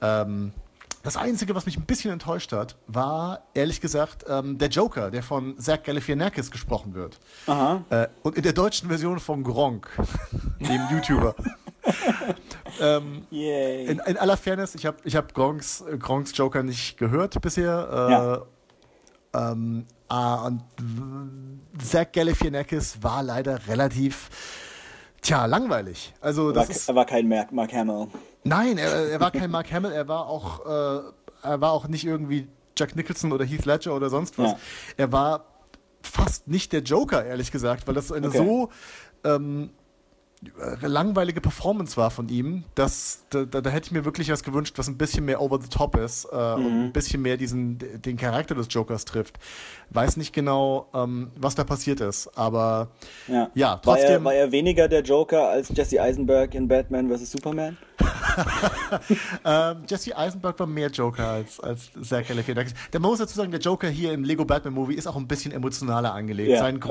Ähm, 0.00 0.52
das 1.02 1.16
Einzige, 1.16 1.54
was 1.54 1.64
mich 1.66 1.76
ein 1.78 1.84
bisschen 1.86 2.12
enttäuscht 2.12 2.52
hat, 2.52 2.76
war 2.86 3.44
ehrlich 3.54 3.80
gesagt 3.80 4.24
ähm, 4.28 4.58
der 4.58 4.68
Joker, 4.68 5.10
der 5.10 5.22
von 5.22 5.58
Zach 5.58 5.82
Galifianakis 5.82 6.50
gesprochen 6.50 6.94
wird. 6.94 7.18
Aha. 7.46 7.82
Äh, 7.90 8.08
und 8.22 8.36
in 8.36 8.42
der 8.42 8.52
deutschen 8.52 8.88
Version 8.88 9.18
von 9.18 9.42
Gronk, 9.42 9.88
dem 10.60 10.80
YouTuber. 10.90 11.34
ähm, 12.80 13.26
Yay. 13.30 13.86
in, 13.86 13.98
in 14.00 14.16
aller 14.18 14.36
Fairness, 14.36 14.74
ich 14.74 14.84
habe 14.84 14.98
ich 15.04 15.16
hab 15.16 15.32
Gronks, 15.34 15.80
äh, 15.82 15.96
Gronks 15.96 16.36
Joker 16.36 16.62
nicht 16.62 16.98
gehört 16.98 17.40
bisher. 17.40 17.88
Äh, 17.90 18.12
Ja. 18.12 19.52
ähm, 19.52 19.86
ah, 20.08 20.46
und 20.46 20.62
Zach 21.82 22.12
Galifianakis 22.12 23.02
war 23.02 23.22
leider 23.22 23.66
relativ, 23.68 24.28
tja, 25.22 25.46
langweilig. 25.46 26.12
Also 26.20 26.46
war, 26.48 26.52
das 26.52 26.68
ist, 26.68 26.88
er 26.90 26.94
war 26.94 27.06
kein 27.06 27.26
Mark, 27.28 27.50
Mark 27.52 27.72
Hamill. 27.72 28.08
Nein, 28.44 28.78
er, 28.78 29.10
er 29.10 29.20
war 29.20 29.30
kein 29.30 29.50
Mark 29.50 29.70
Hamill, 29.72 29.92
er 29.92 30.08
war 30.08 30.26
auch, 30.26 30.66
äh, 30.66 31.00
er 31.42 31.60
war 31.60 31.72
auch 31.72 31.88
nicht 31.88 32.04
irgendwie 32.04 32.48
Jack 32.76 32.96
Nicholson 32.96 33.32
oder 33.32 33.44
Heath 33.44 33.64
Ledger 33.66 33.94
oder 33.94 34.08
sonst 34.10 34.38
was. 34.38 34.52
Ja. 34.52 34.58
Er 34.96 35.12
war 35.12 35.44
fast 36.02 36.48
nicht 36.48 36.72
der 36.72 36.80
Joker, 36.82 37.24
ehrlich 37.24 37.50
gesagt, 37.50 37.86
weil 37.86 37.94
das 37.94 38.10
eine 38.10 38.28
Okay. 38.28 38.38
so 38.38 38.70
ähm, 39.24 39.70
äh, 39.70 39.79
langweilige 40.80 41.42
Performance 41.42 41.98
war 41.98 42.10
von 42.10 42.28
ihm, 42.30 42.64
dass 42.74 43.24
da, 43.28 43.44
da, 43.44 43.60
da 43.60 43.68
hätte 43.68 43.86
ich 43.88 43.92
mir 43.92 44.06
wirklich 44.06 44.30
was 44.30 44.42
gewünscht, 44.42 44.78
was 44.78 44.88
ein 44.88 44.96
bisschen 44.96 45.26
mehr 45.26 45.40
over 45.42 45.60
the 45.60 45.68
top 45.68 45.96
ist 45.96 46.24
äh, 46.32 46.56
Mhm. 46.56 46.64
und 46.66 46.72
ein 46.84 46.92
bisschen 46.92 47.20
mehr 47.20 47.36
diesen 47.36 47.78
den 47.78 48.16
Charakter 48.16 48.54
des 48.54 48.66
Jokers 48.70 49.04
trifft. 49.04 49.38
Weiß 49.90 50.16
nicht 50.16 50.32
genau, 50.32 50.88
ähm, 50.94 51.30
was 51.36 51.56
da 51.56 51.64
passiert 51.64 52.00
ist, 52.00 52.26
aber 52.38 52.88
Ja. 53.28 53.50
Ja, 53.54 53.68
war, 53.84 53.98
er, 53.98 54.04
trotzdem- 54.06 54.24
war 54.24 54.32
er 54.34 54.50
weniger 54.50 54.88
der 54.88 55.02
Joker 55.02 55.48
als 55.48 55.68
Jesse 55.74 56.00
Eisenberg 56.00 56.54
in 56.54 56.68
Batman 56.68 57.10
vs. 57.14 57.32
Superman? 57.32 57.76
ähm, 59.44 59.76
Jesse 59.88 60.16
Eisenberg 60.16 60.58
war 60.58 60.66
mehr 60.66 60.88
Joker 60.90 61.28
als, 61.28 61.60
als 61.60 61.90
Zach 62.02 62.26
Galifianakis. 62.26 62.72
Der 62.92 63.00
man 63.00 63.10
muss 63.10 63.18
dazu 63.18 63.34
sagen, 63.36 63.50
der 63.50 63.60
Joker 63.60 63.88
hier 63.88 64.12
im 64.12 64.24
Lego 64.24 64.44
Batman 64.46 64.72
Movie 64.74 64.94
ist 64.94 65.06
auch 65.06 65.16
ein 65.16 65.28
bisschen 65.28 65.52
emotionaler 65.52 66.14
angelegt. 66.14 66.50
Ja, 66.50 66.60
sein 66.60 66.76
okay. 66.76 66.88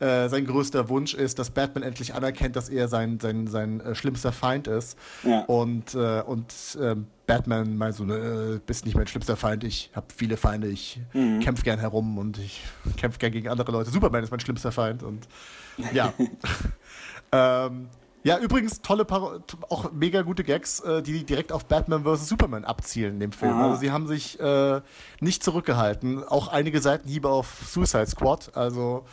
Äh, 0.00 0.28
sein 0.28 0.46
größter 0.46 0.88
Wunsch 0.88 1.14
ist, 1.14 1.38
dass 1.38 1.50
Batman 1.50 1.82
endlich 1.82 2.14
anerkennt, 2.14 2.56
dass 2.56 2.68
er 2.68 2.88
sein, 2.88 3.18
sein, 3.20 3.46
sein 3.46 3.80
äh, 3.80 3.94
schlimmster 3.94 4.32
Feind 4.32 4.66
ist. 4.68 4.96
Ja. 5.24 5.40
Und, 5.40 5.94
äh, 5.94 6.22
und 6.22 6.52
ähm, 6.80 7.06
Batman 7.26 7.76
meint 7.76 7.94
so, 7.94 8.04
ne, 8.04 8.60
bist 8.64 8.84
nicht 8.86 8.96
mein 8.96 9.06
schlimmster 9.06 9.36
Feind, 9.36 9.64
ich 9.64 9.90
habe 9.94 10.06
viele 10.16 10.36
Feinde, 10.36 10.68
ich 10.68 11.00
Mhm. 11.12 11.40
kämpfe 11.40 11.62
gern 11.62 11.78
herum 11.78 12.16
und 12.18 12.38
ich 12.38 12.62
kämpfe 12.96 13.18
gern 13.18 13.32
gegen 13.32 13.48
andere 13.48 13.72
Leute. 13.72 13.90
Superman 13.90 14.22
ist 14.24 14.30
mein 14.30 14.40
schlimmster 14.40 14.72
Feind 14.72 15.02
und 15.02 15.28
ja. 15.92 16.12
ähm, 17.32 17.88
ja, 18.24 18.38
übrigens 18.38 18.82
tolle, 18.82 19.04
Paro 19.04 19.38
auch 19.68 19.92
mega 19.92 20.22
gute 20.22 20.42
Gags, 20.42 20.80
äh, 20.80 21.02
die 21.02 21.24
direkt 21.24 21.52
auf 21.52 21.66
Batman 21.66 22.04
vs. 22.04 22.28
Superman 22.28 22.64
abzielen 22.64 23.14
in 23.14 23.20
dem 23.20 23.32
Film. 23.32 23.52
Aha. 23.52 23.68
Also 23.68 23.80
sie 23.80 23.90
haben 23.90 24.06
sich 24.06 24.38
äh, 24.40 24.80
nicht 25.20 25.44
zurückgehalten. 25.44 26.24
Auch 26.24 26.48
einige 26.48 26.80
Seitenhiebe 26.80 27.28
auf 27.28 27.62
Suicide 27.66 28.06
Squad. 28.06 28.50
Also 28.56 29.04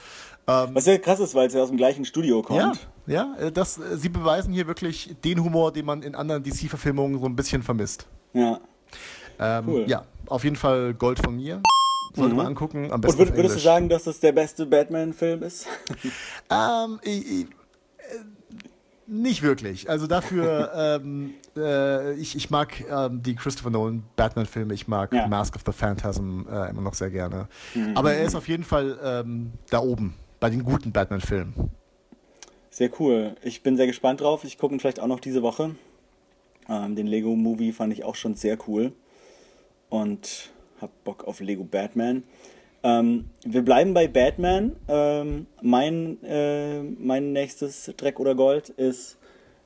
Was 0.46 0.86
ja 0.86 0.98
krass 0.98 1.20
ist, 1.20 1.34
weil 1.36 1.48
es 1.48 1.54
ja 1.54 1.62
aus 1.64 1.70
dem 1.70 1.78
gleichen 1.78 2.06
Studio 2.06 2.42
kommt. 2.42 2.60
ja, 2.60 2.74
ja, 3.08 3.36
äh, 3.48 3.52
das, 3.52 3.78
äh, 3.78 3.98
sie 3.98 4.10
beweisen 4.10 4.54
hier 4.54 4.68
wirklich 4.68 5.16
den 5.24 5.44
Humor, 5.44 5.72
den 5.74 5.86
man 5.86 6.02
in 6.02 6.16
anderen 6.16 6.44
DC-Verfilmungen 6.44 7.20
so 7.20 7.26
ein 7.26 7.36
bisschen 7.36 7.64
vermisst. 7.64 8.08
Ja. 8.34 8.60
Ähm, 9.40 9.66
Cool. 9.68 9.86
Ja, 9.88 10.06
auf 10.28 10.44
jeden 10.44 10.56
Fall 10.56 10.94
Gold 10.94 11.20
von 11.20 11.36
mir. 11.36 11.62
Sollte 12.14 12.34
man 12.36 12.46
angucken. 12.48 12.92
Am 12.92 13.02
besten 13.02 13.20
Und 13.20 13.28
würd, 13.28 13.38
würdest 13.38 13.56
du 13.58 13.60
sagen, 13.60 13.90
dass 13.90 14.06
das 14.06 14.20
der 14.22 14.32
beste 14.32 14.66
Batman-Film 14.66 15.44
ist? 15.44 15.68
Ähm, 16.50 17.00
ich, 17.04 17.26
ich, 17.26 17.42
äh, 17.42 17.48
nicht 19.08 19.42
wirklich. 19.44 19.90
Also 19.90 20.08
dafür, 20.08 20.72
ähm, 21.04 21.34
äh, 21.58 22.14
ich, 22.14 22.36
ich 22.36 22.50
mag 22.50 22.80
ähm, 22.90 23.22
die 23.22 23.36
Christopher 23.36 23.70
Nolan 23.72 24.04
Batman-Filme, 24.16 24.74
ich 24.74 24.88
mag 24.88 25.12
Ja. 25.14 25.28
Mask 25.28 25.56
of 25.56 25.64
the 25.66 25.72
Phantasm 25.74 26.42
äh, 26.50 26.70
immer 26.70 26.82
noch 26.82 26.94
sehr 26.94 27.10
gerne. 27.10 27.48
Aber 27.96 28.14
er 28.14 28.24
ist 28.24 28.36
auf 28.36 28.48
jeden 28.48 28.64
Fall 28.64 28.98
ähm, 29.04 29.52
da 29.70 29.80
oben, 29.80 30.16
bei 30.40 30.50
den 30.50 30.64
guten 30.64 30.92
Batman-Filmen. 30.92 31.72
Sehr 32.70 32.90
cool. 33.00 33.36
Ich 33.42 33.64
bin 33.64 33.78
sehr 33.78 33.88
gespannt 33.88 34.22
drauf. 34.22 34.44
Ich 34.44 34.58
gucke 34.58 34.76
ihn 34.76 34.80
vielleicht 34.80 35.00
auch 35.00 35.08
noch 35.08 35.20
diese 35.20 35.42
Woche. 35.42 35.76
Ähm, 36.68 36.96
den 36.96 37.08
Lego-Movie 37.08 37.72
fand 37.72 37.94
ich 37.94 38.04
auch 38.04 38.16
schon 38.16 38.36
sehr 38.36 38.58
cool. 38.68 38.92
Und 39.90 40.52
hab 40.82 40.92
Bock 41.04 41.24
auf 41.24 41.40
Lego 41.40 41.64
Batman. 41.64 42.24
Ähm, 42.84 43.30
wir 43.46 43.64
bleiben 43.64 43.94
bei 43.94 44.08
Batman. 44.08 44.76
Ähm, 44.88 45.48
mein, 45.62 46.22
äh, 46.24 46.84
mein 46.84 47.32
nächstes 47.32 47.92
Dreck 47.98 48.20
oder 48.20 48.36
Gold 48.36 48.70
ist 48.70 49.18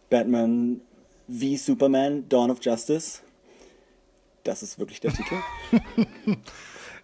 Batman 0.09 0.81
wie 1.27 1.57
Superman 1.57 2.27
Dawn 2.29 2.51
of 2.51 2.59
Justice. 2.61 3.21
Das 4.43 4.63
ist 4.63 4.79
wirklich 4.79 4.99
der 4.99 5.13
Titel. 5.13 5.35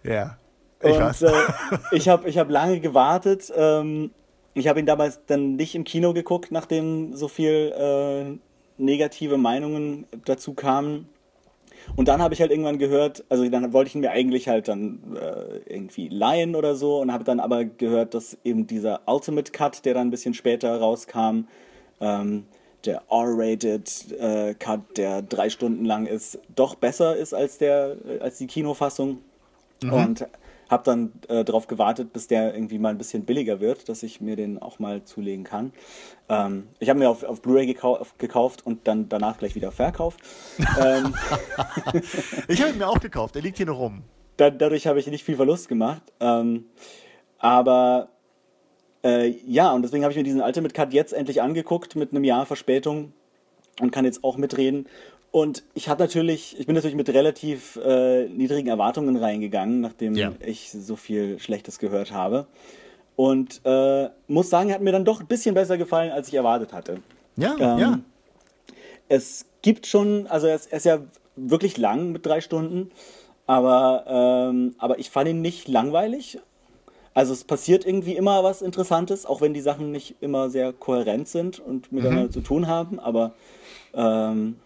Ja. 0.06 0.38
Ich 0.82 0.92
Und 0.92 1.00
weiß. 1.00 1.22
äh, 1.22 1.32
ich 1.92 2.08
habe 2.08 2.28
ich 2.28 2.38
hab 2.38 2.50
lange 2.50 2.80
gewartet. 2.80 3.52
Ähm, 3.56 4.10
ich 4.54 4.68
habe 4.68 4.80
ihn 4.80 4.86
damals 4.86 5.20
dann 5.26 5.56
nicht 5.56 5.74
im 5.74 5.84
Kino 5.84 6.12
geguckt, 6.12 6.50
nachdem 6.50 7.14
so 7.14 7.28
viel 7.28 7.72
äh, 7.76 8.38
negative 8.82 9.36
Meinungen 9.36 10.06
dazu 10.24 10.54
kamen. 10.54 11.08
Und 11.94 12.08
dann 12.08 12.20
habe 12.20 12.34
ich 12.34 12.40
halt 12.40 12.50
irgendwann 12.50 12.78
gehört, 12.78 13.24
also 13.28 13.48
dann 13.48 13.72
wollte 13.72 13.88
ich 13.88 13.94
ihn 13.94 14.00
mir 14.00 14.10
eigentlich 14.10 14.48
halt 14.48 14.66
dann 14.66 15.16
äh, 15.16 15.72
irgendwie 15.72 16.08
leihen 16.08 16.56
oder 16.56 16.74
so 16.74 17.00
und 17.00 17.12
habe 17.12 17.22
dann 17.22 17.38
aber 17.38 17.64
gehört, 17.64 18.14
dass 18.14 18.36
eben 18.44 18.66
dieser 18.66 19.02
Ultimate 19.06 19.52
Cut, 19.52 19.84
der 19.84 19.94
dann 19.94 20.08
ein 20.08 20.10
bisschen 20.10 20.34
später 20.34 20.76
rauskam, 20.80 21.44
ähm, 22.00 22.46
der 22.84 23.02
R-rated 23.10 24.12
äh, 24.18 24.54
Cut, 24.54 24.96
der 24.96 25.22
drei 25.22 25.48
Stunden 25.48 25.84
lang 25.84 26.06
ist, 26.06 26.38
doch 26.54 26.74
besser 26.74 27.16
ist 27.16 27.34
als 27.34 27.58
der 27.58 27.96
als 28.20 28.38
die 28.38 28.46
Kinofassung. 28.46 29.18
Und 29.82 30.26
Habe 30.68 30.82
dann 30.84 31.12
äh, 31.28 31.44
darauf 31.44 31.66
gewartet, 31.66 32.12
bis 32.12 32.26
der 32.26 32.54
irgendwie 32.54 32.78
mal 32.78 32.90
ein 32.90 32.98
bisschen 32.98 33.24
billiger 33.24 33.60
wird, 33.60 33.88
dass 33.88 34.02
ich 34.02 34.20
mir 34.20 34.36
den 34.36 34.60
auch 34.60 34.78
mal 34.78 35.04
zulegen 35.04 35.44
kann. 35.44 35.72
Ähm, 36.28 36.68
ich 36.78 36.88
habe 36.88 36.98
mir 36.98 37.08
auf, 37.08 37.22
auf 37.22 37.40
Blu-ray 37.42 37.66
gekau 37.66 38.04
gekauft 38.18 38.66
und 38.66 38.88
dann 38.88 39.08
danach 39.08 39.38
gleich 39.38 39.54
wieder 39.54 39.72
verkauft. 39.72 40.20
ähm, 40.80 41.14
Ich 42.48 42.60
habe 42.60 42.72
ihn 42.72 42.78
mir 42.78 42.88
auch 42.88 43.00
gekauft, 43.00 43.34
der 43.34 43.42
liegt 43.42 43.56
hier 43.58 43.66
noch 43.66 43.78
rum. 43.78 44.02
da, 44.36 44.50
dadurch 44.50 44.86
habe 44.86 44.98
ich 44.98 45.06
nicht 45.06 45.24
viel 45.24 45.36
Verlust 45.36 45.68
gemacht. 45.68 46.02
Ähm, 46.20 46.66
aber 47.38 48.08
äh, 49.04 49.28
ja, 49.46 49.72
und 49.72 49.82
deswegen 49.82 50.04
habe 50.04 50.12
ich 50.12 50.16
mir 50.16 50.24
diesen 50.24 50.40
Ultimate 50.40 50.74
Cut 50.74 50.92
jetzt 50.92 51.12
endlich 51.12 51.42
angeguckt 51.42 51.96
mit 51.96 52.10
einem 52.10 52.24
Jahr 52.24 52.46
Verspätung 52.46 53.12
und 53.80 53.92
kann 53.92 54.04
jetzt 54.04 54.24
auch 54.24 54.36
mitreden. 54.36 54.86
Und 55.36 55.64
ich 55.74 55.90
hatte 55.90 56.02
natürlich, 56.02 56.58
ich 56.58 56.64
bin 56.64 56.74
natürlich 56.74 56.96
mit 56.96 57.10
relativ 57.10 57.76
äh, 57.84 58.26
niedrigen 58.26 58.68
Erwartungen 58.68 59.16
reingegangen, 59.16 59.82
nachdem 59.82 60.14
Ja. 60.16 60.32
ich 60.40 60.70
so 60.70 60.96
viel 60.96 61.38
Schlechtes 61.40 61.78
gehört 61.78 62.10
habe. 62.10 62.46
Und 63.16 63.60
äh, 63.66 64.08
muss 64.28 64.48
sagen, 64.48 64.70
er 64.70 64.76
hat 64.76 64.80
mir 64.82 64.92
dann 64.92 65.04
doch 65.04 65.20
ein 65.20 65.26
bisschen 65.26 65.54
besser 65.54 65.76
gefallen, 65.76 66.10
als 66.10 66.28
ich 66.28 66.34
erwartet 66.34 66.72
hatte. 66.72 67.02
Ja, 67.36 67.54
Ähm, 67.60 67.78
ja. 67.78 68.00
Es 69.10 69.44
gibt 69.60 69.86
schon, 69.86 70.26
also 70.26 70.46
er 70.46 70.54
ist, 70.56 70.72
er 70.72 70.78
ist 70.78 70.86
ja 70.86 71.00
wirklich 71.36 71.76
lang 71.76 72.12
mit 72.12 72.24
drei 72.24 72.40
Stunden, 72.40 72.90
aber, 73.46 74.06
ähm, 74.08 74.74
aber 74.78 74.98
ich 74.98 75.10
fand 75.10 75.28
ihn 75.28 75.42
nicht 75.42 75.68
langweilig. 75.68 76.38
Also 77.12 77.34
es 77.34 77.44
passiert 77.44 77.84
irgendwie 77.84 78.16
immer 78.16 78.42
was 78.42 78.62
Interessantes, 78.62 79.26
auch 79.26 79.42
wenn 79.42 79.52
die 79.52 79.60
Sachen 79.60 79.92
nicht 79.92 80.14
immer 80.22 80.48
sehr 80.48 80.72
kohärent 80.72 81.28
sind 81.28 81.60
und 81.60 81.92
miteinander 81.92 82.30
zu 82.30 82.40
tun 82.40 82.68
haben, 82.68 82.98
aber 82.98 83.34
ähm, 83.92 84.56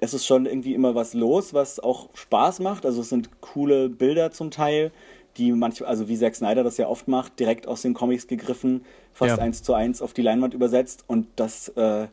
es 0.00 0.14
ist 0.14 0.26
schon 0.26 0.46
irgendwie 0.46 0.74
immer 0.74 0.94
was 0.94 1.14
los, 1.14 1.54
was 1.54 1.80
auch 1.80 2.08
Spaß 2.14 2.60
macht. 2.60 2.84
Also 2.84 3.00
es 3.00 3.08
sind 3.08 3.40
coole 3.40 3.88
Bilder 3.88 4.30
zum 4.32 4.50
Teil, 4.50 4.90
die 5.36 5.52
manchmal, 5.52 5.88
also 5.88 6.08
wie 6.08 6.16
Zack 6.18 6.34
Snyder 6.36 6.62
das 6.62 6.76
ja 6.76 6.88
oft 6.88 7.08
macht, 7.08 7.38
direkt 7.40 7.66
aus 7.66 7.82
den 7.82 7.94
Comics 7.94 8.26
gegriffen, 8.26 8.84
fast 9.12 9.36
Ja. 9.36 9.42
eins 9.42 9.62
zu 9.62 9.74
eins 9.74 10.02
auf 10.02 10.12
die 10.12 10.22
Leinwand 10.22 10.54
übersetzt 10.54 11.04
und 11.06 11.26
das, 11.36 11.68
äh, 11.70 12.06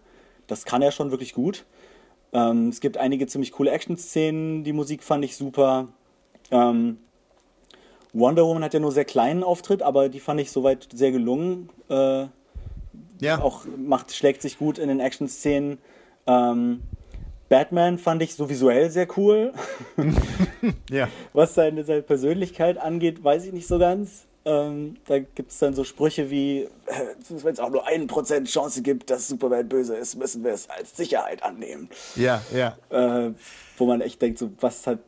das 0.47 0.65
kann 0.65 0.81
er 0.81 0.91
schon 0.91 1.11
wirklich 1.11 1.33
gut. 1.33 1.65
Ähm, 2.33 2.69
es 2.69 2.79
gibt 2.79 2.97
einige 2.97 3.27
ziemlich 3.27 3.51
coole 3.51 3.71
Action-Szenen, 3.71 4.63
die 4.63 4.73
Musik 4.73 5.03
fand 5.03 5.25
ich 5.25 5.35
super. 5.35 5.89
Ähm, 6.49 6.97
Wonder 8.13 8.45
Woman 8.45 8.63
hat 8.63 8.73
ja 8.73 8.79
nur 8.79 8.91
sehr 8.91 9.05
kleinen 9.05 9.43
Auftritt, 9.43 9.81
aber 9.81 10.09
die 10.09 10.19
fand 10.19 10.39
ich 10.41 10.51
soweit 10.51 10.89
sehr 10.93 11.11
gelungen. 11.11 11.69
Äh, 11.89 12.25
ja. 13.21 13.39
auch 13.39 13.65
macht, 13.77 14.13
schlägt 14.13 14.41
sich 14.41 14.57
gut 14.57 14.77
in 14.77 14.87
den 14.87 14.99
Action-Szenen. 14.99 15.77
Ähm, 16.27 16.81
Batman 17.51 17.97
fand 17.97 18.23
ich 18.23 18.33
so 18.33 18.49
visuell 18.49 18.89
sehr 18.89 19.09
cool. 19.17 19.51
ja. 20.89 21.09
Was 21.33 21.53
seine, 21.53 21.83
seine 21.83 22.01
Persönlichkeit 22.01 22.77
angeht, 22.77 23.25
weiß 23.25 23.43
ich 23.43 23.51
nicht 23.51 23.67
so 23.67 23.77
ganz. 23.77 24.23
Ähm, 24.45 24.95
da 25.05 25.19
gibt 25.19 25.51
es 25.51 25.59
dann 25.59 25.73
so 25.73 25.83
Sprüche 25.83 26.31
wie, 26.31 26.69
wenn 27.27 27.51
es 27.53 27.59
auch 27.59 27.69
nur 27.69 27.85
einen 27.85 28.07
Prozent 28.07 28.47
Chance 28.47 28.81
gibt, 28.81 29.09
dass 29.09 29.27
Superman 29.27 29.67
böse 29.67 29.97
ist, 29.97 30.15
müssen 30.15 30.45
wir 30.45 30.53
es 30.53 30.69
als 30.69 30.95
Sicherheit 30.95 31.43
annehmen. 31.43 31.89
Ja, 32.15 32.41
ja. 32.55 32.77
Äh, 32.89 33.33
wo 33.77 33.85
man 33.85 33.99
echt 33.99 34.21
denkt, 34.21 34.39
so, 34.39 34.49
was 34.61 34.87
hat, 34.87 34.99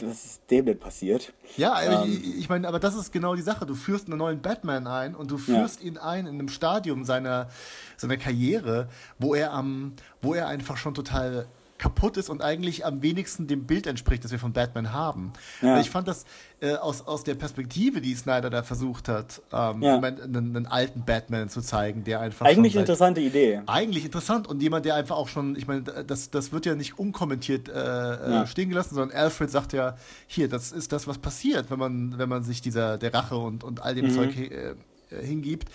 was 0.00 0.24
ist 0.24 0.50
dem 0.50 0.64
denn 0.64 0.78
passiert? 0.78 1.34
Ja, 1.58 2.02
Ähm. 2.02 2.10
ich, 2.10 2.38
ich 2.38 2.48
meine, 2.48 2.66
aber 2.66 2.78
das 2.78 2.94
ist 2.94 3.12
genau 3.12 3.34
die 3.34 3.42
Sache. 3.42 3.66
Du 3.66 3.74
führst 3.74 4.08
einen 4.08 4.16
neuen 4.16 4.40
Batman 4.40 4.86
ein 4.86 5.14
und 5.14 5.30
du 5.30 5.36
führst 5.36 5.82
ihn 5.82 5.98
ein 5.98 6.26
in 6.26 6.38
einem 6.38 6.48
Stadium 6.48 7.04
seiner, 7.04 7.50
seiner 7.98 8.16
Karriere, 8.16 8.88
wo 9.18 9.34
er 9.34 9.52
am, 9.52 9.92
wo 10.22 10.32
er 10.32 10.48
einfach 10.48 10.78
schon 10.78 10.94
total 10.94 11.46
kaputt 11.78 12.16
ist 12.16 12.28
und 12.28 12.42
eigentlich 12.42 12.84
am 12.84 13.02
wenigsten 13.02 13.46
dem 13.46 13.64
Bild 13.66 13.86
entspricht, 13.86 14.24
das 14.24 14.32
wir 14.32 14.38
von 14.38 14.52
Batman 14.52 14.92
haben. 14.92 15.32
Ja. 15.62 15.78
Ich 15.80 15.90
fand 15.90 16.08
das 16.08 16.24
äh, 16.60 16.74
aus, 16.74 17.06
aus 17.06 17.22
der 17.22 17.36
Perspektive, 17.36 18.00
die 18.00 18.14
Snyder 18.16 18.50
da 18.50 18.62
versucht 18.64 19.08
hat, 19.08 19.40
ähm, 19.52 19.82
Ja. 19.82 19.96
einen, 20.00 20.36
einen 20.56 20.66
alten 20.66 21.04
Batman 21.04 21.48
zu 21.48 21.60
zeigen, 21.62 22.02
der 22.04 22.20
einfach 22.20 22.46
Eigentlich 22.46 22.74
eine 22.74 22.80
interessante 22.80 23.20
Idee. 23.20 23.62
eigentlich 23.66 24.04
interessant 24.04 24.48
und 24.48 24.60
jemand, 24.60 24.84
der 24.84 24.96
einfach 24.96 25.16
auch 25.16 25.28
schon, 25.28 25.54
ich 25.56 25.66
meine, 25.68 25.82
das, 25.82 26.30
das 26.30 26.50
wird 26.52 26.66
ja 26.66 26.74
nicht 26.74 26.98
unkommentiert 26.98 27.68
äh, 27.68 27.72
äh, 27.72 28.30
Ja. 28.32 28.46
stehen 28.46 28.68
gelassen, 28.70 28.96
sondern 28.96 29.16
Alfred 29.16 29.50
sagt 29.50 29.72
ja, 29.72 29.96
hier, 30.26 30.48
das 30.48 30.72
ist 30.72 30.92
das, 30.92 31.06
was 31.06 31.18
passiert, 31.18 31.70
wenn 31.70 31.78
man, 31.78 32.18
wenn 32.18 32.28
man 32.28 32.42
sich 32.42 32.60
dieser 32.60 32.98
der 32.98 33.14
Rache 33.14 33.36
und, 33.36 33.62
und 33.62 33.80
all 33.82 33.94
dem 33.94 34.06
Mhm. 34.06 34.10
Zeug 34.10 34.36
äh, 34.36 34.74
hingibt. 35.10 35.68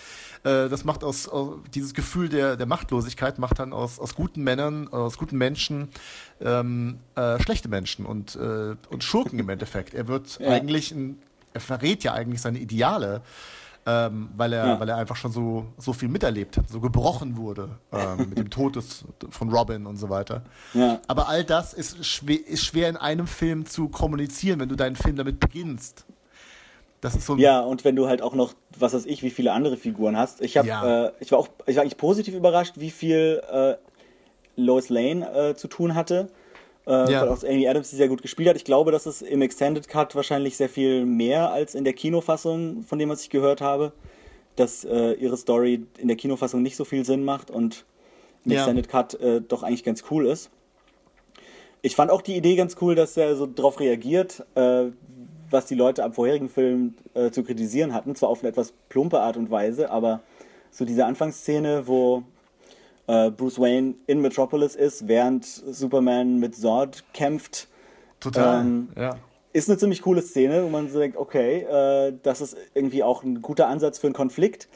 Äh, 0.43 0.69
das 0.69 0.83
macht 0.83 1.03
aus, 1.03 1.27
aus 1.27 1.55
dieses 1.73 1.93
Gefühl 1.93 2.29
der, 2.29 2.55
der 2.57 2.65
Machtlosigkeit 2.65 3.39
macht 3.39 3.59
dann 3.59 3.73
aus, 3.73 3.99
aus 3.99 4.15
guten 4.15 4.43
Männern, 4.43 4.87
aus 4.89 5.17
guten 5.17 5.37
Menschen 5.37 5.89
ähm, 6.41 6.99
äh, 7.15 7.39
schlechte 7.41 7.69
Menschen 7.69 8.05
und, 8.05 8.35
äh, 8.35 8.75
und 8.89 9.03
Schurken 9.03 9.39
im 9.39 9.49
Endeffekt. 9.49 9.93
Er 9.93 10.07
wird 10.07 10.39
Ja. 10.39 10.49
eigentlich, 10.49 10.91
ein, 10.91 11.19
er 11.53 11.61
verrät 11.61 12.03
ja 12.03 12.13
eigentlich 12.13 12.41
seine 12.41 12.59
Ideale. 12.59 13.21
Ähm, 13.85 14.29
weil, 14.37 14.53
er, 14.53 14.65
Ja. 14.65 14.79
weil 14.79 14.87
er 14.87 14.95
einfach 14.95 15.17
schon 15.17 15.33
so, 15.33 15.65
so 15.77 15.91
viel 15.91 16.07
miterlebt 16.07 16.55
hat, 16.55 16.69
so 16.69 16.79
gebrochen 16.79 17.35
wurde 17.35 17.67
ähm, 17.91 18.29
mit 18.29 18.37
dem 18.37 18.49
Tod 18.49 18.77
des, 18.77 19.03
von 19.29 19.49
Robin 19.49 19.85
und 19.87 19.97
so 19.97 20.09
weiter. 20.09 20.41
Ja. 20.73 21.01
Aber 21.07 21.27
all 21.27 21.43
das 21.43 21.73
ist 21.73 22.05
schwer, 22.05 22.47
ist 22.47 22.63
schwer 22.63 22.87
in 22.87 22.95
einem 22.95 23.27
Film 23.27 23.65
zu 23.65 23.89
kommunizieren, 23.89 24.61
wenn 24.61 24.69
du 24.69 24.77
deinen 24.77 24.95
Film 24.95 25.17
damit 25.17 25.41
beginnst. 25.41 26.05
Das 27.01 27.13
ist 27.13 27.25
so 27.25 27.35
Ja, 27.35 27.59
und 27.59 27.83
wenn 27.83 27.97
du 27.97 28.07
halt 28.07 28.21
auch 28.21 28.35
noch, 28.35 28.53
was 28.79 28.93
weiß 28.93 29.05
ich, 29.05 29.23
wie 29.23 29.29
viele 29.29 29.51
andere 29.51 29.77
Figuren 29.77 30.17
hast. 30.17 30.41
Ich, 30.41 30.57
hab, 30.57 30.65
Ja. 30.65 31.07
äh, 31.07 31.11
ich, 31.19 31.31
war, 31.31 31.39
auch, 31.39 31.47
ich 31.65 31.75
war 31.75 31.83
eigentlich 31.83 31.97
positiv 31.97 32.33
überrascht, 32.35 32.73
wie 32.77 32.91
viel 32.91 33.41
äh, 33.51 33.75
Lois 34.55 34.89
Lane 34.89 35.29
äh, 35.51 35.55
zu 35.55 35.67
tun 35.67 35.95
hatte. 35.95 36.29
Äh, 36.85 37.11
Ja. 37.11 37.21
Weil 37.21 37.29
auch 37.29 37.43
Amy 37.43 37.67
Adams 37.67 37.89
die 37.91 37.95
sehr 37.95 38.07
gut 38.09 38.21
gespielt 38.21 38.49
hat. 38.49 38.55
Ich 38.55 38.65
glaube, 38.65 38.91
dass 38.91 39.05
es 39.05 39.21
im 39.21 39.41
Extended 39.41 39.87
Cut 39.87 40.15
wahrscheinlich 40.15 40.57
sehr 40.57 40.69
viel 40.69 41.05
mehr 41.05 41.51
als 41.51 41.75
in 41.75 41.83
der 41.85 41.93
Kinofassung, 41.93 42.83
von 42.83 42.99
dem 42.99 43.09
was 43.09 43.21
ich 43.21 43.29
gehört 43.29 43.61
habe, 43.61 43.93
dass 44.55 44.83
äh, 44.85 45.13
ihre 45.13 45.37
Story 45.37 45.85
in 45.97 46.07
der 46.07 46.17
Kinofassung 46.17 46.61
nicht 46.61 46.75
so 46.75 46.85
viel 46.85 47.05
Sinn 47.05 47.23
macht 47.23 47.49
und 47.49 47.85
im 48.45 48.51
Ja. 48.51 48.57
Extended 48.59 48.89
Cut 48.89 49.13
äh, 49.21 49.41
doch 49.41 49.63
eigentlich 49.63 49.83
ganz 49.83 50.03
cool 50.11 50.27
ist. 50.27 50.49
Ich 51.81 51.95
fand 51.95 52.11
auch 52.11 52.21
die 52.21 52.35
Idee 52.37 52.55
ganz 52.55 52.77
cool, 52.81 52.95
dass 52.95 53.17
er 53.17 53.35
so 53.35 53.47
drauf 53.53 53.79
reagiert, 53.79 54.45
äh, 54.55 54.85
was 55.53 55.65
die 55.65 55.75
Leute 55.75 56.03
am 56.03 56.13
vorherigen 56.13 56.49
Film 56.49 56.95
äh, 57.13 57.31
zu 57.31 57.43
kritisieren 57.43 57.93
hatten. 57.93 58.15
Zwar 58.15 58.29
auf 58.29 58.41
eine 58.41 58.49
etwas 58.49 58.73
plumpe 58.89 59.19
Art 59.21 59.37
und 59.37 59.49
Weise, 59.51 59.89
aber 59.91 60.21
so 60.71 60.83
diese 60.83 61.05
Anfangsszene, 61.05 61.87
wo 61.87 62.23
äh, 63.07 63.29
Bruce 63.31 63.59
Wayne 63.59 63.95
in 64.07 64.21
Metropolis 64.21 64.75
ist, 64.75 65.07
während 65.07 65.45
Superman 65.45 66.39
mit 66.39 66.55
Zord 66.55 67.03
kämpft, 67.13 67.67
total. 68.19 68.61
ähm, 68.61 68.89
ja. 68.97 69.15
ist 69.53 69.69
eine 69.69 69.77
ziemlich 69.77 70.01
coole 70.01 70.21
Szene, 70.21 70.63
wo 70.63 70.69
man 70.69 70.89
so 70.89 70.99
denkt, 70.99 71.17
okay, 71.17 71.61
äh, 71.61 72.13
das 72.23 72.41
ist 72.41 72.57
irgendwie 72.73 73.03
auch 73.03 73.23
ein 73.23 73.41
guter 73.41 73.67
Ansatz 73.67 73.99
für 73.99 74.07
einen 74.07 74.15
Konflikt. 74.15 74.67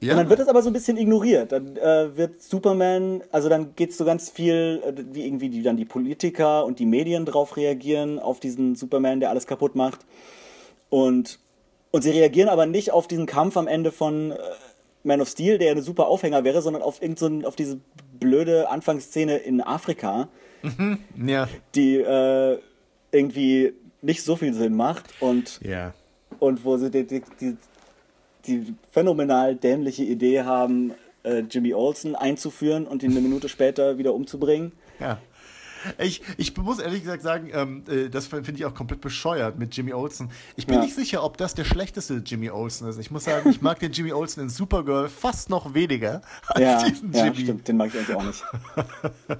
Ja. 0.00 0.12
Und 0.12 0.18
dann 0.18 0.28
wird 0.28 0.40
das 0.40 0.48
aber 0.48 0.62
so 0.62 0.68
ein 0.68 0.72
bisschen 0.72 0.96
ignoriert. 0.98 1.52
Dann 1.52 1.76
äh, 1.76 2.16
wird 2.16 2.42
Superman, 2.42 3.22
also 3.32 3.48
dann 3.48 3.74
geht 3.76 3.90
es 3.90 3.96
so 3.96 4.04
ganz 4.04 4.28
viel, 4.30 4.82
äh, 4.84 4.92
wie 5.12 5.26
irgendwie 5.26 5.48
die, 5.48 5.62
dann 5.62 5.76
die 5.76 5.84
Politiker 5.86 6.64
und 6.66 6.78
die 6.78 6.86
Medien 6.86 7.24
drauf 7.24 7.56
reagieren, 7.56 8.18
auf 8.18 8.38
diesen 8.40 8.74
Superman, 8.74 9.20
der 9.20 9.30
alles 9.30 9.46
kaputt 9.46 9.74
macht. 9.74 10.00
Und, 10.90 11.38
und 11.92 12.02
sie 12.02 12.10
reagieren 12.10 12.48
aber 12.48 12.66
nicht 12.66 12.92
auf 12.92 13.08
diesen 13.08 13.26
Kampf 13.26 13.56
am 13.56 13.66
Ende 13.66 13.90
von 13.90 14.32
äh, 14.32 14.36
Man 15.02 15.20
of 15.20 15.28
Steel, 15.28 15.58
der 15.58 15.70
eine 15.70 15.82
super 15.82 16.08
Aufhänger 16.08 16.44
wäre, 16.44 16.60
sondern 16.60 16.82
auf, 16.82 17.00
irgend 17.00 17.18
so 17.18 17.26
ein, 17.26 17.44
auf 17.44 17.56
diese 17.56 17.80
blöde 18.18 18.68
Anfangsszene 18.68 19.36
in 19.38 19.60
Afrika, 19.60 20.28
ja. 21.24 21.48
die 21.74 21.96
äh, 21.96 22.58
irgendwie 23.12 23.72
nicht 24.02 24.22
so 24.22 24.36
viel 24.36 24.52
Sinn 24.52 24.74
macht 24.74 25.04
und 25.20 25.60
Ja. 25.62 25.94
und 26.38 26.64
wo 26.64 26.76
sie 26.76 26.90
die, 26.90 27.06
die, 27.06 27.22
die, 27.40 27.56
die 28.46 28.74
phänomenal 28.90 29.54
dämliche 29.56 30.04
Idee 30.04 30.42
haben, 30.42 30.92
äh, 31.22 31.40
Jimmy 31.50 31.74
Olsen 31.74 32.14
einzuführen 32.14 32.86
und 32.86 33.02
ihn 33.02 33.10
eine 33.10 33.20
Minute 33.20 33.48
später 33.48 33.98
wieder 33.98 34.14
umzubringen. 34.14 34.72
Ja. 35.00 35.18
Ich, 35.98 36.20
ich 36.36 36.56
muss 36.56 36.80
ehrlich 36.80 37.02
gesagt 37.02 37.22
sagen, 37.22 37.48
ähm, 37.52 37.84
äh, 37.88 38.08
das 38.08 38.26
finde 38.26 38.50
ich 38.52 38.64
auch 38.64 38.74
komplett 38.74 39.00
bescheuert 39.00 39.56
mit 39.56 39.76
Jimmy 39.76 39.92
Olsen. 39.92 40.30
Ich 40.56 40.66
bin 40.66 40.76
Ja. 40.76 40.80
nicht 40.82 40.96
sicher, 40.96 41.22
ob 41.22 41.36
das 41.36 41.54
der 41.54 41.62
schlechteste 41.64 42.22
Jimmy 42.26 42.50
Olsen 42.50 42.88
ist. 42.88 42.98
Ich 42.98 43.12
muss 43.12 43.22
sagen, 43.24 43.48
ich 43.50 43.62
mag 43.62 43.78
den 43.78 43.92
Jimmy 43.92 44.12
Olsen 44.12 44.40
in 44.40 44.48
Supergirl 44.48 45.08
fast 45.08 45.48
noch 45.48 45.74
weniger 45.74 46.22
als 46.48 46.60
Ja, 46.60 46.82
diesen 46.88 47.12
ja 47.12 47.26
Jimmy. 47.26 47.36
stimmt, 47.36 47.68
den 47.68 47.76
mag 47.76 47.90
ich 47.94 47.98
eigentlich 48.00 48.16
auch 48.16 48.24
nicht. 48.24 48.44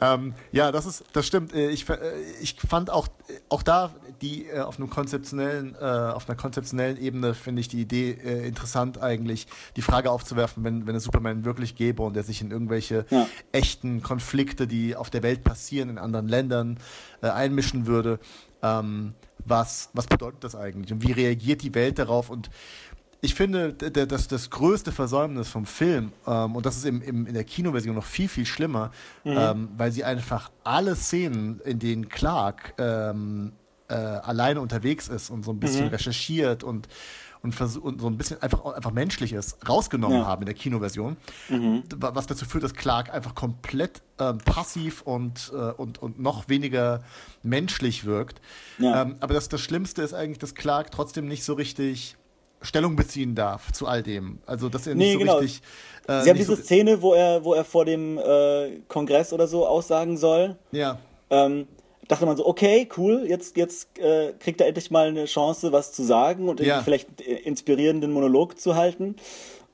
Ähm, 0.00 0.34
ja, 0.52 0.72
das 0.72 0.86
ist, 0.86 1.04
das 1.12 1.26
stimmt. 1.26 1.54
Äh, 1.54 1.70
Ich, 1.70 1.88
äh, 1.88 1.98
ich 2.40 2.56
fand 2.56 2.90
auch, 2.90 3.08
auch 3.48 3.62
da 3.62 3.92
die 4.22 4.46
äh, 4.46 4.60
auf 4.60 4.78
einem 4.78 4.90
konzeptionellen, 4.90 5.74
äh, 5.80 5.84
auf 5.84 6.28
einer 6.28 6.36
konzeptionellen 6.36 6.98
Ebene 6.98 7.34
finde 7.34 7.60
ich 7.60 7.68
die 7.68 7.80
Idee 7.80 8.10
äh, 8.12 8.46
interessant 8.46 9.00
eigentlich, 9.00 9.46
die 9.76 9.82
Frage 9.82 10.10
aufzuwerfen, 10.10 10.64
wenn, 10.64 10.86
wenn 10.86 10.94
es 10.94 11.04
Superman 11.04 11.44
wirklich 11.44 11.74
gäbe 11.74 12.02
und 12.02 12.16
er 12.16 12.22
sich 12.22 12.40
in 12.40 12.50
irgendwelche 12.50 13.06
Ja. 13.10 13.26
echten 13.52 14.02
Konflikte, 14.02 14.66
die 14.66 14.96
auf 14.96 15.10
der 15.10 15.22
Welt 15.22 15.44
passieren, 15.44 15.88
in 15.90 15.98
anderen 15.98 16.28
Ländern 16.28 16.78
äh, 17.22 17.28
einmischen 17.28 17.86
würde. 17.86 18.18
Ähm, 18.62 19.14
was, 19.44 19.88
was 19.94 20.06
bedeutet 20.06 20.44
das 20.44 20.54
eigentlich 20.54 20.92
und 20.92 21.02
wie 21.06 21.12
reagiert 21.12 21.62
die 21.62 21.74
Welt 21.74 21.98
darauf? 21.98 22.28
Und 22.28 22.50
ich 23.22 23.34
finde, 23.34 23.72
d- 23.74 23.90
d- 23.90 24.06
dass 24.06 24.28
das 24.28 24.48
größte 24.50 24.92
Versäumnis 24.92 25.48
vom 25.48 25.66
Film, 25.66 26.12
ähm, 26.26 26.56
und 26.56 26.64
das 26.64 26.76
ist 26.76 26.84
im, 26.86 27.02
im, 27.02 27.26
in 27.26 27.34
der 27.34 27.44
Kinoversion 27.44 27.94
noch 27.94 28.04
viel, 28.04 28.28
viel 28.28 28.46
schlimmer, 28.46 28.90
ähm, 29.24 29.68
weil 29.76 29.92
sie 29.92 30.04
einfach 30.04 30.50
alle 30.64 30.96
Szenen, 30.96 31.60
in 31.64 31.78
denen 31.78 32.08
Clark 32.08 32.74
ähm, 32.78 33.52
äh, 33.88 33.94
alleine 33.94 34.60
unterwegs 34.60 35.08
ist 35.08 35.30
und 35.30 35.44
so 35.44 35.52
ein 35.52 35.60
bisschen 35.60 35.88
recherchiert 35.88 36.62
und, 36.64 36.88
und, 37.42 37.58
und 37.60 38.00
so 38.00 38.06
ein 38.06 38.16
bisschen 38.16 38.40
einfach, 38.42 38.64
einfach 38.66 38.92
menschlich 38.92 39.32
ist, 39.32 39.56
rausgenommen 39.68 40.18
Ja. 40.20 40.26
haben 40.26 40.42
in 40.42 40.46
der 40.46 40.54
Kinoversion. 40.54 41.16
Wa- 41.48 42.12
Was 42.14 42.26
dazu 42.26 42.44
führt, 42.44 42.64
dass 42.64 42.74
Clark 42.74 43.12
einfach 43.12 43.34
komplett 43.34 44.02
ähm, 44.18 44.38
passiv 44.38 45.02
und, 45.02 45.50
äh, 45.54 45.56
und, 45.72 45.98
und 46.02 46.20
noch 46.20 46.48
weniger 46.48 47.02
menschlich 47.42 48.04
wirkt. 48.04 48.40
Ja. 48.78 49.02
Ähm, 49.02 49.16
aber 49.20 49.34
das, 49.34 49.48
das 49.48 49.60
Schlimmste 49.60 50.02
ist 50.02 50.14
eigentlich, 50.14 50.38
dass 50.38 50.54
Clark 50.54 50.90
trotzdem 50.90 51.26
nicht 51.28 51.44
so 51.44 51.54
richtig 51.54 52.16
Stellung 52.62 52.96
beziehen 52.96 53.34
darf 53.34 53.72
zu 53.72 53.86
all 53.86 54.02
dem. 54.02 54.38
Also, 54.46 54.68
dass 54.68 54.86
er 54.86 54.94
nicht 54.94 55.06
Nee, 55.06 55.12
so 55.14 55.18
genau. 55.18 55.36
richtig. 55.38 55.62
äh, 56.06 56.22
Sie 56.22 56.30
haben 56.30 56.36
nicht 56.36 56.48
diese 56.48 56.56
so, 56.56 56.62
Szene, 56.62 57.00
wo 57.02 57.14
er, 57.14 57.44
wo 57.44 57.54
er 57.54 57.64
vor 57.64 57.84
dem 57.84 58.18
äh, 58.18 58.80
Kongress 58.88 59.32
oder 59.32 59.46
so 59.46 59.66
aussagen 59.66 60.16
soll. 60.16 60.56
Ja. 60.72 60.98
Ähm, 61.30 61.66
dachte 62.08 62.26
man 62.26 62.36
so, 62.36 62.46
okay, 62.46 62.88
cool, 62.96 63.24
jetzt, 63.26 63.56
jetzt 63.56 63.98
äh, 63.98 64.32
kriegt 64.38 64.60
er 64.60 64.66
endlich 64.66 64.90
mal 64.90 65.08
eine 65.08 65.26
Chance, 65.26 65.72
was 65.72 65.92
zu 65.92 66.02
sagen 66.02 66.48
und 66.48 66.60
Ja. 66.60 66.82
vielleicht 66.82 67.08
einen 67.26 67.36
inspirierenden 67.38 68.12
Monolog 68.12 68.58
zu 68.60 68.74
halten. 68.74 69.16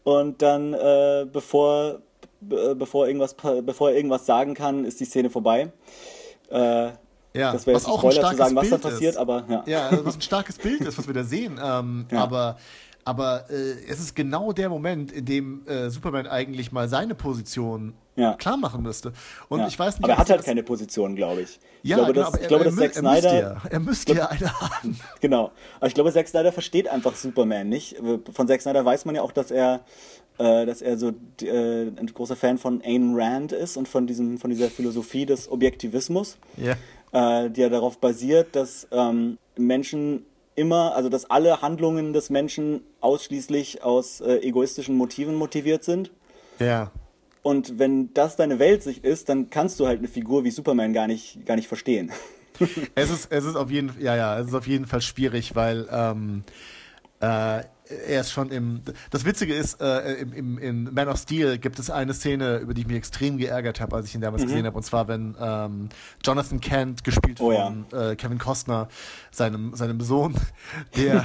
Und 0.05 0.43
dann, 0.43 0.73
äh, 0.75 1.27
bevor, 1.33 2.01
be- 2.41 2.77
bevor, 2.77 3.07
irgendwas, 3.09 3.35
bevor 3.65 3.91
er 3.91 3.97
irgendwas 3.97 4.27
sagen 4.27 4.55
kann, 4.55 4.85
ist 4.85 5.01
die 5.01 5.05
Szene 5.07 5.31
vorbei. 5.31 5.73
Äh, 6.51 6.91
Ja, 7.37 7.53
das 7.53 7.67
wäre 7.67 7.77
was 7.77 7.83
jetzt 7.83 7.89
ein 7.89 7.93
auch 7.93 8.05
ein 8.05 8.11
Spoiler 8.13 8.13
zu 8.13 8.19
starkes 8.21 8.39
sagen, 8.39 8.57
was 8.57 8.69
da 8.71 8.77
Bild 8.77 8.83
passiert, 8.83 9.11
ist. 9.15 9.19
aber 9.19 9.45
ja. 9.49 9.65
Ja, 9.67 9.89
also 9.89 10.05
was 10.05 10.15
ein 10.17 10.21
starkes 10.23 10.57
Bild 10.59 10.81
ist, 10.83 10.99
was 10.99 11.07
wir 11.07 11.15
da 11.15 11.25
sehen. 11.25 11.61
Ähm, 11.63 12.07
Ja. 12.11 12.23
Aber, 12.23 12.57
aber 13.05 13.45
äh, 13.51 13.55
es 13.89 14.01
ist 14.01 14.15
genau 14.17 14.53
der 14.53 14.69
Moment, 14.69 15.13
in 15.13 15.25
dem 15.25 15.67
äh, 15.67 15.91
Superman 15.91 16.27
eigentlich 16.27 16.73
mal 16.73 16.89
seine 16.89 17.15
Position 17.15 17.95
Ja. 18.17 18.35
klar 18.35 18.57
machen 18.57 18.83
müsste. 18.83 19.13
Und 19.49 19.61
Ja. 19.61 19.69
ich 19.69 19.79
weiß 19.79 19.95
nicht, 19.97 20.05
aber 20.05 20.15
er 20.15 20.19
hat 20.19 20.31
halt 20.31 20.45
keine 20.45 20.63
Position, 20.63 21.15
glaube 21.17 21.43
ich. 21.43 21.59
Ich 21.83 21.91
Ja, 21.91 21.97
glaube, 21.99 22.13
genau, 22.15 22.25
dass, 22.25 22.35
aber 22.35 22.37
ich 22.39 22.43
er- 22.45 22.49
glaube, 22.49 22.65
er, 22.65 22.71
dass 22.71 22.79
mü- 22.79 22.93
Zack 22.93 22.97
er 22.97 23.03
müsste 23.03 23.21
Snyder. 23.29 23.41
ja, 23.41 23.63
er 23.71 23.81
müsste 23.81 24.15
ja 24.15 24.27
eine 24.27 24.61
haben. 24.61 25.01
Genau. 25.21 25.53
Aber 25.79 25.87
ich 25.87 25.95
glaube, 25.95 26.13
Zack 26.13 26.27
Snyder 26.29 26.51
versteht 26.53 26.89
einfach 26.89 27.15
Superman 27.15 27.69
nicht. 27.69 27.97
Von 28.33 28.49
Zack 28.49 28.61
Snyder 28.63 28.85
weiß 28.85 29.05
man 29.05 29.15
ja 29.15 29.23
auch, 29.23 29.33
dass 29.33 29.51
er, 29.53 29.81
äh, 30.39 30.67
dass 30.67 30.83
er 30.83 30.99
so 30.99 31.13
äh, 31.43 31.87
ein 31.89 32.11
großer 32.13 32.37
Fan 32.37 32.59
von 32.59 32.81
Ayn 32.83 33.15
Rand 33.17 33.53
ist 33.53 33.77
und 33.77 33.89
von, 33.89 34.07
diesem, 34.07 34.39
von 34.39 34.51
dieser 34.51 34.69
Philosophie 34.69 35.27
des 35.27 35.51
Objektivismus, 35.51 36.37
Ja. 36.57 36.75
äh, 37.45 37.51
die 37.51 37.61
ja 37.61 37.69
darauf 37.69 37.99
basiert, 37.99 38.55
dass 38.57 38.87
ähm, 38.91 39.39
Menschen 39.57 40.25
immer, 40.55 40.95
also 40.95 41.09
dass 41.09 41.29
alle 41.31 41.61
Handlungen 41.63 42.13
des 42.13 42.31
Menschen 42.31 42.81
ausschließlich 43.01 43.83
aus 43.83 44.21
äh, 44.21 44.37
egoistischen 44.39 44.97
Motiven 44.97 45.35
motiviert 45.35 45.85
sind. 45.85 46.11
Ja. 46.59 46.91
Und 47.43 47.79
wenn 47.79 48.13
das 48.15 48.37
deine 48.37 48.59
Weltsicht 48.59 49.05
ist, 49.05 49.29
dann 49.29 49.51
kannst 49.51 49.79
du 49.79 49.87
halt 49.87 49.99
eine 50.01 50.09
Figur 50.09 50.43
wie 50.45 50.51
Superman 50.51 50.93
gar 50.93 51.07
nicht, 51.07 51.47
gar 51.47 51.57
nicht 51.57 51.69
verstehen. 51.69 52.11
Es 52.95 53.11
ist, 53.11 53.31
es 53.31 53.45
ist 53.45 53.55
auf 53.55 53.71
jeden 53.71 53.93
ja, 54.01 54.17
ja, 54.17 54.39
es 54.41 54.47
ist 54.49 54.55
auf 54.55 54.67
jeden 54.67 54.87
Fall 54.87 55.03
schwierig, 55.03 55.55
weil 55.55 55.87
ähm, 55.93 56.43
äh, 57.21 57.61
er 58.09 58.21
ist 58.21 58.33
schon 58.33 58.51
im. 58.51 58.81
Das 59.11 59.25
Witzige 59.25 59.55
ist, 59.55 59.81
äh, 59.81 60.15
im, 60.15 60.33
im, 60.33 60.59
in 60.59 60.95
Man 60.95 61.09
of 61.09 61.19
Steel 61.19 61.59
gibt 61.59 61.79
es 61.79 61.91
eine 61.91 62.15
Szene, 62.15 62.59
über 62.59 62.75
die 62.75 62.81
ich 62.83 62.87
mich 62.87 62.97
extrem 62.97 63.37
geärgert 63.39 63.81
habe, 63.81 63.97
als 63.97 64.07
ich 64.07 64.15
ihn 64.15 64.21
damals 64.21 64.43
gesehen 64.43 64.67
habe. 64.67 64.77
Und 64.77 64.83
zwar, 64.83 65.09
wenn 65.09 65.37
ähm, 65.41 65.89
Jonathan 66.25 66.61
Kent, 66.61 67.05
gespielt 67.05 67.41
Oh 67.41 67.53
von 67.53 67.87
äh, 67.93 68.17
Kevin 68.17 68.39
Costner, 68.39 68.89
seinem, 69.31 69.75
seinem 69.75 70.01
Sohn, 70.01 70.35
der, 70.97 71.25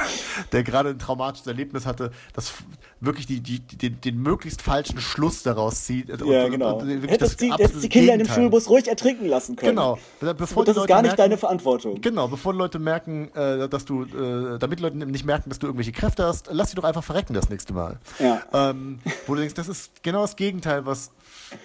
der 0.52 0.62
gerade 0.62 0.90
ein 0.90 0.98
traumatisches 0.98 1.46
Erlebnis 1.46 1.86
hatte, 1.86 2.10
das 2.32 2.52
wirklich 3.00 3.26
die, 3.26 3.40
die, 3.40 3.60
den, 3.60 4.00
den 4.00 4.18
möglichst 4.22 4.62
falschen 4.62 5.00
Schluss 5.00 5.42
daraus 5.42 5.84
zieht. 5.84 6.10
Und- 6.10 6.30
Ja, 6.30 6.44
und- 6.44 6.50
genau. 6.50 6.78
und 6.78 6.88
wirklich 6.88 7.10
Hättest 7.10 7.32
das 7.32 7.36
die, 7.36 7.52
hättest 7.52 7.82
die 7.84 7.88
Kinder 7.88 8.12
in 8.14 8.18
dem. 8.20 8.28
Schulbus 8.28 8.68
ruhig 8.68 8.88
ertrinken 8.88 9.26
lassen 9.26 9.56
können. 9.56 9.70
Genau. 9.76 9.98
Bevor 10.20 10.58
Und 10.60 10.68
das 10.68 10.76
ist 10.76 10.86
gar 10.86 11.02
nicht 11.02 11.10
merken- 11.10 11.16
deine 11.16 11.36
Verantwortung. 11.38 12.00
Genau, 12.00 12.28
bevor 12.28 12.52
Leute 12.54 12.78
merken, 12.78 13.30
äh, 13.34 13.68
dass 13.68 13.84
du, 13.84 14.04
äh, 14.04 14.58
damit 14.58 14.80
Leute 14.80 14.96
nicht 14.98 15.24
merken, 15.24 15.48
dass 15.50 15.58
du 15.58 15.66
irgendwelche 15.66 15.92
Kräfte 16.00 16.24
hast, 16.24 16.48
lass 16.50 16.70
sie 16.70 16.76
doch 16.76 16.84
einfach 16.84 17.04
verrecken 17.04 17.34
das 17.34 17.48
nächste 17.50 17.72
Mal. 17.72 17.98
Ja. 18.18 18.40
Ähm, 18.52 18.98
wo 19.26 19.34
du 19.34 19.40
denkst, 19.40 19.54
das 19.54 19.68
ist 19.68 20.02
genau 20.02 20.22
das 20.22 20.34
Gegenteil, 20.36 20.86
was, 20.86 21.10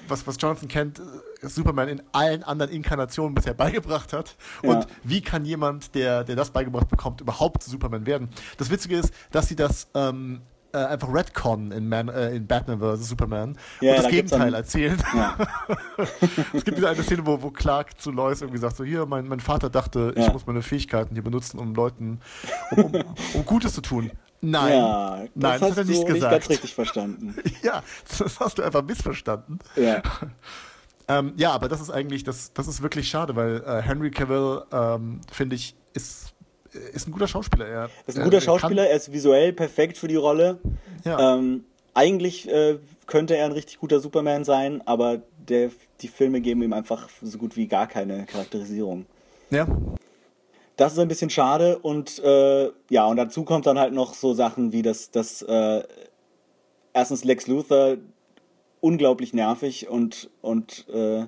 was, 0.07 0.27
was 0.27 0.35
Jonathan 0.39 0.67
Kent 0.67 0.99
äh, 0.99 1.47
Superman 1.47 1.87
in 1.87 2.01
allen 2.11 2.43
anderen 2.43 2.71
Inkarnationen 2.71 3.33
bisher 3.33 3.53
beigebracht 3.53 4.13
hat. 4.13 4.35
Ja. 4.63 4.69
Und 4.71 4.87
wie 5.03 5.21
kann 5.21 5.45
jemand, 5.45 5.95
der, 5.95 6.23
der 6.23 6.35
das 6.35 6.51
beigebracht 6.51 6.89
bekommt, 6.89 7.21
überhaupt 7.21 7.63
Superman 7.63 8.05
werden? 8.05 8.29
Das 8.57 8.69
Witzige 8.69 8.97
ist, 8.97 9.13
dass 9.31 9.47
sie 9.47 9.55
das 9.55 9.87
ähm, 9.93 10.41
äh, 10.73 10.77
einfach 10.79 11.13
retconnen 11.13 11.71
in, 11.71 11.87
Man, 11.87 12.09
äh, 12.09 12.31
in 12.35 12.47
Batman 12.47 12.79
vs. 12.79 13.07
Superman 13.07 13.57
Ja, 13.79 13.91
und 13.91 13.97
das 13.97 14.03
da 14.05 14.09
Gegenteil 14.11 14.53
erzählen. 14.53 15.01
Ja. 15.15 15.37
Es 16.53 16.65
gibt 16.65 16.77
diese 16.77 16.89
eine 16.89 17.01
Szene, 17.03 17.25
wo, 17.25 17.41
wo 17.41 17.49
Clark 17.51 17.99
zu 18.01 18.11
Lois 18.11 18.41
irgendwie 18.41 18.59
sagt: 18.59 18.75
So, 18.75 18.83
hier, 18.83 19.05
mein, 19.05 19.27
mein 19.27 19.39
Vater 19.39 19.69
dachte, 19.69 20.13
ich 20.17 20.25
Ja. 20.25 20.33
muss 20.33 20.45
meine 20.45 20.61
Fähigkeiten 20.61 21.15
hier 21.15 21.23
benutzen, 21.23 21.57
um 21.59 21.73
Leuten, 21.73 22.19
um, 22.71 22.83
um, 22.85 23.03
um 23.33 23.45
Gutes 23.45 23.73
zu 23.73 23.81
tun. 23.81 24.11
Nein, 24.51 24.73
Ja, 24.73 25.17
das 25.17 25.29
nein, 25.33 25.33
das 25.41 25.61
hast 25.61 25.69
hat 25.71 25.77
er 25.77 25.83
du 25.83 25.89
nicht 25.91 25.99
nicht 26.03 26.13
gesagt. 26.13 26.31
ganz 26.33 26.49
richtig 26.49 26.73
verstanden. 26.75 27.35
Ja, 27.63 27.83
das 28.17 28.39
hast 28.39 28.57
du 28.57 28.63
einfach 28.63 28.83
missverstanden. 28.83 29.59
Ja. 29.75 30.01
Ähm, 31.07 31.33
ja, 31.37 31.51
aber 31.51 31.67
das 31.67 31.81
ist 31.81 31.91
eigentlich, 31.91 32.23
das, 32.23 32.51
das 32.53 32.67
ist 32.67 32.81
wirklich 32.81 33.07
schade, 33.07 33.35
weil 33.35 33.63
äh, 33.65 33.81
Henry 33.81 34.09
Cavill, 34.11 34.63
ähm, 34.71 35.21
finde 35.31 35.55
ich, 35.55 35.75
ist, 35.93 36.33
ist 36.93 37.07
ein 37.07 37.11
guter 37.11 37.27
Schauspieler. 37.27 37.67
Er, 37.67 37.89
ist 38.07 38.15
ein 38.15 38.21
er- 38.21 38.25
guter 38.25 38.37
er 38.37 38.41
Schauspieler, 38.41 38.87
er 38.87 38.95
ist 38.97 39.11
visuell 39.11 39.53
perfekt 39.53 39.97
für 39.97 40.07
die 40.07 40.15
Rolle. 40.15 40.59
Ja. 41.03 41.35
Ähm, 41.35 41.63
eigentlich 41.93 42.49
äh, 42.49 42.79
könnte 43.05 43.37
er 43.37 43.45
ein 43.45 43.51
richtig 43.51 43.79
guter 43.79 43.99
Superman 43.99 44.43
sein, 44.43 44.81
aber 44.87 45.21
der, 45.37 45.69
die 46.01 46.07
Filme 46.07 46.41
geben 46.41 46.63
ihm 46.63 46.73
einfach 46.73 47.07
so 47.21 47.37
gut 47.37 47.55
wie 47.55 47.67
gar 47.67 47.87
keine 47.87 48.25
Charakterisierung. 48.25 49.05
Kann, 49.51 49.57
ja, 49.57 49.67
Das 50.77 50.93
ist 50.93 50.99
ein 50.99 51.07
bisschen 51.07 51.29
schade 51.29 51.79
und 51.79 52.19
äh, 52.19 52.69
ja, 52.89 53.05
und 53.05 53.17
dazu 53.17 53.43
kommt 53.43 53.65
dann 53.65 53.79
halt 53.79 53.93
noch 53.93 54.13
so 54.13 54.33
Sachen 54.33 54.71
wie 54.73 54.81
das, 54.81 55.09
das 55.09 55.41
äh, 55.41 55.83
erstens 56.93 57.23
Lex 57.23 57.47
Luthor 57.47 57.97
unglaublich 58.81 59.33
nervig 59.33 59.89
und, 59.89 60.29
und 60.41 60.87
äh, 60.89 61.25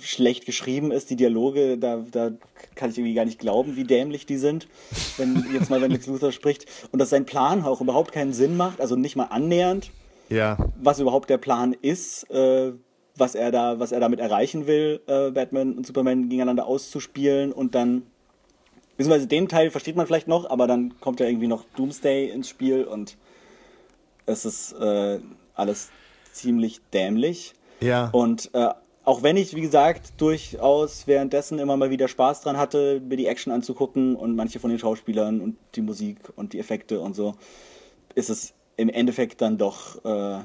schlecht 0.00 0.46
geschrieben 0.46 0.90
ist. 0.90 1.10
Die 1.10 1.16
Dialoge, 1.16 1.76
da, 1.76 2.04
da 2.10 2.30
kann 2.74 2.90
ich 2.90 2.98
irgendwie 2.98 3.14
gar 3.14 3.24
nicht 3.24 3.38
glauben, 3.38 3.76
wie 3.76 3.84
dämlich 3.84 4.26
die 4.26 4.38
sind, 4.38 4.68
wenn 5.16 5.44
jetzt 5.52 5.70
mal, 5.70 5.80
wenn 5.80 5.90
Lex 5.90 6.06
Luthor 6.06 6.32
spricht. 6.32 6.66
Und 6.92 6.98
dass 6.98 7.10
sein 7.10 7.26
Plan 7.26 7.64
auch 7.64 7.80
überhaupt 7.80 8.12
keinen 8.12 8.32
Sinn 8.32 8.56
macht, 8.56 8.80
also 8.80 8.96
nicht 8.96 9.16
mal 9.16 9.24
annähernd, 9.24 9.90
ja, 10.30 10.56
was 10.80 10.98
überhaupt 10.98 11.28
der 11.28 11.38
Plan 11.38 11.74
ist, 11.74 12.30
äh, 12.30 12.72
was 13.16 13.34
er 13.34 13.50
da, 13.50 13.78
was 13.78 13.92
er 13.92 14.00
damit 14.00 14.20
erreichen 14.20 14.66
will, 14.66 15.00
äh, 15.06 15.30
Batman 15.30 15.74
und 15.74 15.86
Superman 15.86 16.28
gegeneinander 16.28 16.66
auszuspielen 16.66 17.52
und 17.52 17.74
dann, 17.74 18.02
beziehungsweise 18.96 19.26
den 19.26 19.48
Teil 19.48 19.70
versteht 19.70 19.96
man 19.96 20.06
vielleicht 20.06 20.28
noch, 20.28 20.48
aber 20.50 20.66
dann 20.66 21.00
kommt 21.00 21.20
ja 21.20 21.26
irgendwie 21.26 21.46
noch 21.46 21.64
Doomsday 21.76 22.30
ins 22.30 22.48
Spiel 22.48 22.84
und 22.84 23.16
es 24.26 24.44
ist 24.44 24.72
äh, 24.72 25.20
alles 25.54 25.90
ziemlich 26.32 26.80
dämlich. 26.92 27.54
ja. 27.80 28.08
Und 28.12 28.50
äh, 28.54 28.70
auch 29.04 29.22
wenn 29.22 29.36
ich, 29.36 29.54
wie 29.54 29.60
gesagt, 29.60 30.14
durchaus 30.16 31.06
währenddessen 31.06 31.58
immer 31.58 31.76
mal 31.76 31.90
wieder 31.90 32.08
Spaß 32.08 32.40
dran 32.40 32.56
hatte, 32.56 33.02
mir 33.06 33.18
die 33.18 33.26
Action 33.26 33.52
anzugucken 33.52 34.16
und 34.16 34.34
manche 34.34 34.58
von 34.58 34.70
den 34.70 34.78
Schauspielern 34.78 35.42
und 35.42 35.56
die 35.74 35.82
Musik 35.82 36.16
und 36.36 36.54
die 36.54 36.58
Effekte 36.58 37.00
und 37.00 37.14
so, 37.14 37.34
ist 38.14 38.30
es 38.30 38.54
im 38.76 38.88
Endeffekt 38.88 39.42
dann 39.42 39.58
doch 39.58 40.02
äh, 40.04 40.40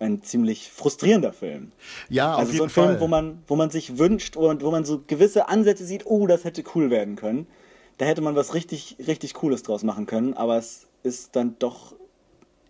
ein 0.00 0.22
ziemlich 0.22 0.70
frustrierender 0.70 1.32
Film. 1.32 1.72
ja, 2.08 2.32
auf 2.34 2.40
also 2.40 2.50
so 2.50 2.52
jeden 2.54 2.66
ein 2.66 2.70
Film, 2.70 2.86
Fall. 2.86 3.00
wo 3.00 3.08
man, 3.08 3.42
wo 3.46 3.56
man 3.56 3.70
sich 3.70 3.98
wünscht 3.98 4.36
und 4.36 4.62
wo 4.62 4.70
man 4.70 4.84
so 4.84 5.02
gewisse 5.06 5.48
Ansätze 5.48 5.84
sieht, 5.84 6.06
oh, 6.06 6.26
das 6.26 6.44
hätte 6.44 6.62
cool 6.74 6.90
werden 6.90 7.16
können. 7.16 7.46
Da 7.98 8.06
hätte 8.06 8.20
man 8.20 8.36
was 8.36 8.54
richtig, 8.54 8.96
richtig 9.06 9.34
Cooles 9.34 9.64
draus 9.64 9.82
machen 9.82 10.06
können, 10.06 10.34
aber 10.34 10.56
es 10.56 10.86
ist 11.02 11.34
dann 11.34 11.56
doch 11.58 11.94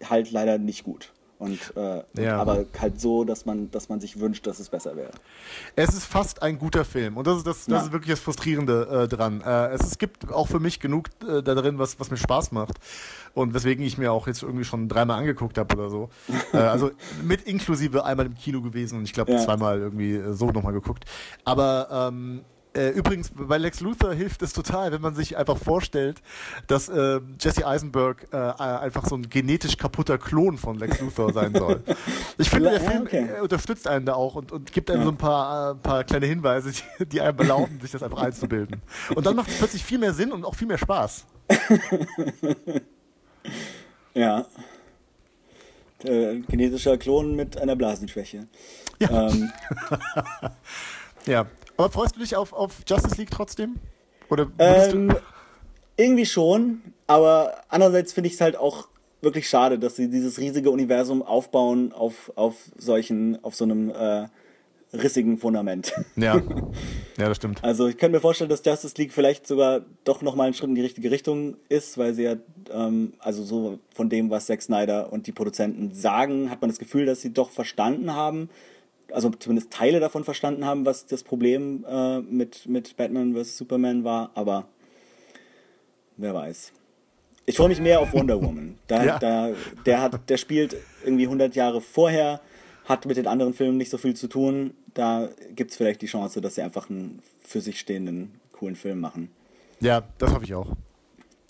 halt 0.03 0.31
leider 0.31 0.59
nicht 0.59 0.85
gut. 0.85 1.13
Und, 1.39 1.73
äh, 1.77 2.03
Ja. 2.21 2.37
aber 2.39 2.65
halt 2.81 3.01
so, 3.01 3.23
dass 3.23 3.47
man, 3.47 3.71
dass 3.71 3.89
man 3.89 4.01
sich 4.01 4.19
wünscht, 4.19 4.45
dass 4.49 4.59
es 4.59 4.69
besser 4.69 4.97
wäre. 4.97 5.13
Es 5.77 5.91
ist 5.95 6.05
fast 6.05 6.43
ein 6.43 6.59
guter 6.59 6.85
Film 6.85 7.17
und 7.17 7.29
das 7.29 7.37
ist, 7.39 7.47
das, 7.47 7.65
das 7.67 7.69
Ja. 7.69 7.87
ist 7.87 7.93
wirklich 7.93 8.11
das 8.11 8.19
Frustrierende 8.21 9.05
äh, 9.05 9.09
dran. 9.09 9.41
Äh, 9.43 9.69
es, 9.69 9.83
es 9.83 9.99
gibt 9.99 10.33
auch 10.33 10.49
für 10.49 10.59
mich 10.59 10.81
genug 10.81 11.07
äh, 11.23 11.41
da 11.43 11.55
drin, 11.55 11.79
was, 11.79 12.01
was 12.01 12.11
mir 12.11 12.17
Spaß 12.17 12.51
macht 12.51 12.75
und 13.35 13.55
weswegen 13.55 13.85
ich 13.85 13.99
mir 13.99 14.11
auch 14.13 14.27
jetzt 14.27 14.43
irgendwie 14.43 14.65
schon 14.65 14.89
dreimal 14.89 15.21
angeguckt 15.21 15.59
habe 15.59 15.77
oder 15.77 15.91
so. 15.91 16.11
äh, 16.53 16.57
also 16.57 16.91
mit 17.23 17.43
inklusive 17.43 18.05
einmal 18.05 18.27
im 18.27 18.35
Kino 18.35 18.61
gewesen 18.61 18.99
und 18.99 19.05
ich 19.05 19.13
glaube 19.13 19.31
Ja. 19.31 19.39
zweimal 19.39 19.79
irgendwie 19.79 20.15
äh, 20.17 20.33
so 20.33 20.51
nochmal 20.51 20.73
geguckt. 20.73 21.05
Aber 21.45 22.09
ähm, 22.11 22.41
äh, 22.79 22.91
übrigens, 22.91 23.31
bei 23.35 23.59
Lex 23.59 23.81
Luthor 23.81 24.15
hilft 24.15 24.43
es 24.43 24.53
total, 24.53 24.93
wenn 24.93 25.01
man 25.01 25.15
sich 25.15 25.37
einfach 25.37 25.59
vorstellt, 25.59 26.23
dass 26.67 26.89
äh, 26.89 27.21
Jesse 27.41 27.67
Eisenberg 27.67 28.29
äh, 28.33 28.37
einfach 28.37 29.07
so 29.07 29.17
ein 29.17 29.29
genetisch 29.29 29.77
kaputter 29.77 30.19
Klon 30.19 30.59
von 30.59 30.79
Lex 30.79 31.01
Luthor 31.01 31.33
sein 31.33 31.55
soll. 31.55 31.83
Ich 32.39 32.51
finde, 32.51 32.71
der 32.71 32.81
Film 32.81 33.03
okay. 33.03 33.41
unterstützt 33.43 33.89
einen 33.89 34.07
da 34.07 34.15
auch 34.15 34.37
und, 34.37 34.53
und 34.53 34.73
gibt 34.73 34.91
einem 34.91 35.01
Ja. 35.01 35.05
so 35.07 35.11
ein 35.13 35.17
paar, 35.17 35.73
äh, 35.73 35.75
paar 35.75 36.05
kleine 36.05 36.27
Hinweise, 36.27 36.71
die, 36.71 37.07
die 37.07 37.21
einem 37.21 37.39
erlauben, 37.39 37.81
sich 37.81 37.91
das 37.91 38.03
einfach 38.03 38.23
einzubilden. 38.23 38.81
Und 39.15 39.27
dann 39.27 39.35
macht 39.35 39.49
es 39.49 39.59
plötzlich 39.59 39.85
viel 39.85 39.99
mehr 39.99 40.15
Sinn 40.15 40.33
und 40.33 40.45
auch 40.45 40.55
viel 40.55 40.69
mehr 40.69 40.79
Spaß. 40.79 41.27
Ja. 44.15 44.47
Äh, 46.03 46.41
genetischer 46.41 46.99
Klon 46.99 47.37
mit 47.37 47.57
einer 47.57 47.77
Blasenschwäche. 47.77 48.49
Ja. 48.99 49.29
Ähm, 49.29 49.53
Ja. 51.27 51.47
Aber 51.79 51.91
freust 51.91 52.17
du 52.17 52.21
dich 52.21 52.35
auf, 52.35 52.53
auf 52.53 52.83
Justice 52.87 53.17
League 53.17 53.31
trotzdem? 53.31 53.77
Oder 54.29 54.51
Ähm, 54.59 55.09
du, 55.09 55.21
irgendwie 55.97 56.27
schon, 56.27 56.83
aber 57.07 57.63
andererseits 57.69 58.13
finde 58.13 58.29
ich 58.29 58.35
es 58.35 58.41
halt 58.41 58.57
auch 58.57 58.89
wirklich 59.23 59.49
schade, 59.49 59.79
dass 59.79 59.97
sie 59.97 60.11
dieses 60.11 60.39
riesige 60.39 60.71
Universum 60.71 61.23
aufbauen 61.23 61.93
auf, 61.93 62.33
auf 62.35 62.57
solchen, 62.77 63.43
auf 63.45 63.55
so 63.55 63.65
einem 63.65 63.91
äh, 63.91 64.27
rissigen 64.93 65.39
Fundament. 65.39 65.93
ja. 66.17 66.43
ja, 67.17 67.29
das 67.29 67.37
stimmt. 67.37 67.63
Also 67.63 67.87
ich 67.87 67.97
könnte 67.97 68.17
mir 68.17 68.21
vorstellen, 68.21 68.51
dass 68.51 68.65
Justice 68.65 68.95
League 68.99 69.13
vielleicht 69.13 69.47
sogar 69.47 69.83
doch 70.03 70.21
nochmal 70.21 70.47
einen 70.47 70.55
Schritt 70.55 70.71
in 70.71 70.75
die 70.75 70.83
richtige 70.83 71.13
Richtung 71.13 71.57
ist, 71.69 71.97
weil 71.97 72.13
sie 72.13 72.25
ja, 72.25 72.37
ähm, 72.73 73.13
also 73.21 73.45
so 73.45 73.79
von 73.95 74.09
dem, 74.09 74.31
was 74.31 74.47
Zack 74.47 74.63
Snyder 74.63 75.13
und 75.13 75.29
die 75.29 75.33
Produzenten 75.33 75.95
sagen, 75.95 76.51
hat 76.51 76.61
man 76.61 76.71
das 76.71 76.81
Gefühl, 76.81 77.07
dass 77.07 77.21
sie 77.21 77.33
doch 77.33 77.51
verstanden 77.51 78.15
haben, 78.15 78.51
also 79.13 79.31
zumindest 79.31 79.71
Teile 79.73 80.01
davon 80.01 80.25
verstanden 80.25 80.65
haben, 80.65 80.85
was 80.87 81.07
das 81.07 81.23
Problem 81.23 81.85
äh, 81.89 82.21
mit, 82.21 82.67
mit 82.69 82.97
Batman 82.97 83.35
vs. 83.35 83.57
Superman 83.59 84.05
war, 84.05 84.31
aber 84.35 84.69
wer 86.17 86.35
weiß. 86.35 86.73
Ich 87.47 87.57
freue 87.57 87.69
mich 87.69 87.81
mehr 87.81 88.01
auf 88.01 88.13
Wonder 88.13 88.41
Woman. 88.43 88.79
Da, 88.87 89.05
Ja. 89.05 89.19
da, 89.19 89.51
der, 89.87 90.03
hat, 90.03 90.29
der 90.29 90.37
spielt 90.37 90.77
irgendwie 91.05 91.25
100 91.25 91.55
Jahre 91.55 91.81
vorher, 91.81 92.41
hat 92.85 93.07
mit 93.07 93.17
den 93.17 93.27
anderen 93.27 93.55
Filmen 93.55 93.79
nicht 93.79 93.91
so 93.91 93.97
viel 93.99 94.15
zu 94.15 94.29
tun. 94.29 94.75
Da 94.93 95.31
gibt 95.55 95.71
es 95.71 95.77
vielleicht 95.77 96.03
die 96.03 96.07
Chance, 96.07 96.41
dass 96.41 96.57
sie 96.57 96.63
einfach 96.63 96.91
einen 96.91 97.23
für 97.41 97.61
sich 97.63 97.81
stehenden, 97.81 98.39
coolen 98.53 98.77
Film 98.77 99.01
machen. 99.01 99.31
Ja, 99.81 100.03
das 100.19 100.33
hoffe 100.35 100.45
ich 100.45 100.55
auch. 100.55 100.73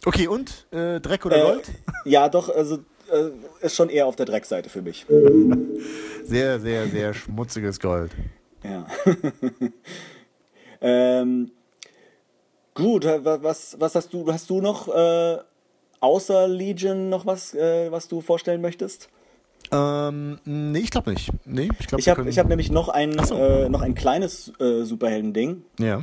Okay, 0.05 0.29
und? 0.29 0.67
Äh, 0.71 1.01
Dreck 1.01 1.27
oder 1.27 1.39
Äh, 1.39 1.43
Gold? 1.43 1.71
ja, 2.05 2.29
doch, 2.29 2.49
also 2.49 2.79
äh, 3.13 3.31
ist 3.65 3.75
schon 3.77 3.89
eher 3.89 4.07
auf 4.07 4.17
der 4.17 4.27
Dreckseite 4.27 4.69
für 4.71 4.83
mich. 4.83 5.07
Sehr, 6.25 6.61
sehr, 6.61 6.87
sehr 6.89 7.15
schmutziges 7.15 7.81
Gold. 7.81 8.11
Ja. 8.63 8.87
ähm, 10.81 11.51
gut, 12.75 13.05
äh, 13.05 13.25
wa- 13.25 13.39
was, 13.43 13.77
was 13.79 13.95
hast 13.95 14.13
du, 14.13 14.31
hast 14.31 14.51
du 14.51 14.61
noch 14.61 14.89
äh, 14.95 15.39
außer 16.01 16.47
Legion 16.49 17.09
noch 17.09 17.25
was, 17.27 17.55
äh, 17.55 17.91
was 17.91 18.09
du 18.09 18.21
vorstellen 18.21 18.61
möchtest? 18.61 19.09
Ähm, 19.73 20.39
nee, 20.45 20.81
ich 20.81 20.91
glaube 20.91 21.13
nicht. 21.13 21.31
Nee, 21.45 21.69
ich 21.81 21.87
glaube, 21.87 22.01
Ich 22.01 22.09
habe 22.09 22.29
ich 22.29 22.39
hab 22.39 22.49
nämlich 22.49 22.71
noch 22.71 22.89
ein, 22.89 23.17
so. 23.25 23.35
äh, 23.37 23.69
noch 23.69 23.81
ein 23.83 23.95
kleines 23.95 24.53
äh, 24.61 24.85
Superhelden-Ding. 24.85 25.63
Ja. 25.81 26.03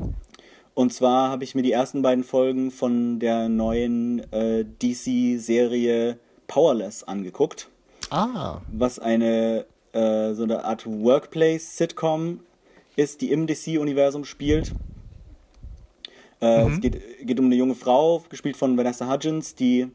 Und 0.73 0.93
zwar 0.93 1.29
habe 1.29 1.43
ich 1.43 1.55
mir 1.55 1.61
die 1.61 1.71
ersten 1.71 2.01
beiden 2.01 2.23
Folgen 2.23 2.69
von 2.69 3.19
der 3.19 3.47
neuen 3.47 4.19
äh, 4.33 4.65
DC-Serie 4.81 6.17
Powerless 6.47 7.03
angeguckt, 7.03 7.69
Ah, 8.09 8.61
was 8.71 8.99
eine 8.99 9.65
äh, 9.93 10.33
so 10.33 10.43
eine 10.43 10.63
Art 10.65 10.85
Workplace-Sitcom 10.85 12.41
ist, 12.95 13.21
die 13.21 13.31
im 13.31 13.47
DC-Universum 13.47 14.25
spielt. 14.25 14.73
Äh, 16.41 16.67
Es 16.69 16.81
geht, 16.81 17.01
geht 17.25 17.39
um 17.39 17.45
eine 17.45 17.55
junge 17.55 17.75
Frau, 17.75 18.23
gespielt 18.29 18.57
von 18.57 18.77
Vanessa 18.77 19.09
Hudgens, 19.11 19.55
die 19.55 19.87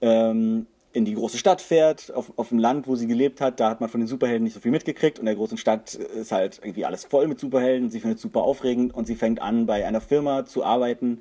ähm, 0.00 0.66
in 0.92 1.04
die 1.04 1.14
große 1.14 1.38
Stadt 1.38 1.60
fährt, 1.60 2.12
auf, 2.14 2.32
auf 2.36 2.48
dem 2.48 2.58
Land, 2.58 2.88
wo 2.88 2.96
sie 2.96 3.06
gelebt 3.06 3.40
hat. 3.40 3.60
Da 3.60 3.70
hat 3.70 3.80
man 3.80 3.88
von 3.90 4.00
den 4.00 4.06
Superhelden 4.08 4.44
nicht 4.44 4.54
so 4.54 4.60
viel 4.60 4.70
mitgekriegt. 4.70 5.18
Und 5.18 5.22
in 5.22 5.26
der 5.26 5.34
großen 5.36 5.58
Stadt 5.58 5.94
ist 5.94 6.32
halt 6.32 6.58
irgendwie 6.62 6.84
alles 6.84 7.04
voll 7.04 7.28
mit 7.28 7.38
Superhelden. 7.38 7.90
Sie 7.90 8.00
findet 8.00 8.16
es 8.16 8.22
super 8.22 8.42
aufregend 8.42 8.94
und 8.94 9.06
sie 9.06 9.14
fängt 9.14 9.40
an, 9.40 9.66
bei 9.66 9.86
einer 9.86 10.00
Firma 10.00 10.44
zu 10.46 10.64
arbeiten, 10.64 11.20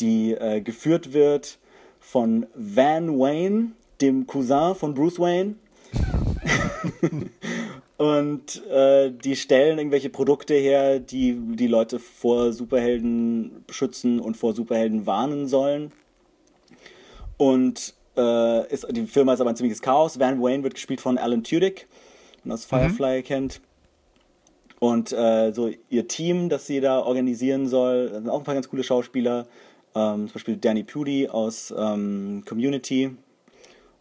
die 0.00 0.32
äh, 0.32 0.60
geführt 0.60 1.12
wird 1.12 1.58
von 2.00 2.46
Van 2.54 3.18
Wayne, 3.18 3.72
dem 4.00 4.26
Cousin 4.26 4.74
von 4.74 4.94
Bruce 4.94 5.18
Wayne. 5.18 5.56
Und 7.98 8.64
äh, 8.68 9.10
die 9.10 9.34
stellen 9.34 9.78
irgendwelche 9.78 10.08
Produkte 10.08 10.54
her, 10.54 11.00
die 11.00 11.36
die 11.56 11.66
Leute 11.66 11.98
vor 11.98 12.52
Superhelden 12.52 13.64
schützen 13.70 14.20
und 14.20 14.36
vor 14.36 14.54
Superhelden 14.54 15.04
warnen 15.04 15.48
sollen. 15.48 15.90
Und 17.38 17.94
äh, 18.16 18.72
ist, 18.72 18.86
die 18.88 19.06
Firma 19.06 19.32
ist 19.32 19.40
aber 19.40 19.50
ein 19.50 19.56
ziemliches 19.56 19.82
Chaos. 19.82 20.20
Van 20.20 20.40
Wayne 20.40 20.62
wird 20.62 20.74
gespielt 20.74 21.00
von 21.00 21.18
Alan 21.18 21.42
Tudyk, 21.42 21.88
man 22.44 22.54
aus 22.54 22.64
Firefly 22.66 23.24
kennt. 23.24 23.60
Und 24.78 25.12
äh, 25.12 25.52
so 25.52 25.70
ihr 25.88 26.06
Team, 26.06 26.48
das 26.48 26.68
sie 26.68 26.80
da 26.80 27.00
organisieren 27.00 27.66
soll, 27.66 28.12
sind 28.12 28.28
auch 28.28 28.38
ein 28.38 28.44
paar 28.44 28.54
ganz 28.54 28.68
coole 28.68 28.84
Schauspieler. 28.84 29.48
Ähm, 29.96 30.28
zum 30.28 30.34
Beispiel 30.34 30.56
Danny 30.56 30.84
Pudi 30.84 31.28
aus 31.28 31.74
ähm, 31.76 32.44
Community. 32.46 33.10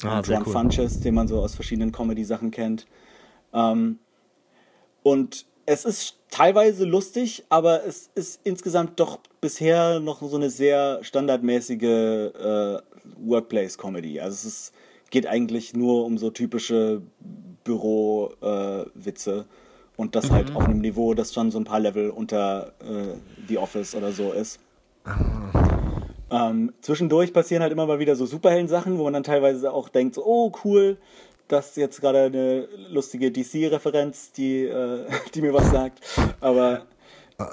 Ah, 0.04 0.24
sehr 0.24 0.38
John 0.38 0.45
cool. 0.45 0.54
Funches, 0.54 1.00
den 1.00 1.16
man 1.16 1.28
so 1.28 1.39
aus 1.41 1.56
verschiedenen 1.56 1.91
Comedy-Sachen 1.91 2.52
kennt. 2.52 2.86
Ähm, 3.54 4.00
und 5.04 5.45
es 5.66 5.86
ist 5.86 6.16
teilweise 6.30 6.86
lustig, 6.86 7.43
aber 7.50 7.86
es 7.86 8.10
ist 8.16 8.39
insgesamt 8.43 9.00
doch 9.00 9.20
bisher 9.41 10.00
noch 10.00 10.22
so 10.22 10.36
eine 10.36 10.50
sehr 10.50 11.04
standardmäßige 11.04 11.84
äh, 11.84 12.78
Workplace-Comedy. 13.20 14.20
Also 14.20 14.36
es 14.36 14.45
ist, 14.45 14.74
geht 15.10 15.28
eigentlich 15.28 15.74
nur 15.74 16.06
um 16.06 16.18
so 16.18 16.30
typische 16.30 17.02
Büro-Witze 17.64 19.45
und 19.98 20.16
das 20.16 20.32
halt 20.32 20.56
auf 20.56 20.66
einem 20.66 20.80
Niveau, 20.80 21.14
das 21.14 21.34
schon 21.34 21.52
so 21.52 21.60
ein 21.60 21.66
paar 21.66 21.80
Level 21.80 22.12
unter 22.12 22.74
äh, 22.80 23.16
The 23.48 23.58
Office 23.58 23.95
oder 23.95 24.12
so 24.12 24.32
ist. 24.32 24.60
Ähm, 26.30 26.74
zwischendurch 26.82 27.34
passieren 27.34 27.64
halt 27.64 27.72
immer 27.72 27.86
mal 27.86 28.00
wieder 28.00 28.16
so 28.16 28.26
Superhelden-Sachen, 28.26 28.98
wo 28.98 29.04
man 29.06 29.14
dann 29.14 29.24
teilweise 29.24 29.72
auch 29.72 29.90
denkt, 29.90 30.16
so, 30.16 30.26
oh 30.26 30.52
cool, 30.64 30.98
das 31.48 31.70
ist 31.70 31.78
jetzt 31.78 32.02
gerade 32.02 32.24
eine 32.24 32.68
lustige 32.90 33.32
DC-Referenz, 33.32 34.32
die, 34.34 34.64
äh, 34.64 35.06
die 35.34 35.42
mir 35.42 35.54
was 35.54 35.72
sagt. 35.72 36.02
Aber 36.42 36.86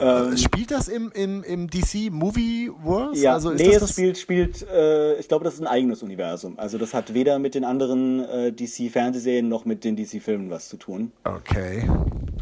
ähm, 0.01 0.37
Spielt 0.39 0.71
das 0.71 0.89
im, 0.89 1.13
im, 1.15 1.43
im 1.45 1.69
DC 1.69 2.11
Movie 2.11 2.71
Wars? 2.83 3.21
ja, 3.21 3.35
also 3.35 3.51
ist 3.51 3.59
nee, 3.61 3.67
das 3.67 3.75
es 3.75 3.81
das 3.81 3.91
spielt, 3.93 4.19
spielt 4.19 4.67
äh, 4.69 5.19
ich 5.19 5.29
glaube, 5.29 5.45
das 5.45 5.55
ist 5.55 5.61
ein 5.61 5.67
eigenes 5.67 6.03
Universum. 6.03 6.59
Also 6.59 6.79
das 6.79 6.95
hat 6.95 7.13
weder 7.13 7.39
mit 7.39 7.55
den 7.55 7.65
anderen 7.65 8.25
äh, 8.25 8.51
DC-Fernsehserien 8.51 9.47
noch 9.49 9.67
mit 9.67 9.85
den 9.85 9.95
DC-Filmen 9.95 10.49
was 10.49 10.69
zu 10.71 10.79
tun, 10.79 11.13
Okay. 11.25 11.87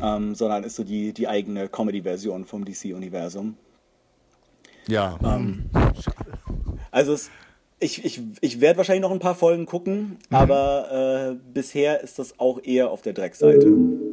ähm, 0.01 0.37
sondern 0.37 0.63
ist 0.63 0.77
so 0.77 0.85
die, 0.85 1.13
die 1.13 1.27
eigene 1.27 1.69
Comedy-Version 1.69 2.45
vom 2.45 2.65
DC-Universum. 2.65 3.57
Ja. 4.89 5.19
Ähm, 5.25 5.65
Also 6.91 7.13
es, 7.15 7.31
ich, 7.81 8.05
ich, 8.05 8.21
ich 8.41 8.61
werde 8.61 8.77
wahrscheinlich 8.79 9.03
noch 9.03 9.11
ein 9.11 9.19
paar 9.19 9.35
Folgen 9.35 9.67
gucken, 9.67 10.19
Mhm. 10.31 10.37
aber 10.37 11.33
äh, 11.33 11.37
bisher 11.55 12.01
ist 12.03 12.19
das 12.19 12.39
auch 12.39 12.61
eher 12.63 12.91
auf 12.91 13.03
der 13.03 13.13
Dreckseite. 13.13 13.73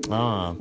Ah. 0.09 0.55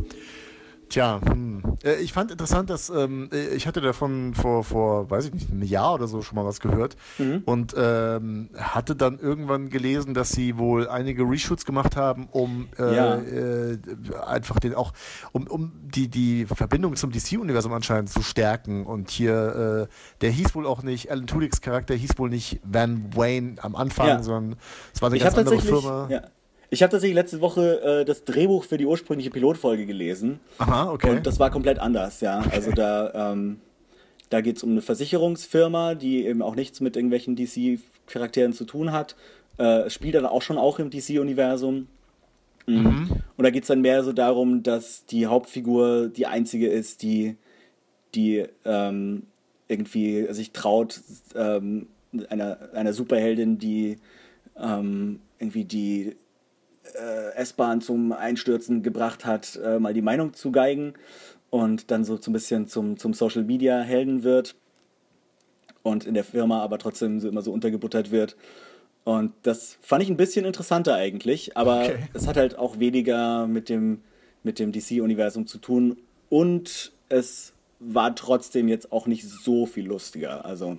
Tja, 0.89 1.21
hm. 1.23 1.63
Äh, 1.85 1.97
ich 1.97 2.13
fand 2.13 2.31
interessant, 2.31 2.71
dass 2.71 2.89
ähm, 2.89 3.29
äh, 3.33 3.49
ich 3.55 3.67
hatte 3.67 3.81
davon 3.81 4.33
vor, 4.35 4.65
vor, 4.65 5.11
weiß 5.11 5.27
ich 5.27 5.35
nicht, 5.35 5.51
einem 5.51 5.63
Jahr 5.63 5.95
oder 5.95 6.07
so 6.09 6.23
schon 6.23 6.37
mal 6.37 6.45
was 6.47 6.61
gehört 6.61 6.97
und 7.45 7.75
ähm, 7.77 8.49
hatte 8.57 8.97
dann 8.97 9.19
irgendwann 9.19 9.69
gelesen, 9.69 10.15
dass 10.15 10.31
sie 10.31 10.57
wohl 10.59 10.89
einige 10.89 11.23
Reshoots 11.25 11.65
gemacht 11.67 11.95
haben, 11.97 12.27
um 12.31 12.69
äh, 12.79 12.95
Ja. 12.97 13.17
äh, 13.17 13.79
einfach 14.27 14.59
den 14.61 14.75
auch, 14.75 14.93
um, 15.33 15.47
um 15.47 15.73
die, 15.85 16.09
die 16.09 16.47
Verbindung 16.47 16.97
zum 16.97 17.11
DC-Universum 17.13 17.73
anscheinend 17.73 18.09
zu 18.11 18.23
stärken. 18.23 18.87
Und 18.87 19.11
hier, 19.11 19.89
äh, 19.89 19.95
der 20.23 20.31
hieß 20.31 20.55
wohl 20.55 20.67
auch 20.67 20.83
nicht, 20.83 21.11
Alan 21.11 21.27
Tudyks 21.27 21.61
Charakter 21.61 21.95
hieß 21.95 22.19
wohl 22.19 22.31
nicht 22.31 22.61
Van 22.65 23.15
Wayne 23.15 23.57
am 23.61 23.77
Anfang, 23.77 24.07
Ja. 24.09 24.23
sondern 24.23 24.57
es 24.95 25.03
war 25.03 25.09
eine 25.09 25.17
Ich 25.19 25.23
ganz 25.23 25.37
andere 25.37 25.61
Firma. 25.61 26.07
ja, 26.11 26.23
ich 26.71 26.83
habe 26.83 26.91
tatsächlich 26.91 27.15
letzte 27.15 27.41
Woche 27.41 27.81
äh, 27.81 28.05
das 28.05 28.25
Drehbuch 28.25 28.65
für 28.65 28.77
die 28.77 28.87
ursprüngliche 28.87 29.31
Pilotfolge 29.31 29.87
gelesen. 29.87 30.41
Aha, 30.59 30.91
okay. 30.91 31.11
Und 31.11 31.27
das 31.27 31.39
war 31.39 31.51
komplett 31.51 31.79
anders, 31.79 32.21
ja. 32.21 32.45
Also 32.53 32.73
da, 32.73 33.33
ähm, 33.33 33.61
da 34.29 34.41
geht 34.43 34.59
es 34.59 34.63
um 34.63 34.73
eine 34.73 34.83
Versicherungsfirma, 34.83 35.95
die 35.95 36.27
eben 36.27 36.43
auch 36.43 36.55
nichts 36.55 36.81
mit 36.81 36.97
irgendwelchen 36.97 37.37
DC-Charakteren 37.37 38.53
zu 38.53 38.65
tun 38.65 38.93
hat. 38.93 39.17
Äh, 39.57 39.89
spielt 39.89 40.15
dann 40.15 40.27
auch 40.27 40.43
schon 40.43 40.59
auch 40.59 40.79
im 40.79 40.91
DC-Universum. 40.91 41.89
Mhm. 42.67 43.09
Und 43.37 43.45
da 43.45 43.51
geht 43.51 43.63
es 43.63 43.69
dann 43.69 43.81
mehr 43.81 44.05
so 44.05 44.13
darum, 44.13 44.63
dass 44.63 45.07
die 45.07 45.27
Hauptfigur 45.27 46.09
die 46.09 46.27
einzige 46.27 46.69
ist, 46.69 47.03
die, 47.03 47.37
die 48.15 48.45
ähm, 48.67 49.23
irgendwie 49.69 50.27
sich 50.33 50.53
traut, 50.53 51.01
ähm, 51.35 51.87
einer, 52.29 52.59
einer 52.75 52.93
Superheldin, 52.93 53.59
die 53.59 53.97
ähm, 54.59 55.21
irgendwie 55.39 55.65
die 55.65 56.17
S-Bahn 57.37 57.81
zum 57.81 58.13
Einstürzen 58.13 58.83
gebracht 58.83 59.25
hat, 59.25 59.59
äh, 59.63 59.79
mal 59.79 59.95
die 59.95 60.03
Meinung 60.03 60.35
zu 60.35 60.51
geigen 60.53 60.95
und 61.51 61.91
dann 61.91 62.05
so, 62.05 62.17
so 62.17 62.31
ein 62.31 62.35
bisschen 62.35 62.67
zum, 62.69 62.97
zum 62.99 63.15
Social 63.15 63.45
Media 63.45 63.81
Helden 63.81 64.23
wird 64.23 64.55
und 65.83 66.05
in 66.05 66.15
der 66.15 66.25
Firma 66.25 66.63
aber 66.63 66.79
trotzdem 66.79 67.21
so 67.21 67.29
immer 67.29 67.43
so 67.43 67.53
untergebuttert 67.53 68.11
wird. 68.11 68.37
Und 69.05 69.33
das 69.43 69.79
fand 69.81 70.03
ich 70.03 70.11
ein 70.11 70.17
bisschen 70.19 70.45
interessanter 70.45 70.95
eigentlich, 70.95 71.57
aber 71.57 71.85
Okay. 71.85 71.99
es 72.13 72.27
hat 72.27 72.37
halt 72.37 72.59
auch 72.59 72.79
weniger 72.79 73.47
mit 73.47 73.69
dem, 73.69 74.03
mit 74.43 74.59
dem 74.59 74.71
DC-Universum 74.73 75.47
zu 75.47 75.59
tun 75.59 75.97
und 76.29 76.93
es 77.09 77.55
war 77.81 78.15
trotzdem 78.15 78.69
jetzt 78.69 78.93
auch 78.93 79.07
nicht 79.07 79.27
so 79.27 79.65
viel 79.65 79.87
lustiger. 79.87 80.45
Also 80.45 80.77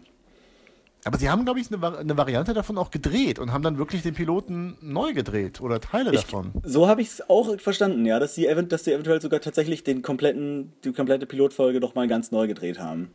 Aber 1.06 1.18
sie 1.18 1.30
haben, 1.30 1.46
glaube 1.46 1.60
ich, 1.60 1.72
eine, 1.72 1.98
eine 1.98 2.18
Variante 2.18 2.54
davon 2.54 2.78
auch 2.78 2.92
gedreht 2.92 3.40
und 3.40 3.54
haben 3.54 3.64
dann 3.64 3.78
wirklich 3.78 4.02
den 4.04 4.14
Piloten 4.14 4.78
neu 4.82 5.14
gedreht 5.14 5.62
oder 5.62 5.80
Teile 5.80 6.14
Ich, 6.14 6.22
davon. 6.24 6.52
so 6.64 6.88
habe 6.88 7.02
ich 7.02 7.08
es 7.08 7.30
auch 7.30 7.58
verstanden, 7.60 8.06
ja, 8.06 8.20
dass 8.20 8.36
sie, 8.36 8.48
dass 8.68 8.84
sie 8.84 8.92
eventuell 8.94 9.22
sogar 9.22 9.40
tatsächlich 9.40 9.84
den 9.84 10.02
kompletten, 10.02 10.74
die 10.84 10.92
komplette 10.92 11.26
Pilotfolge 11.26 11.80
doch 11.80 11.96
mal 11.96 12.08
ganz 12.08 12.32
neu 12.32 12.48
gedreht 12.48 12.80
haben. 12.80 13.12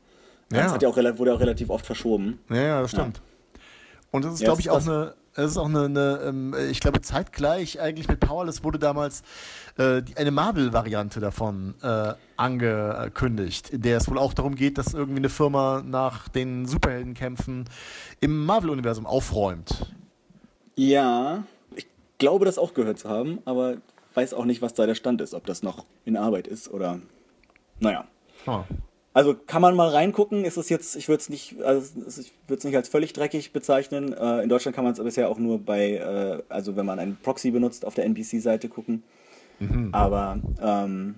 Ja. 0.50 0.62
Das 0.62 0.72
hat 0.72 0.82
ja 0.82 0.88
auch, 0.88 0.96
wurde 0.96 1.34
auch 1.34 1.40
relativ 1.40 1.68
oft 1.68 1.84
verschoben. 1.84 2.38
Ja, 2.48 2.56
ja, 2.62 2.82
das 2.82 2.92
stimmt. 2.92 3.20
Und 4.10 4.24
das 4.24 4.34
ist, 4.34 4.40
Ja, 4.40 4.46
glaube 4.46 4.60
ich, 4.60 4.70
auch 4.70 4.80
eine, 4.80 5.14
das 5.34 5.50
ist 5.50 5.56
auch 5.56 5.66
eine, 5.66 5.84
eine 5.84 6.20
ähm, 6.24 6.54
ich 6.70 6.80
glaube, 6.80 7.00
zeitgleich 7.02 7.80
eigentlich 7.80 8.08
mit 8.08 8.20
Powerless 8.20 8.62
wurde 8.62 8.78
damals 8.78 9.22
äh, 9.76 10.02
eine 10.16 10.30
Marvel-Variante 10.30 11.20
davon 11.20 11.74
äh, 11.82 12.14
angekündigt, 12.36 13.70
in 13.70 13.82
der 13.82 13.98
es 13.98 14.08
wohl 14.08 14.18
auch 14.18 14.32
darum 14.32 14.54
geht, 14.54 14.78
dass 14.78 14.94
irgendwie 14.94 15.18
eine 15.18 15.28
Firma 15.28 15.82
nach 15.84 16.28
den 16.28 16.66
Superheldenkämpfen 16.66 17.64
im 18.20 18.46
Marvel-Universum 18.46 19.06
aufräumt. 19.06 19.94
Ja, 20.76 21.44
ich 21.74 21.86
glaube 22.18 22.44
das 22.44 22.58
auch 22.58 22.74
gehört 22.74 22.98
zu 22.98 23.08
haben, 23.08 23.40
aber 23.44 23.78
weiß 24.14 24.34
auch 24.34 24.44
nicht, 24.44 24.62
was 24.62 24.74
da 24.74 24.86
der 24.86 24.94
Stand 24.94 25.20
ist, 25.20 25.34
ob 25.34 25.46
das 25.46 25.62
noch 25.62 25.84
in 26.04 26.16
Arbeit 26.16 26.46
ist 26.46 26.72
oder. 26.72 27.00
Naja. 27.80 28.06
Oh. 28.46 28.62
Also 29.14 29.34
kann 29.34 29.62
man 29.62 29.76
mal 29.76 29.88
reingucken, 29.88 30.44
ist 30.44 30.56
es 30.56 30.68
jetzt, 30.68 30.96
ich 30.96 31.08
würde 31.08 31.20
es 31.20 31.28
nicht, 31.28 31.62
also 31.62 31.88
ich 32.20 32.32
würde 32.48 32.58
es 32.58 32.64
nicht 32.64 32.76
als 32.76 32.88
völlig 32.88 33.12
dreckig 33.12 33.52
bezeichnen. 33.52 34.12
Äh, 34.12 34.42
in 34.42 34.48
Deutschland 34.48 34.74
kann 34.74 34.84
man 34.84 34.92
es 34.92 35.02
bisher 35.02 35.28
auch 35.28 35.38
nur 35.38 35.60
bei, 35.60 35.92
äh, 35.92 36.42
also 36.48 36.74
wenn 36.74 36.84
man 36.84 36.98
einen 36.98 37.16
Proxy 37.22 37.52
benutzt, 37.52 37.86
auf 37.86 37.94
der 37.94 38.04
NBC-Seite 38.04 38.68
gucken. 38.68 39.04
Aber 39.92 40.38
ähm, 40.60 41.14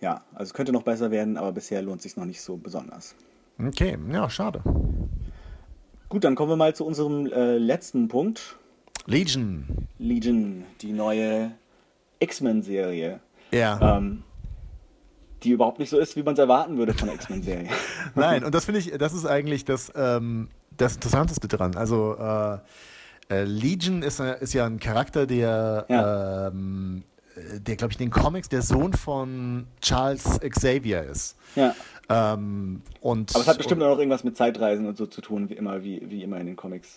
ja, 0.00 0.22
also 0.34 0.50
es 0.50 0.54
könnte 0.54 0.72
noch 0.72 0.82
besser 0.82 1.10
werden, 1.10 1.36
aber 1.36 1.52
bisher 1.52 1.82
lohnt 1.82 2.02
sich 2.02 2.16
noch 2.16 2.26
nicht 2.26 2.40
so 2.40 2.56
besonders. 2.56 3.14
Okay, 3.58 3.96
ja, 4.12 4.28
schade. 4.28 4.62
Gut, 6.08 6.24
dann 6.24 6.34
kommen 6.34 6.50
wir 6.50 6.56
mal 6.56 6.74
zu 6.74 6.84
unserem 6.84 7.26
äh, 7.26 7.56
letzten 7.56 8.08
Punkt. 8.08 8.56
Legion. 9.06 9.88
Legion, 9.98 10.64
die 10.82 10.92
neue 10.92 11.52
X-Men-Serie. 12.20 13.20
Ja. 13.52 13.96
Ähm, 13.96 14.22
die 15.46 15.52
überhaupt 15.52 15.78
nicht 15.78 15.90
so 15.90 15.98
ist, 15.98 16.16
wie 16.16 16.22
man 16.22 16.34
es 16.34 16.38
erwarten 16.40 16.76
würde 16.76 16.92
von 16.92 17.08
X-Men-Serie. 17.08 17.68
Nein, 18.14 18.44
und 18.44 18.54
das 18.54 18.64
finde 18.64 18.80
ich, 18.80 18.90
das 18.98 19.12
ist 19.14 19.24
eigentlich 19.26 19.64
das, 19.64 19.92
ähm, 19.94 20.48
das 20.76 20.94
Interessanteste 20.96 21.48
dran. 21.48 21.76
Also 21.76 22.16
äh, 22.18 22.58
äh, 23.34 23.44
Legion 23.44 24.02
ist, 24.02 24.20
äh, 24.20 24.36
ist 24.40 24.52
ja 24.54 24.66
ein 24.66 24.78
Charakter, 24.80 25.26
der, 25.26 25.86
Ja. 25.88 26.48
ähm, 26.48 27.04
äh, 27.36 27.60
der 27.60 27.76
glaube 27.76 27.92
ich, 27.92 28.00
in 28.00 28.06
den 28.06 28.12
Comics 28.12 28.48
der 28.48 28.62
Sohn 28.62 28.92
von 28.92 29.66
Charles 29.80 30.40
Xavier 30.40 31.02
ist. 31.04 31.36
ja. 31.54 31.74
Ähm, 32.08 32.82
und, 33.00 33.34
Aber 33.34 33.42
es 33.42 33.48
hat 33.48 33.56
bestimmt 33.56 33.82
auch 33.82 33.88
noch 33.90 33.98
irgendwas 33.98 34.22
mit 34.22 34.36
Zeitreisen 34.36 34.86
und 34.86 34.96
so 34.96 35.06
zu 35.06 35.20
tun, 35.20 35.48
wie 35.50 35.54
immer, 35.54 35.82
wie, 35.82 36.00
wie 36.08 36.22
immer 36.22 36.38
in 36.38 36.46
den 36.46 36.54
Comics. 36.54 36.94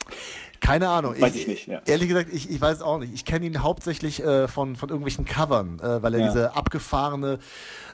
Keine 0.59 0.87
Ahnung. 0.87 1.19
Weiß 1.19 1.33
ich 1.33 1.47
nicht, 1.47 1.65
ja. 1.67 1.81
Ehrlich 1.87 2.09
gesagt, 2.09 2.29
ich, 2.31 2.47
ich 2.51 2.61
weiß 2.61 2.77
es 2.77 2.83
auch 2.83 2.99
nicht. 2.99 3.11
Ich 3.15 3.25
kenne 3.25 3.47
ihn 3.47 3.63
hauptsächlich 3.63 4.23
äh, 4.23 4.47
von, 4.47 4.75
von 4.75 4.89
irgendwelchen 4.89 5.25
Covern, 5.25 5.79
äh, 5.79 6.03
weil 6.03 6.13
er 6.13 6.19
Ja. 6.19 6.27
diese 6.27 6.55
abgefahrene, 6.55 7.39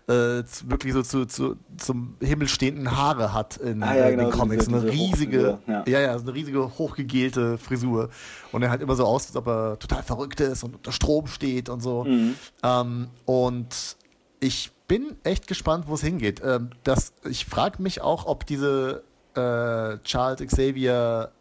äh, 0.07 0.43
wirklich 0.67 0.93
so 0.93 1.01
zu, 1.01 1.25
zu, 1.25 1.55
zum 1.77 2.15
Himmel 2.21 2.47
stehenden 2.47 2.95
Haare 2.95 3.33
hat 3.33 3.57
in, 3.57 3.81
Ah, 3.81 3.95
ja, 3.95 4.03
äh, 4.05 4.11
in 4.13 4.17
genau, 4.17 4.29
den 4.29 4.37
Comics. 4.39 4.65
diese- 4.65 4.77
eine 4.77 4.91
diese 4.91 5.03
riesige, 5.03 5.59
ja. 5.67 5.83
ja. 5.87 5.99
ja, 5.99 6.15
eine 6.15 6.33
riesige 6.33 6.77
hochgegelte 6.77 7.57
Frisur. 7.57 8.09
Und 8.51 8.61
er 8.61 8.69
hat 8.69 8.81
immer 8.81 8.95
so 8.95 9.05
aus, 9.05 9.27
als 9.27 9.35
ob 9.35 9.47
er 9.47 9.79
total 9.79 10.03
verrückt 10.03 10.39
ist 10.41 10.63
und 10.63 10.75
unter 10.75 10.91
Strom 10.91 11.27
steht 11.27 11.69
und 11.69 11.81
so. 11.81 12.03
Mhm. 12.03 12.35
Ähm, 12.63 13.07
und 13.25 13.97
ich 14.39 14.71
bin 14.87 15.15
echt 15.23 15.47
gespannt, 15.47 15.85
wo 15.87 15.95
es 15.95 16.01
hingeht. 16.01 16.39
Ähm, 16.45 16.69
das, 16.83 17.13
ich 17.27 17.45
frage 17.45 17.81
mich 17.81 18.01
auch, 18.01 18.27
ob 18.27 18.45
diese 18.45 19.03
äh, 19.35 19.97
Charles 20.03 20.39
Xavier 20.45 21.31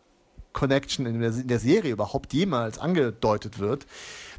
Connection 0.54 1.04
in 1.04 1.20
der, 1.20 1.30
in 1.32 1.48
der 1.48 1.58
Serie 1.58 1.92
überhaupt 1.92 2.32
jemals 2.32 2.78
angedeutet 2.78 3.58
wird. 3.58 3.86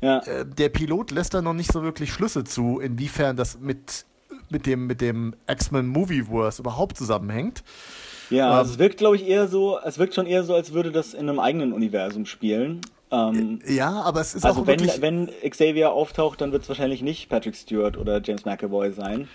Ja. 0.02 0.20
Äh, 0.20 0.46
der 0.46 0.70
Pilot 0.70 1.12
lässt 1.12 1.34
da 1.34 1.42
noch 1.42 1.54
nicht 1.54 1.72
so 1.72 1.84
wirklich 1.84 2.12
Schlüsse 2.12 2.44
zu, 2.46 2.80
inwiefern 2.80 3.36
das 3.36 3.60
mit, 3.60 4.06
mit 4.50 4.66
dem, 4.66 4.88
mit 4.88 5.02
dem 5.02 5.36
X-Men 5.50 5.88
Movieverse 5.88 6.62
überhaupt 6.62 6.98
zusammenhängt. 6.98 7.64
Ja, 8.30 8.48
Ähm, 8.52 8.58
also 8.58 8.74
es 8.74 8.80
wirkt, 8.80 8.98
glaube 8.98 9.16
ich, 9.16 9.28
eher 9.28 9.48
so, 9.48 9.80
es 9.84 9.98
wirkt 9.98 10.14
schon 10.16 10.26
eher 10.26 10.44
so, 10.44 10.54
als 10.56 10.74
würde 10.74 10.92
das 10.92 11.14
in 11.14 11.30
einem 11.30 11.40
eigenen 11.40 11.74
Universum 11.74 12.26
spielen. 12.26 12.82
Ähm, 13.12 13.60
Ja, 13.68 14.02
aber 14.02 14.22
es 14.22 14.34
ist 14.34 14.46
also 14.46 14.62
auch 14.62 14.68
wenn, 14.68 14.82
wenn 15.02 15.30
Xavier 15.48 15.92
auftaucht, 15.92 16.42
dann 16.42 16.52
wird 16.52 16.64
es 16.64 16.70
wahrscheinlich 16.70 17.02
nicht 17.02 17.30
Patrick 17.30 17.56
Stewart 17.56 17.98
oder 17.98 18.22
James 18.24 18.46
McAvoy 18.46 18.92
sein. 18.92 19.28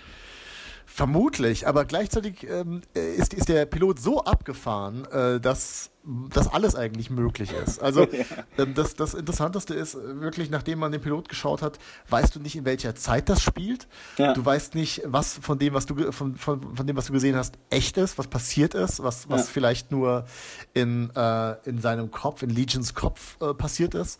Vermutlich, 0.93 1.67
aber 1.67 1.85
gleichzeitig 1.85 2.45
ähm, 2.49 2.81
ist, 2.93 3.33
ist 3.33 3.47
der 3.47 3.65
Pilot 3.65 3.97
so 3.99 4.25
abgefahren, 4.25 5.05
äh, 5.05 5.39
dass, 5.39 5.89
dass 6.29 6.49
alles 6.49 6.75
eigentlich 6.75 7.09
möglich 7.09 7.53
ist. 7.53 7.81
Also 7.81 8.05
ähm, 8.57 8.73
das, 8.75 8.95
das 8.95 9.13
Interessanteste 9.13 9.73
ist 9.73 9.95
äh, 9.95 10.19
wirklich, 10.19 10.49
nachdem 10.49 10.79
man 10.79 10.91
den 10.91 10.99
Pilot 10.99 11.29
geschaut 11.29 11.61
hat, 11.61 11.79
weißt 12.09 12.35
du 12.35 12.41
nicht, 12.41 12.57
in 12.57 12.65
welcher 12.65 12.93
Zeit 12.93 13.29
das 13.29 13.41
spielt. 13.41 13.87
Ja. 14.17 14.33
Du 14.33 14.43
weißt 14.43 14.75
nicht, 14.75 15.01
was 15.05 15.37
von 15.41 15.57
dem, 15.57 15.73
was 15.73 15.85
du 15.85 16.11
von, 16.11 16.35
von, 16.35 16.75
von 16.75 16.85
dem, 16.85 16.97
was 16.97 17.05
du 17.05 17.13
gesehen 17.13 17.37
hast, 17.37 17.55
echt 17.69 17.95
ist, 17.95 18.17
was 18.17 18.27
passiert 18.27 18.73
ist, 18.73 19.01
was, 19.01 19.29
was 19.29 19.45
Ja. 19.45 19.47
vielleicht 19.53 19.91
nur 19.91 20.25
in, 20.73 21.09
äh, 21.15 21.53
in 21.69 21.79
seinem 21.79 22.11
Kopf, 22.11 22.43
in 22.43 22.49
Legions 22.49 22.93
Kopf 22.93 23.37
äh, 23.39 23.53
passiert 23.53 23.95
ist. 23.95 24.19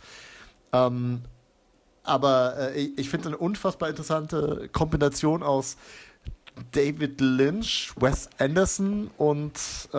Ähm, 0.72 1.24
aber 2.04 2.56
äh, 2.58 2.80
ich, 2.80 2.98
ich 2.98 3.10
finde 3.10 3.28
eine 3.28 3.38
unfassbar 3.38 3.90
interessante 3.90 4.70
Kombination 4.72 5.44
aus 5.44 5.76
David 6.72 7.20
Lynch, 7.22 7.92
Wes 8.00 8.30
Anderson 8.38 9.10
und 9.18 9.54
äh, 9.94 9.98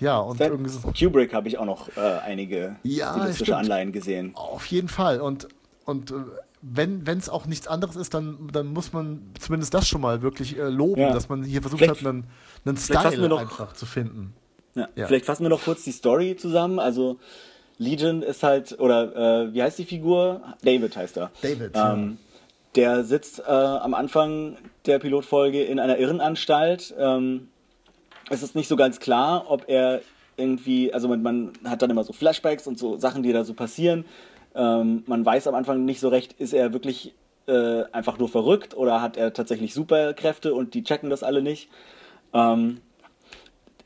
ja, 0.00 0.18
und 0.18 0.40
irgendwie 0.40 0.70
so, 0.70 0.80
Kubrick 0.98 1.32
habe 1.32 1.48
ich 1.48 1.58
auch 1.58 1.64
noch 1.64 1.88
äh, 1.96 2.00
einige 2.00 2.76
Ja, 2.82 3.12
stilistische 3.12 3.44
stimmt. 3.44 3.58
Anleihen 3.58 3.92
gesehen. 3.92 4.32
auf 4.34 4.66
jeden 4.66 4.88
Fall. 4.88 5.20
Und, 5.20 5.48
und 5.84 6.10
äh, 6.10 6.14
wenn 6.62 7.04
es 7.06 7.28
auch 7.28 7.46
nichts 7.46 7.66
anderes 7.68 7.96
ist, 7.96 8.14
dann, 8.14 8.48
dann 8.52 8.68
muss 8.68 8.92
man 8.92 9.22
zumindest 9.38 9.74
das 9.74 9.86
schon 9.88 10.00
mal 10.00 10.22
wirklich 10.22 10.56
äh, 10.58 10.68
loben, 10.68 11.00
Ja. 11.00 11.12
dass 11.12 11.28
man 11.28 11.42
hier 11.44 11.60
versucht 11.60 11.82
Vielleicht- 11.82 12.00
hat, 12.00 12.06
einen, 12.08 12.24
einen 12.64 12.76
Style 12.76 13.28
noch- 13.28 13.40
einfach 13.40 13.72
zu 13.74 13.86
finden. 13.86 14.32
Ja. 14.74 14.88
Ja. 14.96 15.06
Vielleicht 15.06 15.26
fassen 15.26 15.42
wir 15.44 15.50
noch 15.50 15.62
kurz 15.64 15.84
die 15.84 15.92
Story 15.92 16.36
zusammen. 16.36 16.78
Also 16.78 17.18
Legion 17.78 18.22
ist 18.22 18.42
halt, 18.42 18.78
oder 18.80 19.44
äh, 19.48 19.52
wie 19.54 19.62
heißt 19.62 19.78
die 19.78 19.84
Figur? 19.84 20.40
David 20.62 20.96
heißt 20.96 21.16
er. 21.18 21.30
David, 21.42 21.72
Ähm, 21.74 22.16
der 22.74 23.04
sitzt 23.04 23.40
äh, 23.40 23.50
am 23.50 23.94
Anfang 23.94 24.56
der 24.86 24.98
Pilotfolge 24.98 25.62
in 25.62 25.78
einer 25.78 25.98
Irrenanstalt. 25.98 26.94
Ähm, 26.98 27.48
es 28.30 28.42
ist 28.42 28.54
nicht 28.54 28.68
so 28.68 28.76
ganz 28.76 29.00
klar, 29.00 29.46
ob 29.48 29.68
er 29.68 30.00
irgendwie, 30.36 30.92
also 30.92 31.08
man, 31.08 31.22
man 31.22 31.52
hat 31.64 31.82
dann 31.82 31.90
immer 31.90 32.04
so 32.04 32.12
Flashbacks 32.12 32.66
und 32.66 32.78
so 32.78 32.96
Sachen, 32.96 33.22
die 33.22 33.32
da 33.32 33.44
so 33.44 33.54
passieren. 33.54 34.04
Ähm, 34.54 35.02
man 35.06 35.24
weiß 35.24 35.46
am 35.46 35.54
Anfang 35.54 35.84
nicht 35.84 36.00
so 36.00 36.08
recht, 36.08 36.34
ist 36.34 36.52
er 36.54 36.72
wirklich 36.72 37.14
äh, 37.46 37.84
einfach 37.92 38.18
nur 38.18 38.28
verrückt 38.28 38.76
oder 38.76 39.02
hat 39.02 39.16
er 39.16 39.32
tatsächlich 39.32 39.74
Superkräfte 39.74 40.54
und 40.54 40.74
die 40.74 40.84
checken 40.84 41.10
das 41.10 41.22
alle 41.22 41.42
nicht. 41.42 41.68
Ähm, 42.32 42.80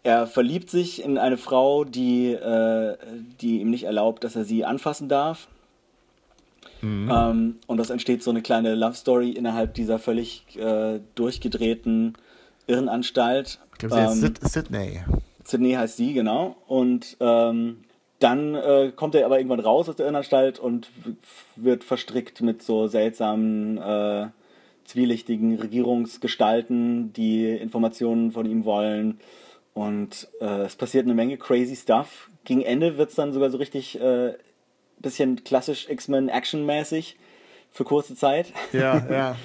er 0.02 0.28
verliebt 0.28 0.70
sich 0.70 1.02
in 1.02 1.18
eine 1.18 1.36
Frau, 1.36 1.84
die, 1.84 2.32
äh, 2.32 2.96
die 3.40 3.60
ihm 3.60 3.70
nicht 3.70 3.84
erlaubt, 3.84 4.22
dass 4.22 4.36
er 4.36 4.44
sie 4.44 4.64
anfassen 4.64 5.08
darf. 5.08 5.48
Ähm, 6.86 7.56
und 7.66 7.76
das 7.78 7.90
entsteht 7.90 8.22
so 8.22 8.30
eine 8.30 8.42
kleine 8.42 8.74
Love 8.74 8.94
Story 8.94 9.30
innerhalb 9.30 9.74
dieser 9.74 9.98
völlig 9.98 10.44
äh, 10.56 11.00
durchgedrehten 11.14 12.14
Irrenanstalt. 12.66 13.58
Ich 13.72 13.78
glaube, 13.78 13.94
sie 13.94 14.00
heißt 14.00 14.14
Ähm, 14.14 14.20
Sid 14.20 14.48
Sydney. 14.48 15.00
Sydney 15.44 15.72
heißt 15.74 15.96
sie, 15.96 16.12
genau. 16.12 16.56
Und 16.66 17.16
ähm, 17.20 17.84
dann 18.18 18.54
äh, 18.54 18.92
kommt 18.94 19.14
er 19.14 19.26
aber 19.26 19.38
irgendwann 19.38 19.60
raus 19.60 19.88
aus 19.88 19.96
der 19.96 20.06
Irrenanstalt 20.06 20.58
und 20.58 20.90
wird 21.56 21.84
verstrickt 21.84 22.40
mit 22.40 22.62
so 22.62 22.86
seltsamen, 22.88 23.78
äh, 23.78 24.28
zwielichtigen 24.84 25.58
Regierungsgestalten, 25.58 27.12
die 27.12 27.48
Informationen 27.48 28.32
von 28.32 28.46
ihm 28.46 28.64
wollen. 28.64 29.18
Und 29.74 30.28
äh, 30.40 30.62
es 30.62 30.76
passiert 30.76 31.04
eine 31.04 31.14
Menge 31.14 31.36
crazy 31.36 31.76
stuff. 31.76 32.30
Gegen 32.44 32.62
Ende 32.62 32.96
wird 32.96 33.10
es 33.10 33.16
dann 33.16 33.32
sogar 33.32 33.50
so 33.50 33.58
richtig 33.58 34.00
äh, 34.00 34.34
bisschen 35.00 35.44
klassisch 35.44 35.88
X-Men 35.88 36.28
Action-mäßig 36.28 37.16
für 37.72 37.84
kurze 37.84 38.14
Zeit. 38.14 38.52
Ja, 38.72 39.06
ja. 39.10 39.36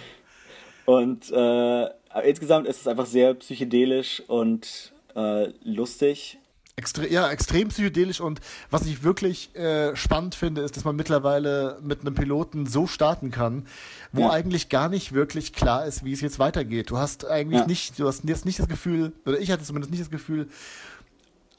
Und 0.85 1.31
äh, 1.31 1.89
insgesamt 2.27 2.67
ist 2.67 2.81
es 2.81 2.87
einfach 2.87 3.05
sehr 3.05 3.33
psychedelisch 3.35 4.21
und 4.27 4.93
äh, 5.15 5.47
lustig. 5.63 6.37
Extre 6.77 7.07
ja, 7.11 7.29
extrem 7.29 7.67
psychedelisch 7.67 8.21
und 8.21 8.39
was 8.71 8.85
ich 8.87 9.03
wirklich 9.03 9.53
äh, 9.55 9.95
spannend 9.95 10.33
finde, 10.35 10.61
ist, 10.61 10.77
dass 10.77 10.85
man 10.85 10.95
mittlerweile 10.95 11.77
mit 11.83 12.01
einem 12.01 12.15
Piloten 12.15 12.65
so 12.65 12.87
starten 12.87 13.29
kann, 13.29 13.67
wo 14.13 14.21
Ja. 14.23 14.31
eigentlich 14.31 14.69
gar 14.69 14.87
nicht 14.89 15.11
wirklich 15.13 15.53
klar 15.53 15.85
ist, 15.85 16.03
wie 16.05 16.13
es 16.13 16.21
jetzt 16.21 16.39
weitergeht. 16.39 16.89
Du 16.89 16.97
hast 16.97 17.25
eigentlich 17.25 17.59
Ja. 17.61 17.67
nicht, 17.67 17.99
du 17.99 18.07
hast 18.07 18.23
jetzt 18.23 18.45
nicht 18.45 18.57
das 18.57 18.67
Gefühl, 18.69 19.11
oder 19.25 19.37
ich 19.39 19.51
hatte 19.51 19.63
zumindest 19.63 19.91
nicht 19.91 20.01
das 20.01 20.09
Gefühl, 20.09 20.47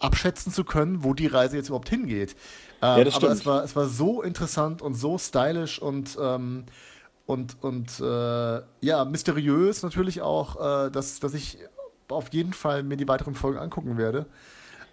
abschätzen 0.03 0.53
zu 0.53 0.65
können, 0.65 1.05
wo 1.05 1.15
die 1.15 1.27
Reise 1.27 1.57
jetzt 1.57 1.69
überhaupt 1.69 1.89
hingeht. 1.89 2.37
Ähm, 2.83 2.99
Ja, 2.99 3.05
das 3.05 3.15
aber 3.15 3.17
stimmt. 3.17 3.33
es 3.33 3.47
war, 3.47 3.65
es 3.65 3.77
war 3.77 3.89
so 3.89 4.23
interessant 4.23 4.83
und 4.83 4.95
so 4.95 5.19
stylisch 5.19 5.81
und 5.81 6.17
ähm, 6.21 6.67
und, 7.27 7.63
und 7.63 8.01
äh, 8.01 8.63
ja, 8.81 9.05
mysteriös 9.05 9.83
natürlich 9.83 10.21
auch, 10.23 10.87
äh, 10.87 10.91
dass, 10.91 11.21
dass 11.21 11.35
ich 11.35 11.59
auf 12.09 12.33
jeden 12.33 12.53
Fall 12.53 12.83
mir 12.83 12.97
die 12.97 13.09
weiteren 13.09 13.35
Folgen 13.35 13.59
angucken 13.59 13.97
werde. 13.97 14.27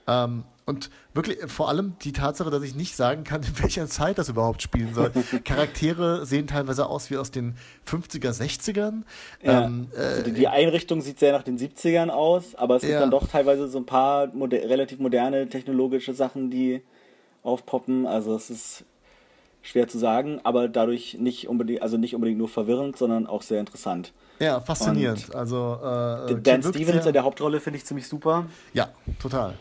Ähm, 0.10 0.44
und 0.66 0.92
wirklich, 1.16 1.40
vor 1.52 1.68
allem 1.70 1.94
die 2.04 2.12
Tatsache, 2.14 2.50
dass 2.52 2.62
ich 2.64 2.76
nicht 2.76 2.96
sagen 2.96 3.24
kann, 3.24 3.42
in 3.48 3.60
welcher 3.62 3.88
Zeit 3.88 4.18
das 4.18 4.30
überhaupt 4.30 4.62
spielen 4.62 4.94
soll. 4.94 5.12
Charaktere 5.44 6.26
sehen 6.26 6.46
teilweise 6.48 6.86
aus 6.88 7.10
wie 7.10 7.18
aus 7.18 7.32
den 7.32 7.56
50er, 7.88 8.32
60ern. 8.32 9.04
Ja. 9.42 9.66
Ähm, 9.66 9.88
Also 9.98 10.30
die- 10.32 10.48
Einrichtung 10.48 11.02
sieht 11.02 11.20
sehr 11.20 11.32
nach 11.34 11.44
den 11.44 11.58
70ern 11.58 12.10
aus, 12.10 12.56
aber 12.56 12.76
es 12.76 12.82
gibt 12.82 12.94
Ja. 12.94 13.00
dann 13.00 13.12
doch 13.12 13.28
teilweise 13.28 13.68
so 13.68 13.78
ein 13.80 13.86
paar 13.86 14.28
moder 14.28 14.58
relativ 14.58 15.00
moderne 15.00 15.48
technologische 15.50 16.14
Sachen, 16.14 16.52
die 16.52 16.82
aufpoppen. 17.44 18.06
Also 18.06 18.36
es 18.36 18.50
ist 18.52 18.84
schwer 19.62 19.88
zu 19.88 19.98
sagen, 19.98 20.40
aber 20.44 20.68
dadurch 20.68 21.18
nicht 21.20 21.48
unbedingt, 21.50 21.82
also 21.82 21.98
nicht 21.98 22.14
unbedingt 22.16 22.38
nur 22.38 22.48
verwirrend, 22.50 22.98
sondern 22.98 23.26
auch 23.28 23.42
sehr 23.42 23.60
interessant. 23.60 24.14
ja, 24.40 24.62
faszinierend. 24.62 25.34
Also, 25.36 25.80
äh, 26.30 26.40
Dan 26.42 26.64
Stevens 26.64 27.06
in 27.06 27.14
der 27.14 27.24
Hauptrolle 27.24 27.60
finde 27.60 27.78
ich 27.78 27.86
ziemlich 27.86 28.08
super, 28.08 28.46
Ja, 28.74 28.90
total. 29.20 29.56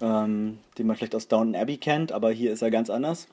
Ähm, 0.00 0.58
den 0.78 0.86
man 0.86 0.96
vielleicht 0.96 1.14
aus 1.14 1.28
Downton 1.28 1.54
Abbey 1.54 1.76
kennt, 1.76 2.12
aber 2.12 2.30
hier 2.30 2.52
ist 2.52 2.62
er 2.62 2.70
ganz 2.70 2.90
anders. 2.90 3.28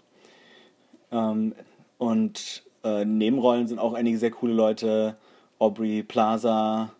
Ähm, 1.12 1.54
und 1.98 2.64
äh, 2.84 3.06
Nebenrollen 3.06 3.68
sind 3.68 3.80
auch 3.80 3.94
einige 3.94 4.18
sehr 4.18 4.32
coole 4.32 4.54
Leute. 4.54 5.16
Aubrey 5.60 6.04
Plaza 6.04 6.92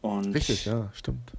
und 0.00 0.34
Richtig, 0.34 0.64
ja, 0.64 0.90
stimmt. 0.94 1.32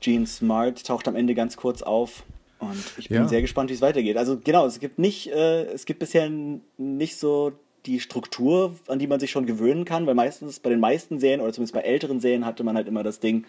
Gene 0.00 0.26
Smart 0.26 0.86
taucht 0.86 1.06
am 1.06 1.16
Ende 1.16 1.34
ganz 1.34 1.56
kurz 1.56 1.82
auf. 1.82 2.22
Und 2.60 2.82
ich 2.96 3.08
bin 3.08 3.18
Ja. 3.18 3.28
sehr 3.28 3.42
gespannt, 3.42 3.70
wie 3.70 3.74
es 3.74 3.82
weitergeht. 3.82 4.16
Also 4.16 4.38
genau, 4.42 4.66
es 4.66 4.80
gibt 4.80 4.98
nicht, 4.98 5.28
äh, 5.30 5.64
es 5.66 5.84
gibt 5.84 6.00
bisher 6.00 6.30
nicht 6.78 7.18
so 7.18 7.52
die 7.86 8.00
Struktur, 8.00 8.74
an 8.88 8.98
die 8.98 9.06
man 9.06 9.20
sich 9.20 9.30
schon 9.30 9.46
gewöhnen 9.46 9.84
kann, 9.84 10.06
weil 10.06 10.14
meistens 10.14 10.60
bei 10.60 10.70
den 10.70 10.80
meisten 10.80 11.20
Serien 11.20 11.40
oder 11.40 11.52
zumindest 11.52 11.74
bei 11.74 11.80
älteren 11.82 12.20
Serien 12.20 12.44
hatte 12.44 12.64
man 12.64 12.74
halt 12.74 12.88
immer 12.88 13.02
das 13.02 13.20
Ding, 13.20 13.44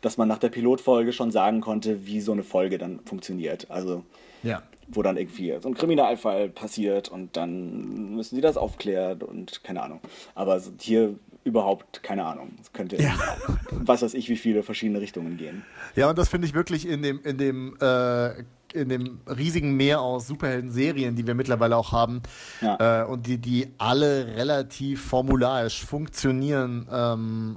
dass 0.00 0.16
man 0.16 0.28
nach 0.28 0.38
der 0.38 0.48
Pilotfolge 0.50 1.12
schon 1.12 1.30
sagen 1.30 1.60
konnte, 1.60 2.06
wie 2.06 2.20
so 2.20 2.32
eine 2.32 2.42
Folge 2.42 2.78
dann 2.78 3.00
funktioniert. 3.04 3.70
Also 3.70 4.04
Ja. 4.42 4.62
wo 4.88 5.02
dann 5.02 5.16
irgendwie 5.16 5.52
so 5.60 5.68
ein 5.68 5.74
Kriminalfall 5.74 6.48
passiert 6.48 7.08
und 7.08 7.36
dann 7.36 8.14
müssen 8.14 8.36
sie 8.36 8.40
das 8.40 8.56
aufklären 8.56 9.22
und 9.22 9.64
keine 9.64 9.82
Ahnung. 9.82 10.00
Aber 10.34 10.60
hier 10.80 11.14
überhaupt 11.44 12.02
keine 12.02 12.24
Ahnung. 12.24 12.52
Es 12.60 12.72
könnte 12.72 12.96
Ja. 13.02 13.14
was 13.70 14.02
weiß 14.02 14.14
ich, 14.14 14.28
wie 14.28 14.36
viele 14.36 14.62
verschiedene 14.62 15.00
Richtungen 15.00 15.36
gehen. 15.36 15.64
Ja, 15.96 16.08
und 16.10 16.18
das 16.18 16.28
finde 16.28 16.46
ich 16.46 16.54
wirklich 16.54 16.86
in 16.88 17.02
dem, 17.02 17.20
in 17.24 17.38
dem, 17.38 17.76
äh, 17.80 18.30
in 18.74 18.88
dem 18.88 19.20
riesigen 19.26 19.76
Meer 19.76 20.00
aus 20.00 20.26
Superhelden-Serien, 20.26 21.14
die 21.16 21.26
wir 21.26 21.34
mittlerweile 21.34 21.76
auch 21.76 21.92
haben, 21.92 22.20
Ja. 22.60 23.02
äh, 23.02 23.06
und 23.06 23.26
die, 23.26 23.38
die 23.38 23.68
alle 23.78 24.26
relativ 24.36 25.02
formularisch 25.04 25.84
funktionieren. 25.84 26.86
Ähm, 26.92 27.56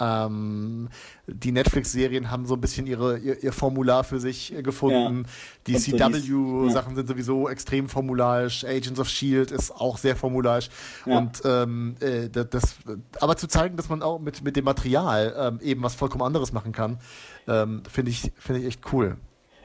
ähm, 0.00 0.88
die 1.26 1.52
Netflix-Serien 1.52 2.30
haben 2.30 2.46
so 2.46 2.54
ein 2.54 2.60
bisschen 2.60 2.86
ihre, 2.86 3.18
ihr, 3.18 3.42
ihr 3.42 3.52
Formular 3.52 4.04
für 4.04 4.18
sich 4.18 4.52
äh, 4.52 4.62
gefunden. 4.62 5.24
Ja. 5.26 5.30
Die 5.66 5.74
CW-Sachen 5.76 6.96
sind 6.96 7.06
sowieso 7.06 7.48
extrem 7.48 7.88
formularisch. 7.88 8.64
Agents 8.64 8.98
of 8.98 9.08
Shield 9.08 9.50
ist 9.50 9.70
auch 9.70 9.98
sehr 9.98 10.16
formularisch. 10.16 10.68
Ja. 11.06 11.18
Und 11.18 11.42
ähm, 11.44 11.96
äh, 12.00 12.28
das, 12.28 12.76
aber 13.20 13.36
zu 13.36 13.46
zeigen, 13.46 13.76
dass 13.76 13.88
man 13.88 14.02
auch 14.02 14.18
mit, 14.18 14.42
mit 14.42 14.56
dem 14.56 14.64
Material 14.64 15.34
ähm, 15.38 15.60
eben 15.62 15.82
was 15.82 15.94
vollkommen 15.94 16.22
anderes 16.22 16.52
machen 16.52 16.72
kann, 16.72 16.98
ähm, 17.46 17.82
finde 17.88 18.10
ich, 18.10 18.32
finde 18.36 18.62
ich 18.62 18.66
echt 18.66 18.92
cool. 18.92 19.16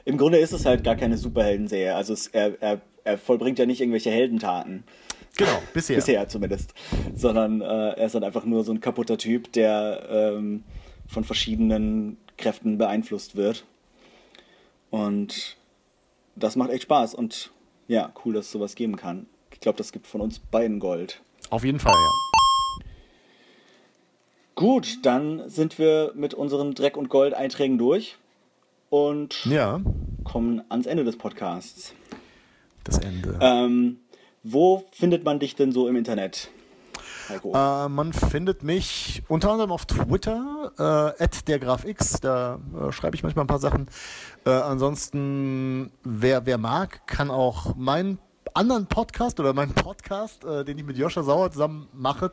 Im 0.04 0.16
Grunde 0.16 0.38
ist 0.38 0.52
es 0.52 0.64
halt 0.64 0.82
gar 0.82 0.96
keine 0.96 1.18
Superheldenserie. 1.18 1.94
Also 1.94 2.14
es, 2.14 2.26
er, 2.28 2.60
er, 2.60 2.80
er 3.04 3.18
vollbringt 3.18 3.58
ja 3.58 3.66
nicht 3.66 3.80
irgendwelche 3.80 4.10
Heldentaten. 4.10 4.84
Genau, 5.36 5.62
bisher. 5.72 5.96
Bisher 5.96 6.28
zumindest. 6.28 6.74
Sondern 7.14 7.60
äh, 7.60 7.64
er 7.64 8.06
ist 8.06 8.14
halt 8.14 8.24
einfach 8.24 8.44
nur 8.44 8.64
so 8.64 8.72
ein 8.72 8.80
kaputter 8.80 9.16
Typ, 9.16 9.52
der 9.52 10.06
ähm, 10.10 10.64
von 11.06 11.24
verschiedenen 11.24 12.16
Kräften 12.36 12.78
beeinflusst 12.78 13.36
wird. 13.36 13.64
Und 14.90 15.56
das 16.36 16.56
macht 16.56 16.70
echt 16.70 16.84
Spaß. 16.84 17.14
Und 17.14 17.50
ja, 17.88 18.12
cool, 18.24 18.34
dass 18.34 18.46
es 18.46 18.52
sowas 18.52 18.74
geben 18.74 18.96
kann. 18.96 19.26
Ich 19.52 19.60
glaube, 19.60 19.78
das 19.78 19.92
gibt 19.92 20.06
von 20.06 20.20
uns 20.20 20.38
beiden 20.38 20.80
Gold. 20.80 21.20
Auf 21.50 21.64
jeden 21.64 21.80
Fall, 21.80 21.94
ja. 21.94 22.84
Gut, 24.54 24.98
dann 25.02 25.48
sind 25.48 25.78
wir 25.78 26.12
mit 26.14 26.34
unseren 26.34 26.74
Dreck- 26.74 26.96
und 26.96 27.08
Gold-Einträgen 27.08 27.78
durch 27.78 28.18
und 28.90 29.46
Ja, 29.46 29.80
kommen 30.24 30.62
ans 30.68 30.86
Ende 30.86 31.04
des 31.04 31.16
Podcasts. 31.16 31.94
Das 32.84 32.98
Ende. 32.98 33.38
Ähm, 33.40 33.98
wo 34.42 34.84
findet 34.92 35.24
man 35.24 35.38
dich 35.38 35.54
denn 35.54 35.72
so 35.72 35.88
im 35.88 35.96
Internet? 35.96 36.50
Äh, 37.30 37.88
man 37.88 38.12
findet 38.12 38.62
mich 38.62 39.22
unter 39.28 39.52
anderem 39.52 39.70
auf 39.70 39.86
Twitter, 39.86 41.14
äh, 41.16 41.28
dergrafx, 41.46 42.20
da 42.20 42.58
äh, 42.76 42.92
schreibe 42.92 43.14
ich 43.16 43.22
manchmal 43.22 43.44
ein 43.44 43.48
paar 43.48 43.60
Sachen. 43.60 43.86
Äh, 44.44 44.50
ansonsten, 44.50 45.92
wer, 46.02 46.46
wer 46.46 46.58
mag, 46.58 47.06
kann 47.06 47.30
auch 47.30 47.76
meinen 47.76 48.18
anderen 48.54 48.86
Podcast 48.86 49.38
oder 49.38 49.52
meinen 49.52 49.74
Podcast, 49.74 50.44
äh, 50.44 50.64
den 50.64 50.78
ich 50.78 50.84
mit 50.84 50.96
Joscha 50.96 51.22
Sauer 51.22 51.50
zusammen 51.50 51.88
mache, 51.92 52.32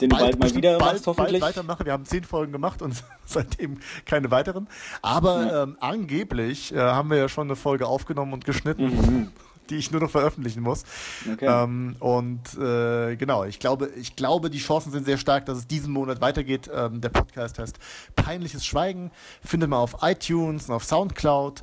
Den 0.00 0.10
du 0.10 0.16
bald 0.16 0.38
mal 0.38 0.54
wieder 0.54 0.78
bald, 0.78 0.94
machst, 0.94 1.06
hoffentlich. 1.06 1.40
Bald 1.40 1.56
weitermache. 1.56 1.84
Wir 1.84 1.92
haben 1.92 2.04
zehn 2.04 2.24
Folgen 2.24 2.52
gemacht 2.52 2.82
und 2.82 3.04
seitdem 3.24 3.78
keine 4.04 4.30
weiteren. 4.30 4.68
Aber 5.02 5.62
ähm, 5.62 5.76
angeblich 5.80 6.74
äh, 6.74 6.78
haben 6.78 7.10
wir 7.10 7.18
ja 7.18 7.28
schon 7.28 7.46
eine 7.46 7.56
Folge 7.56 7.86
aufgenommen 7.86 8.32
und 8.32 8.44
geschnitten, 8.44 9.32
die 9.70 9.76
ich 9.76 9.90
nur 9.90 10.00
noch 10.00 10.10
veröffentlichen 10.10 10.62
muss. 10.62 10.84
Okay. 11.30 11.46
Ähm, 11.46 11.96
und 12.00 12.54
äh, 12.58 13.16
genau, 13.16 13.44
ich 13.44 13.58
glaube, 13.58 13.90
ich 13.96 14.16
glaube, 14.16 14.50
die 14.50 14.58
Chancen 14.58 14.92
sind 14.92 15.06
sehr 15.06 15.18
stark, 15.18 15.46
dass 15.46 15.58
es 15.58 15.66
diesen 15.66 15.92
Monat 15.92 16.20
weitergeht. 16.20 16.70
Ähm, 16.72 17.00
der 17.00 17.10
Podcast 17.10 17.58
heißt 17.58 17.78
Peinliches 18.14 18.64
Schweigen. 18.64 19.10
Findet 19.42 19.70
man 19.70 19.80
auf 19.80 19.96
iTunes 20.02 20.68
und 20.68 20.74
auf 20.74 20.84
Soundcloud. 20.84 21.62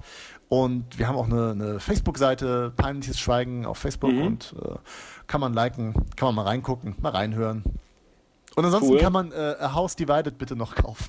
Und 0.49 0.99
wir 0.99 1.07
haben 1.07 1.15
auch 1.15 1.25
eine, 1.25 1.51
eine 1.51 1.79
Facebook-Seite, 1.79 2.73
Peinliches 2.75 3.19
Schweigen 3.19 3.65
auf 3.65 3.77
Facebook. 3.77 4.11
Mhm. 4.11 4.21
Und 4.21 4.55
äh, 4.61 4.75
kann 5.27 5.41
man 5.41 5.53
liken, 5.53 5.93
kann 6.15 6.27
man 6.27 6.35
mal 6.35 6.43
reingucken, 6.43 6.95
mal 7.01 7.09
reinhören. 7.09 7.63
Und 8.55 8.65
ansonsten 8.65 8.91
Cool. 8.91 8.99
kann 8.99 9.13
man 9.13 9.31
äh, 9.31 9.55
A 9.59 9.73
House 9.73 9.95
Divided 9.95 10.37
bitte 10.37 10.55
noch 10.55 10.75
kaufen. 10.75 11.05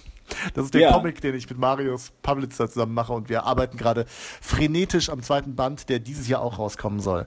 Das 0.55 0.65
ist 0.65 0.75
der 0.75 0.81
Ja. 0.81 0.93
Comic, 0.93 1.21
den 1.21 1.35
ich 1.35 1.49
mit 1.51 1.59
Marius 1.59 2.11
Pavlitzer 2.23 2.69
zusammen 2.71 2.95
mache 2.95 3.13
und 3.13 3.29
wir 3.29 3.45
arbeiten 3.45 3.77
gerade 3.77 4.07
frenetisch 4.09 5.11
am 5.11 5.23
zweiten 5.23 5.55
Band, 5.55 5.89
der 5.91 5.99
dieses 5.99 6.27
Jahr 6.29 6.41
auch 6.41 6.59
rauskommen 6.59 7.01
soll. 7.01 7.27